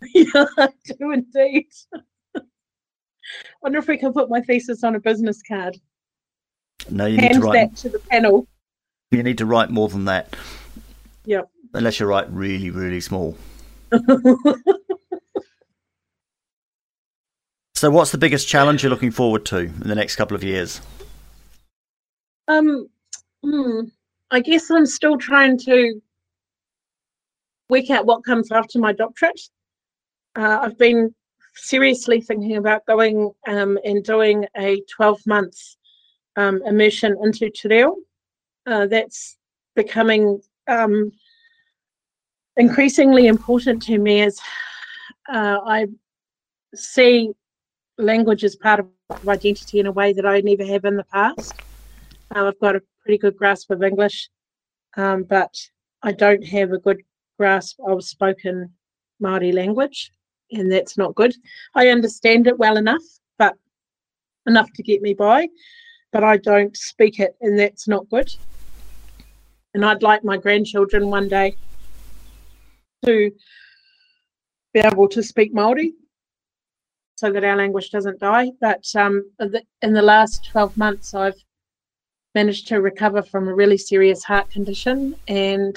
yeah, 0.14 0.44
I 0.56 0.68
do 0.86 1.10
indeed. 1.10 1.66
Wonder 3.60 3.78
if 3.80 3.88
we 3.88 3.98
can 3.98 4.12
put 4.12 4.30
my 4.30 4.40
thesis 4.40 4.84
on 4.84 4.94
a 4.94 5.00
business 5.00 5.42
card. 5.42 5.78
No, 6.88 7.06
you 7.06 7.16
need 7.16 7.32
to 7.32 7.40
write. 7.40 7.72
that 7.72 7.76
to 7.78 7.88
the 7.88 7.98
panel. 7.98 8.46
You 9.10 9.24
need 9.24 9.38
to 9.38 9.46
write 9.46 9.70
more 9.70 9.88
than 9.88 10.04
that, 10.04 10.36
Yep. 11.24 11.50
unless 11.74 11.98
you 11.98 12.06
write 12.06 12.30
really, 12.30 12.70
really 12.70 13.00
small. 13.00 13.36
So, 17.82 17.90
what's 17.90 18.12
the 18.12 18.18
biggest 18.18 18.46
challenge 18.46 18.84
you're 18.84 18.90
looking 18.90 19.10
forward 19.10 19.44
to 19.46 19.58
in 19.58 19.88
the 19.88 19.96
next 19.96 20.14
couple 20.14 20.36
of 20.36 20.44
years? 20.44 20.80
Um, 22.46 22.86
hmm, 23.42 23.80
I 24.30 24.38
guess 24.38 24.70
I'm 24.70 24.86
still 24.86 25.18
trying 25.18 25.58
to 25.58 26.00
work 27.68 27.90
out 27.90 28.06
what 28.06 28.24
comes 28.24 28.52
after 28.52 28.78
my 28.78 28.92
doctorate. 28.92 29.40
Uh, 30.36 30.60
I've 30.62 30.78
been 30.78 31.12
seriously 31.56 32.20
thinking 32.20 32.56
about 32.56 32.86
going 32.86 33.32
um, 33.48 33.80
and 33.84 34.04
doing 34.04 34.46
a 34.56 34.80
12 34.82 35.26
month 35.26 35.58
um, 36.36 36.62
immersion 36.64 37.16
into 37.20 37.50
Te 37.50 37.66
Reo. 37.66 37.96
Uh, 38.64 38.86
that's 38.86 39.36
becoming 39.74 40.40
um, 40.68 41.10
increasingly 42.56 43.26
important 43.26 43.82
to 43.82 43.98
me 43.98 44.22
as 44.22 44.38
uh, 45.32 45.58
I 45.64 45.86
see 46.74 47.32
language 47.98 48.44
as 48.44 48.56
part 48.56 48.80
of 48.80 48.88
identity 49.28 49.78
in 49.78 49.86
a 49.86 49.92
way 49.92 50.12
that 50.12 50.26
I 50.26 50.40
never 50.40 50.64
have 50.64 50.84
in 50.84 50.96
the 50.96 51.04
past. 51.04 51.54
Um, 52.34 52.46
I've 52.46 52.58
got 52.60 52.76
a 52.76 52.82
pretty 53.02 53.18
good 53.18 53.36
grasp 53.36 53.70
of 53.70 53.82
English, 53.82 54.28
um, 54.96 55.24
but 55.24 55.54
I 56.02 56.12
don't 56.12 56.44
have 56.46 56.72
a 56.72 56.78
good 56.78 57.02
grasp 57.38 57.78
of 57.86 58.02
spoken 58.04 58.72
Maori 59.20 59.52
language, 59.52 60.10
and 60.50 60.70
that's 60.70 60.98
not 60.98 61.14
good. 61.14 61.34
I 61.74 61.88
understand 61.88 62.46
it 62.46 62.58
well 62.58 62.76
enough, 62.76 63.02
but 63.38 63.54
enough 64.46 64.72
to 64.74 64.82
get 64.82 65.02
me 65.02 65.14
by, 65.14 65.48
but 66.12 66.24
I 66.24 66.36
don't 66.38 66.76
speak 66.76 67.20
it, 67.20 67.36
and 67.40 67.58
that's 67.58 67.86
not 67.86 68.08
good. 68.08 68.28
And 69.74 69.84
I'd 69.84 70.02
like 70.02 70.24
my 70.24 70.36
grandchildren 70.36 71.08
one 71.08 71.28
day 71.28 71.56
to 73.04 73.30
be 74.72 74.80
able 74.80 75.08
to 75.08 75.22
speak 75.22 75.52
Maori 75.52 75.92
so 77.16 77.30
that 77.30 77.44
our 77.44 77.56
language 77.56 77.90
doesn't 77.90 78.20
die. 78.20 78.50
But 78.60 78.84
um, 78.96 79.30
in 79.82 79.92
the 79.92 80.02
last 80.02 80.48
12 80.50 80.76
months, 80.76 81.14
I've 81.14 81.40
managed 82.34 82.68
to 82.68 82.80
recover 82.80 83.22
from 83.22 83.48
a 83.48 83.54
really 83.54 83.76
serious 83.76 84.24
heart 84.24 84.50
condition 84.50 85.14
and 85.28 85.76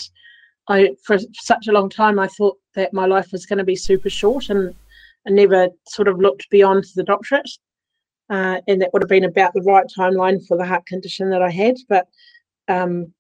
I 0.68 0.96
for 1.04 1.18
such 1.34 1.68
a 1.68 1.72
long 1.72 1.90
time 1.90 2.20
I 2.20 2.28
thought 2.28 2.58
that 2.76 2.94
my 2.94 3.06
life 3.06 3.32
was 3.32 3.46
going 3.46 3.60
to 3.60 3.64
be 3.64 3.76
super 3.76 4.10
short, 4.10 4.50
and 4.50 4.74
I 5.28 5.32
never 5.32 5.70
sort 5.88 6.08
of 6.08 6.20
looked 6.20 6.50
beyond 6.50 6.86
the 6.96 7.04
doctorate, 7.04 7.50
uh, 8.30 8.62
and 8.68 8.82
that 8.82 8.92
would 8.94 9.04
have 9.04 9.10
been 9.10 9.26
about 9.26 9.54
the 9.54 9.62
right 9.62 9.86
timeline 9.98 10.46
for 10.48 10.58
the 10.58 10.66
heart 10.66 10.86
condition 10.88 11.30
that 11.30 11.42
I 11.42 11.52
had. 11.52 11.76
But 11.88 12.08
um, 12.68 13.14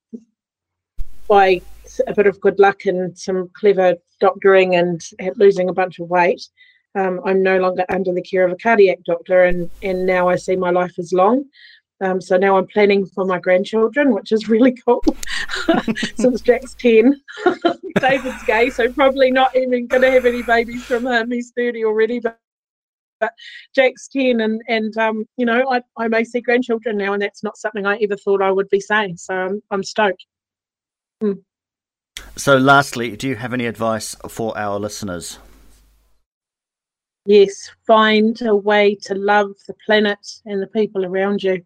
by 1.28 1.62
a 2.07 2.13
bit 2.13 2.27
of 2.27 2.39
good 2.41 2.59
luck 2.59 2.86
and 2.86 3.17
some 3.17 3.49
clever 3.53 3.95
doctoring 4.19 4.75
and 4.75 5.01
losing 5.36 5.69
a 5.69 5.73
bunch 5.73 5.99
of 5.99 6.09
weight, 6.09 6.41
um, 6.95 7.19
I'm 7.25 7.43
no 7.43 7.59
longer 7.59 7.86
under 7.89 8.13
the 8.13 8.21
care 8.21 8.45
of 8.45 8.51
a 8.51 8.55
cardiac 8.55 8.99
doctor, 9.05 9.43
and 9.43 9.69
and 9.83 10.05
now 10.05 10.29
I 10.29 10.38
see 10.38 10.55
my 10.55 10.71
life 10.71 10.97
as 10.97 11.11
long. 11.11 11.45
Um, 12.01 12.19
so 12.19 12.38
now 12.38 12.57
I'm 12.57 12.67
planning 12.67 13.05
for 13.05 13.25
my 13.25 13.39
grandchildren, 13.39 14.13
which 14.13 14.31
is 14.31 14.49
really 14.49 14.75
cool. 14.86 15.03
Since 16.15 16.41
Jack's 16.41 16.73
10, 16.75 17.21
David's 17.99 18.43
gay, 18.43 18.69
so 18.69 18.91
probably 18.91 19.31
not 19.31 19.55
even 19.55 19.88
going 19.88 20.01
to 20.01 20.11
have 20.11 20.25
any 20.25 20.43
babies 20.43 20.83
from 20.83 21.07
him. 21.07 21.31
He's 21.31 21.53
30 21.55 21.86
already, 21.86 22.19
but, 22.19 22.38
but 23.21 23.31
Jack's 23.73 24.09
10, 24.09 24.41
and, 24.41 24.61
and 24.67 24.97
um, 24.97 25.25
you 25.38 25.45
know, 25.45 25.71
I, 25.71 25.81
I 25.97 26.09
may 26.09 26.25
see 26.25 26.41
grandchildren 26.41 26.97
now, 26.97 27.13
and 27.13 27.21
that's 27.21 27.43
not 27.43 27.57
something 27.57 27.86
I 27.86 27.97
ever 28.01 28.17
thought 28.17 28.41
I 28.41 28.51
would 28.51 28.69
be 28.69 28.81
saying. 28.81 29.15
So 29.15 29.33
I'm, 29.33 29.63
I'm 29.71 29.83
stoked. 29.83 30.25
Hmm. 31.21 31.33
So, 32.36 32.57
lastly, 32.57 33.15
do 33.15 33.28
you 33.28 33.36
have 33.36 33.53
any 33.53 33.65
advice 33.65 34.15
for 34.28 34.57
our 34.57 34.80
listeners? 34.80 35.39
Yes, 37.26 37.71
find 37.88 38.39
a 38.43 38.55
way 38.55 38.95
to 39.03 39.15
love 39.15 39.55
the 39.67 39.73
planet 39.86 40.19
and 40.45 40.61
the 40.61 40.67
people 40.67 41.05
around 41.05 41.41
you 41.41 41.65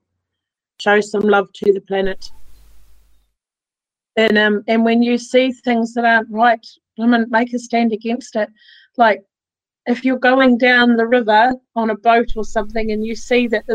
show 0.80 1.02
some 1.02 1.22
love 1.22 1.52
to 1.54 1.74
the 1.74 1.82
planet. 1.82 2.32
And 4.16 4.38
um, 4.38 4.64
and 4.68 4.84
when 4.86 5.04
you 5.04 5.18
see 5.18 5.52
things 5.52 5.94
that 5.94 6.06
aren't 6.06 6.30
right, 6.32 6.66
women 6.98 7.26
make 7.30 7.54
a 7.54 7.60
stand 7.60 7.94
against 7.94 8.36
it. 8.36 8.50
Like 8.98 9.24
if 9.86 10.04
you're 10.04 10.20
going 10.20 10.58
down 10.58 10.96
the 10.96 11.08
river 11.08 11.54
on 11.76 11.90
a 11.90 11.98
boat 11.98 12.34
or 12.36 12.44
something 12.44 12.92
and 12.92 13.06
you 13.06 13.16
see 13.16 13.48
that 13.48 13.66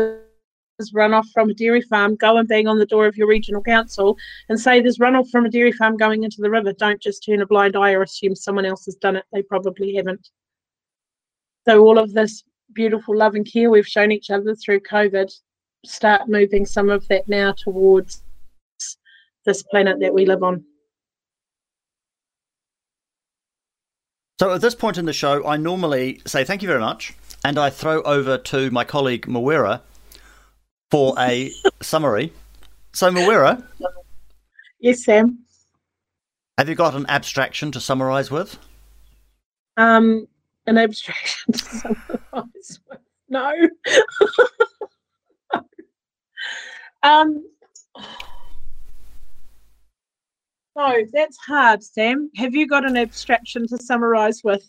there's 0.77 0.91
runoff 0.91 1.25
from 1.33 1.49
a 1.49 1.53
dairy 1.53 1.81
farm, 1.81 2.15
go 2.15 2.37
and 2.37 2.47
bang 2.47 2.67
on 2.67 2.79
the 2.79 2.85
door 2.85 3.05
of 3.05 3.15
your 3.15 3.27
regional 3.27 3.61
council 3.61 4.17
and 4.49 4.59
say 4.59 4.81
there's 4.81 4.97
runoff 4.97 5.29
from 5.29 5.45
a 5.45 5.49
dairy 5.49 5.71
farm 5.71 5.97
going 5.97 6.23
into 6.23 6.41
the 6.41 6.49
river. 6.49 6.73
Don't 6.73 7.01
just 7.01 7.23
turn 7.23 7.41
a 7.41 7.45
blind 7.45 7.75
eye 7.75 7.93
or 7.93 8.01
assume 8.01 8.35
someone 8.35 8.65
else 8.65 8.85
has 8.85 8.95
done 8.95 9.15
it. 9.15 9.25
They 9.31 9.41
probably 9.41 9.95
haven't. 9.95 10.29
So 11.67 11.81
all 11.83 11.97
of 11.97 12.13
this 12.13 12.43
beautiful 12.73 13.17
love 13.17 13.35
and 13.35 13.49
care 13.51 13.69
we've 13.69 13.87
shown 13.87 14.11
each 14.11 14.29
other 14.29 14.55
through 14.55 14.81
COVID 14.81 15.31
start 15.85 16.27
moving 16.27 16.65
some 16.65 16.89
of 16.89 17.07
that 17.07 17.27
now 17.27 17.53
towards 17.53 18.23
this 19.45 19.63
planet 19.63 19.99
that 19.99 20.13
we 20.13 20.25
live 20.25 20.43
on. 20.43 20.63
So 24.39 24.51
at 24.51 24.61
this 24.61 24.75
point 24.75 24.97
in 24.97 25.05
the 25.05 25.13
show, 25.13 25.45
I 25.47 25.55
normally 25.55 26.21
say 26.25 26.43
thank 26.43 26.61
you 26.61 26.67
very 26.67 26.81
much, 26.81 27.13
and 27.45 27.57
I 27.57 27.69
throw 27.69 28.01
over 28.01 28.37
to 28.37 28.69
my 28.71 28.83
colleague 28.83 29.27
Mawera 29.27 29.81
for 30.95 31.13
a 31.19 31.51
summary. 31.81 32.31
So 32.93 33.11
Mawera, 33.11 33.61
yes, 34.79 35.03
Sam. 35.03 35.39
Have 36.57 36.69
you 36.69 36.75
got 36.75 36.95
an 36.95 37.05
abstraction 37.09 37.69
to 37.73 37.81
summarise 37.81 38.31
with? 38.31 38.57
Um, 39.75 40.25
an 40.67 40.77
abstraction 40.77 41.51
to 41.51 41.59
summarise 41.59 42.79
with? 42.89 42.99
No. 43.27 43.51
Um, 47.03 47.45
oh, 50.75 51.03
that's 51.13 51.37
hard, 51.37 51.83
Sam. 51.83 52.31
Have 52.35 52.55
you 52.55 52.67
got 52.67 52.83
an 52.83 52.97
abstraction 52.97 53.67
to 53.67 53.77
summarise 53.77 54.41
with? 54.43 54.67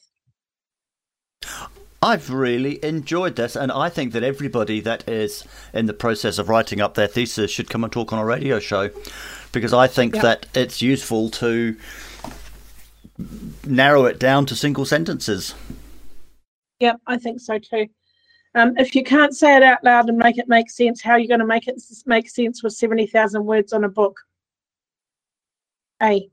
I've 2.03 2.31
really 2.31 2.83
enjoyed 2.85 3.37
this, 3.37 3.57
and 3.57 3.73
I 3.73 3.89
think 3.89 4.13
that 4.13 4.23
everybody 4.23 4.81
that 4.81 5.09
is 5.09 5.45
in 5.73 5.87
the 5.87 5.95
process 5.95 6.39
of 6.39 6.49
writing 6.49 6.81
up 6.81 6.95
their 6.95 7.07
thesis 7.07 7.51
should 7.51 7.71
come 7.71 7.85
and 7.85 7.93
talk 7.93 8.13
on 8.13 8.19
a 8.19 8.25
radio 8.25 8.59
show 8.59 8.91
because 9.53 9.73
I 9.73 9.87
think 9.87 10.15
that 10.15 10.47
it's 10.55 10.83
useful 10.83 11.31
to 11.31 11.77
narrow 13.65 14.05
it 14.05 14.19
down 14.19 14.47
to 14.47 14.57
single 14.57 14.85
sentences. 14.85 15.55
Yep, 16.81 17.01
I 17.07 17.17
think 17.17 17.41
so 17.41 17.59
too. 17.59 17.87
Um, 18.55 18.77
if 18.79 18.95
you 18.95 19.03
can't 19.03 19.35
say 19.35 19.57
it 19.57 19.63
out 19.63 19.85
loud 19.85 20.09
and 20.09 20.19
make 20.19 20.39
it 20.39 20.49
make 20.49 20.71
sense, 20.71 21.03
how 21.03 21.13
are 21.13 21.19
you 21.19 21.29
going 21.29 21.41
to 21.41 21.47
make 21.47 21.69
it 21.69 21.81
make 22.07 22.29
sense 22.29 22.63
with 22.63 22.73
70,000 22.73 23.45
words 23.45 23.73
on 23.73 23.85
a 23.85 23.89
book? 23.89 24.19
A. 26.03 26.29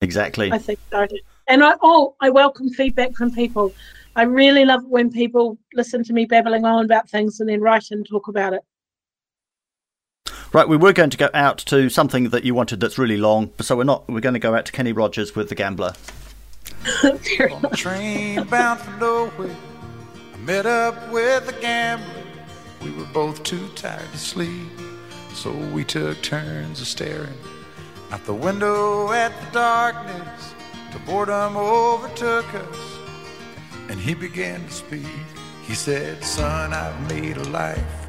Exactly. 0.00 0.52
I 0.52 0.58
think 0.58 0.78
so. 0.90 1.06
And 1.48 1.62
I, 1.62 1.74
oh, 1.82 2.16
I 2.20 2.30
welcome 2.30 2.68
feedback 2.70 3.14
from 3.14 3.30
people. 3.30 3.72
I 4.16 4.22
really 4.22 4.64
love 4.64 4.84
when 4.86 5.10
people 5.10 5.58
listen 5.72 6.04
to 6.04 6.12
me 6.12 6.24
babbling 6.24 6.64
on 6.64 6.84
about 6.84 7.08
things 7.08 7.40
and 7.40 7.48
then 7.48 7.60
write 7.60 7.90
and 7.90 8.06
talk 8.06 8.28
about 8.28 8.52
it. 8.52 8.62
Right, 10.52 10.68
we 10.68 10.76
were 10.76 10.92
going 10.92 11.10
to 11.10 11.16
go 11.16 11.30
out 11.34 11.58
to 11.58 11.88
something 11.88 12.28
that 12.30 12.44
you 12.44 12.54
wanted 12.54 12.78
that's 12.78 12.96
really 12.96 13.16
long, 13.16 13.50
so 13.60 13.76
we're 13.76 13.82
not. 13.82 14.08
We're 14.08 14.20
going 14.20 14.34
to 14.34 14.38
go 14.38 14.54
out 14.54 14.66
to 14.66 14.72
Kenny 14.72 14.92
Rogers 14.92 15.34
with 15.34 15.48
the 15.48 15.56
Gambler. 15.56 15.94
on 17.04 17.62
the 17.62 17.72
train 17.74 18.44
bound 18.44 18.80
for 18.80 18.90
nowhere 18.98 19.56
I 20.32 20.36
met 20.38 20.66
up 20.66 21.10
with 21.10 21.48
a 21.48 21.60
gambler. 21.60 22.06
We 22.82 22.92
were 22.92 23.06
both 23.06 23.42
too 23.42 23.68
tired 23.74 24.10
to 24.12 24.18
sleep, 24.18 24.68
so 25.32 25.50
we 25.72 25.82
took 25.84 26.22
turns 26.22 26.80
of 26.80 26.86
staring 26.86 27.34
out 28.12 28.24
the 28.24 28.34
window 28.34 29.10
at 29.10 29.32
the 29.40 29.50
darkness. 29.50 30.54
The 30.92 31.00
boredom 31.00 31.56
overtook 31.56 32.46
us, 32.54 32.93
and 33.88 33.98
he 33.98 34.14
began 34.14 34.64
to 34.64 34.70
speak. 34.70 35.06
He 35.66 35.74
said, 35.74 36.22
Son, 36.24 36.72
I've 36.72 37.08
made 37.08 37.36
a 37.36 37.48
life 37.50 38.06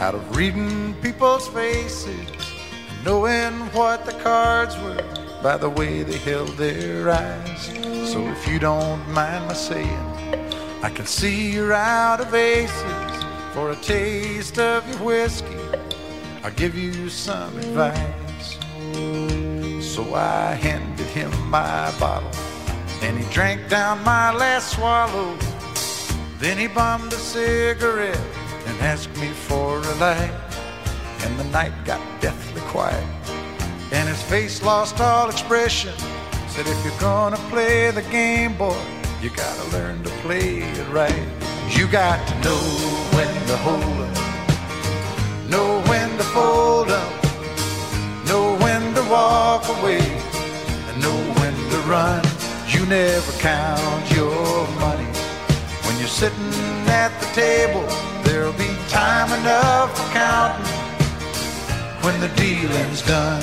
out 0.00 0.14
of 0.14 0.36
reading 0.36 0.94
people's 1.02 1.48
faces 1.48 2.30
knowing 3.04 3.54
what 3.72 4.04
the 4.04 4.12
cards 4.12 4.76
were 4.78 5.02
by 5.42 5.56
the 5.56 5.70
way 5.70 6.02
they 6.02 6.18
held 6.18 6.48
their 6.56 7.10
eyes. 7.10 7.66
So 8.12 8.26
if 8.28 8.48
you 8.48 8.58
don't 8.58 9.06
mind 9.12 9.46
my 9.46 9.54
saying, 9.54 10.14
I 10.82 10.90
can 10.90 11.06
see 11.06 11.52
you're 11.52 11.72
out 11.72 12.20
of 12.20 12.34
aces 12.34 13.24
for 13.52 13.70
a 13.70 13.76
taste 13.76 14.58
of 14.58 14.88
your 14.88 14.98
whiskey. 14.98 15.56
I'll 16.42 16.52
give 16.52 16.74
you 16.74 17.08
some 17.08 17.56
advice. 17.58 18.58
So 19.84 20.14
I 20.14 20.54
handed 20.54 21.06
him 21.06 21.30
my 21.50 21.92
bottle, 21.98 22.30
and 23.02 23.18
he 23.18 23.32
drank 23.32 23.68
down 23.68 24.02
my 24.04 24.32
last 24.32 24.72
swallow. 24.72 25.36
Then 26.38 26.58
he 26.58 26.66
bummed 26.66 27.12
a 27.12 27.16
cigarette 27.16 28.20
and 28.66 28.80
asked 28.80 29.16
me 29.18 29.28
for 29.28 29.78
a 29.78 29.94
light. 29.96 30.32
And 31.22 31.38
the 31.38 31.44
night 31.44 31.72
got 31.84 32.00
deathly 32.20 32.62
quiet, 32.62 33.04
and 33.92 34.08
his 34.08 34.22
face 34.22 34.62
lost 34.62 35.00
all 35.00 35.28
expression. 35.28 35.92
Said, 36.48 36.66
If 36.66 36.84
you're 36.84 37.00
gonna 37.00 37.36
play 37.50 37.90
the 37.90 38.02
game, 38.02 38.56
boy, 38.56 38.80
you 39.20 39.30
gotta 39.30 39.76
learn 39.76 40.02
to 40.04 40.10
play 40.22 40.62
it 40.62 40.88
right. 40.90 41.26
You 41.70 41.86
got 41.88 42.26
to 42.28 42.34
know 42.40 42.62
when 43.16 43.34
to 43.48 43.56
hold 43.58 44.00
up, 44.08 45.50
know 45.50 45.82
when 45.90 46.08
to 46.16 46.24
fold 46.24 46.90
up, 46.90 47.24
know 48.26 48.56
when 48.58 48.94
to 48.94 49.02
walk 49.10 49.68
away, 49.68 50.00
and 50.00 51.02
know 51.02 51.18
when 51.40 51.54
to 51.70 51.78
run. 51.90 52.27
Never 52.88 53.32
count 53.32 54.16
your 54.16 54.66
money. 54.80 55.04
When 55.84 55.98
you're 55.98 56.08
sitting 56.08 56.54
at 56.88 57.12
the 57.20 57.26
table, 57.34 57.84
there'll 58.24 58.54
be 58.54 58.74
time 58.88 59.30
enough 59.38 59.94
for 59.94 60.10
counting 60.14 60.64
when 62.00 62.18
the 62.18 62.28
dealing's 62.28 63.02
done. 63.02 63.42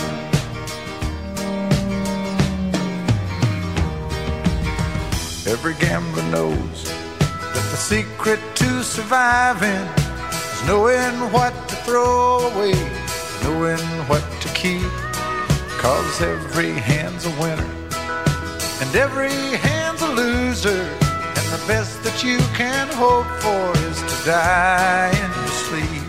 Every 5.46 5.76
gambler 5.76 6.24
knows 6.32 6.84
that 7.20 7.68
the 7.70 7.78
secret 7.78 8.40
to 8.56 8.84
surviving 8.84 9.88
is 10.34 10.68
knowing 10.68 11.32
what 11.32 11.54
to 11.70 11.76
throw 11.86 12.40
away, 12.52 12.74
knowing 13.44 13.86
what 14.10 14.24
to 14.42 14.48
keep. 14.56 14.90
Cause 15.78 16.20
every 16.20 16.72
hand's 16.72 17.28
a 17.28 17.40
winner 17.40 17.85
and 18.82 18.96
every 18.96 19.32
hand's 19.58 20.02
a 20.02 20.12
loser. 20.12 20.84
And 21.38 21.48
the 21.52 21.64
best 21.68 22.04
that 22.04 22.24
you 22.24 22.38
can 22.54 22.88
hope 22.90 23.28
for 23.44 23.72
is 23.90 24.00
to 24.02 24.26
die 24.26 25.12
in 25.12 25.32
your 25.40 25.56
sleep. 25.68 26.06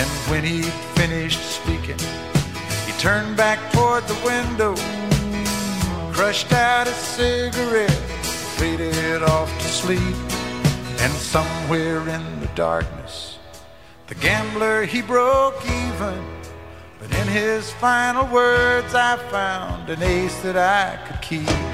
And 0.00 0.10
when 0.30 0.44
he 0.44 0.62
finished 0.98 1.40
speaking, 1.40 1.98
he 2.86 2.92
turned 2.98 3.36
back 3.36 3.58
toward 3.72 4.04
the 4.04 4.18
window, 4.24 4.74
crushed 6.12 6.52
out 6.52 6.86
a 6.86 6.92
cigarette 6.92 8.04
faded 8.56 9.22
off 9.22 9.50
to 9.58 9.68
sleep. 9.68 10.16
And 11.00 11.12
somewhere 11.12 12.00
in 12.08 12.40
the 12.40 12.50
darkness, 12.54 13.38
the 14.06 14.14
gambler 14.14 14.84
he 14.84 15.02
broke 15.02 15.60
even. 15.64 16.24
But 16.98 17.10
in 17.18 17.28
his 17.28 17.70
final 17.72 18.26
words, 18.32 18.94
I 18.94 19.16
found 19.30 19.90
an 19.90 20.02
ace 20.02 20.40
that 20.42 20.56
I 20.56 20.96
could 21.06 21.20
keep. 21.20 21.73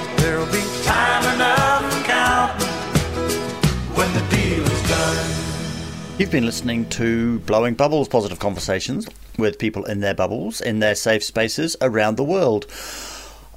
You've 6.21 6.29
been 6.29 6.45
listening 6.45 6.87
to 6.89 7.39
Blowing 7.39 7.73
Bubbles 7.73 8.07
Positive 8.07 8.37
Conversations 8.37 9.07
with 9.39 9.57
people 9.57 9.85
in 9.85 10.01
their 10.01 10.13
bubbles, 10.13 10.61
in 10.61 10.77
their 10.77 10.93
safe 10.93 11.23
spaces 11.23 11.75
around 11.81 12.15
the 12.15 12.23
world. 12.23 12.67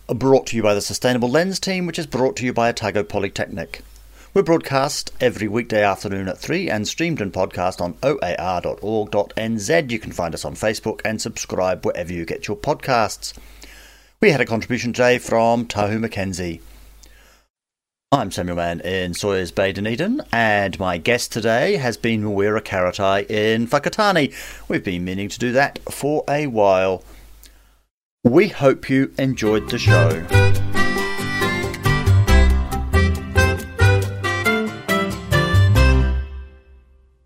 Brought 0.07 0.47
to 0.47 0.57
you 0.57 0.63
by 0.63 0.73
the 0.73 0.81
Sustainable 0.81 1.29
Lens 1.29 1.61
team, 1.61 1.85
which 1.85 1.99
is 1.99 2.07
brought 2.07 2.37
to 2.37 2.45
you 2.47 2.55
by 2.55 2.71
Otago 2.71 3.03
Polytechnic. 3.03 3.83
We're 4.33 4.45
broadcast 4.45 5.13
every 5.21 5.47
weekday 5.47 5.85
afternoon 5.85 6.27
at 6.27 6.39
3 6.39 6.71
and 6.71 6.89
streamed 6.89 7.21
and 7.21 7.35
podcast 7.35 7.83
on 7.83 7.99
oar.org.nz. 8.03 9.91
You 9.91 9.99
can 9.99 10.13
find 10.13 10.33
us 10.33 10.47
on 10.47 10.55
Facebook 10.55 11.03
and 11.05 11.21
subscribe 11.21 11.85
wherever 11.85 12.15
you 12.15 12.25
get 12.25 12.49
your 12.49 12.57
podcasts. 12.57 13.35
We 14.23 14.31
had 14.31 14.41
a 14.41 14.47
contribution 14.47 14.95
today 14.95 15.19
from 15.19 15.67
Tahu 15.67 16.01
Mackenzie. 16.01 16.63
I'm 18.15 18.31
Samuel 18.31 18.59
Mann 18.59 18.81
in 18.83 19.13
Sawyers 19.13 19.51
Bay, 19.51 19.73
Dunedin, 19.73 20.21
and 20.31 20.79
my 20.79 20.99
guest 20.99 21.33
today 21.33 21.79
has 21.79 21.97
been 21.97 22.23
Mawera 22.23 22.61
Karatai 22.61 23.29
in 23.29 23.67
Whakatāne. 23.67 24.33
We've 24.69 24.85
been 24.85 25.05
meaning 25.05 25.29
to 25.29 25.39
do 25.41 25.51
that 25.51 25.81
for 25.91 26.23
a 26.29 26.47
while. 26.47 27.03
We 28.23 28.47
hope 28.47 28.89
you 28.89 29.13
enjoyed 29.19 29.69
the 29.69 29.79
show. 29.81 30.11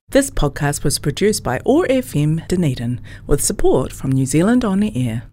This 0.09 0.31
podcast 0.31 0.85
was 0.85 0.99
produced 0.99 1.45
by 1.45 1.61
OAR 1.67 1.87
FM 1.87 2.49
Dunedin 2.49 3.03
with 3.27 3.45
support 3.45 3.93
from 3.93 4.11
New 4.11 4.25
Zealand 4.25 4.65
On 4.65 4.81
the 4.81 4.97
Air. 5.07 5.31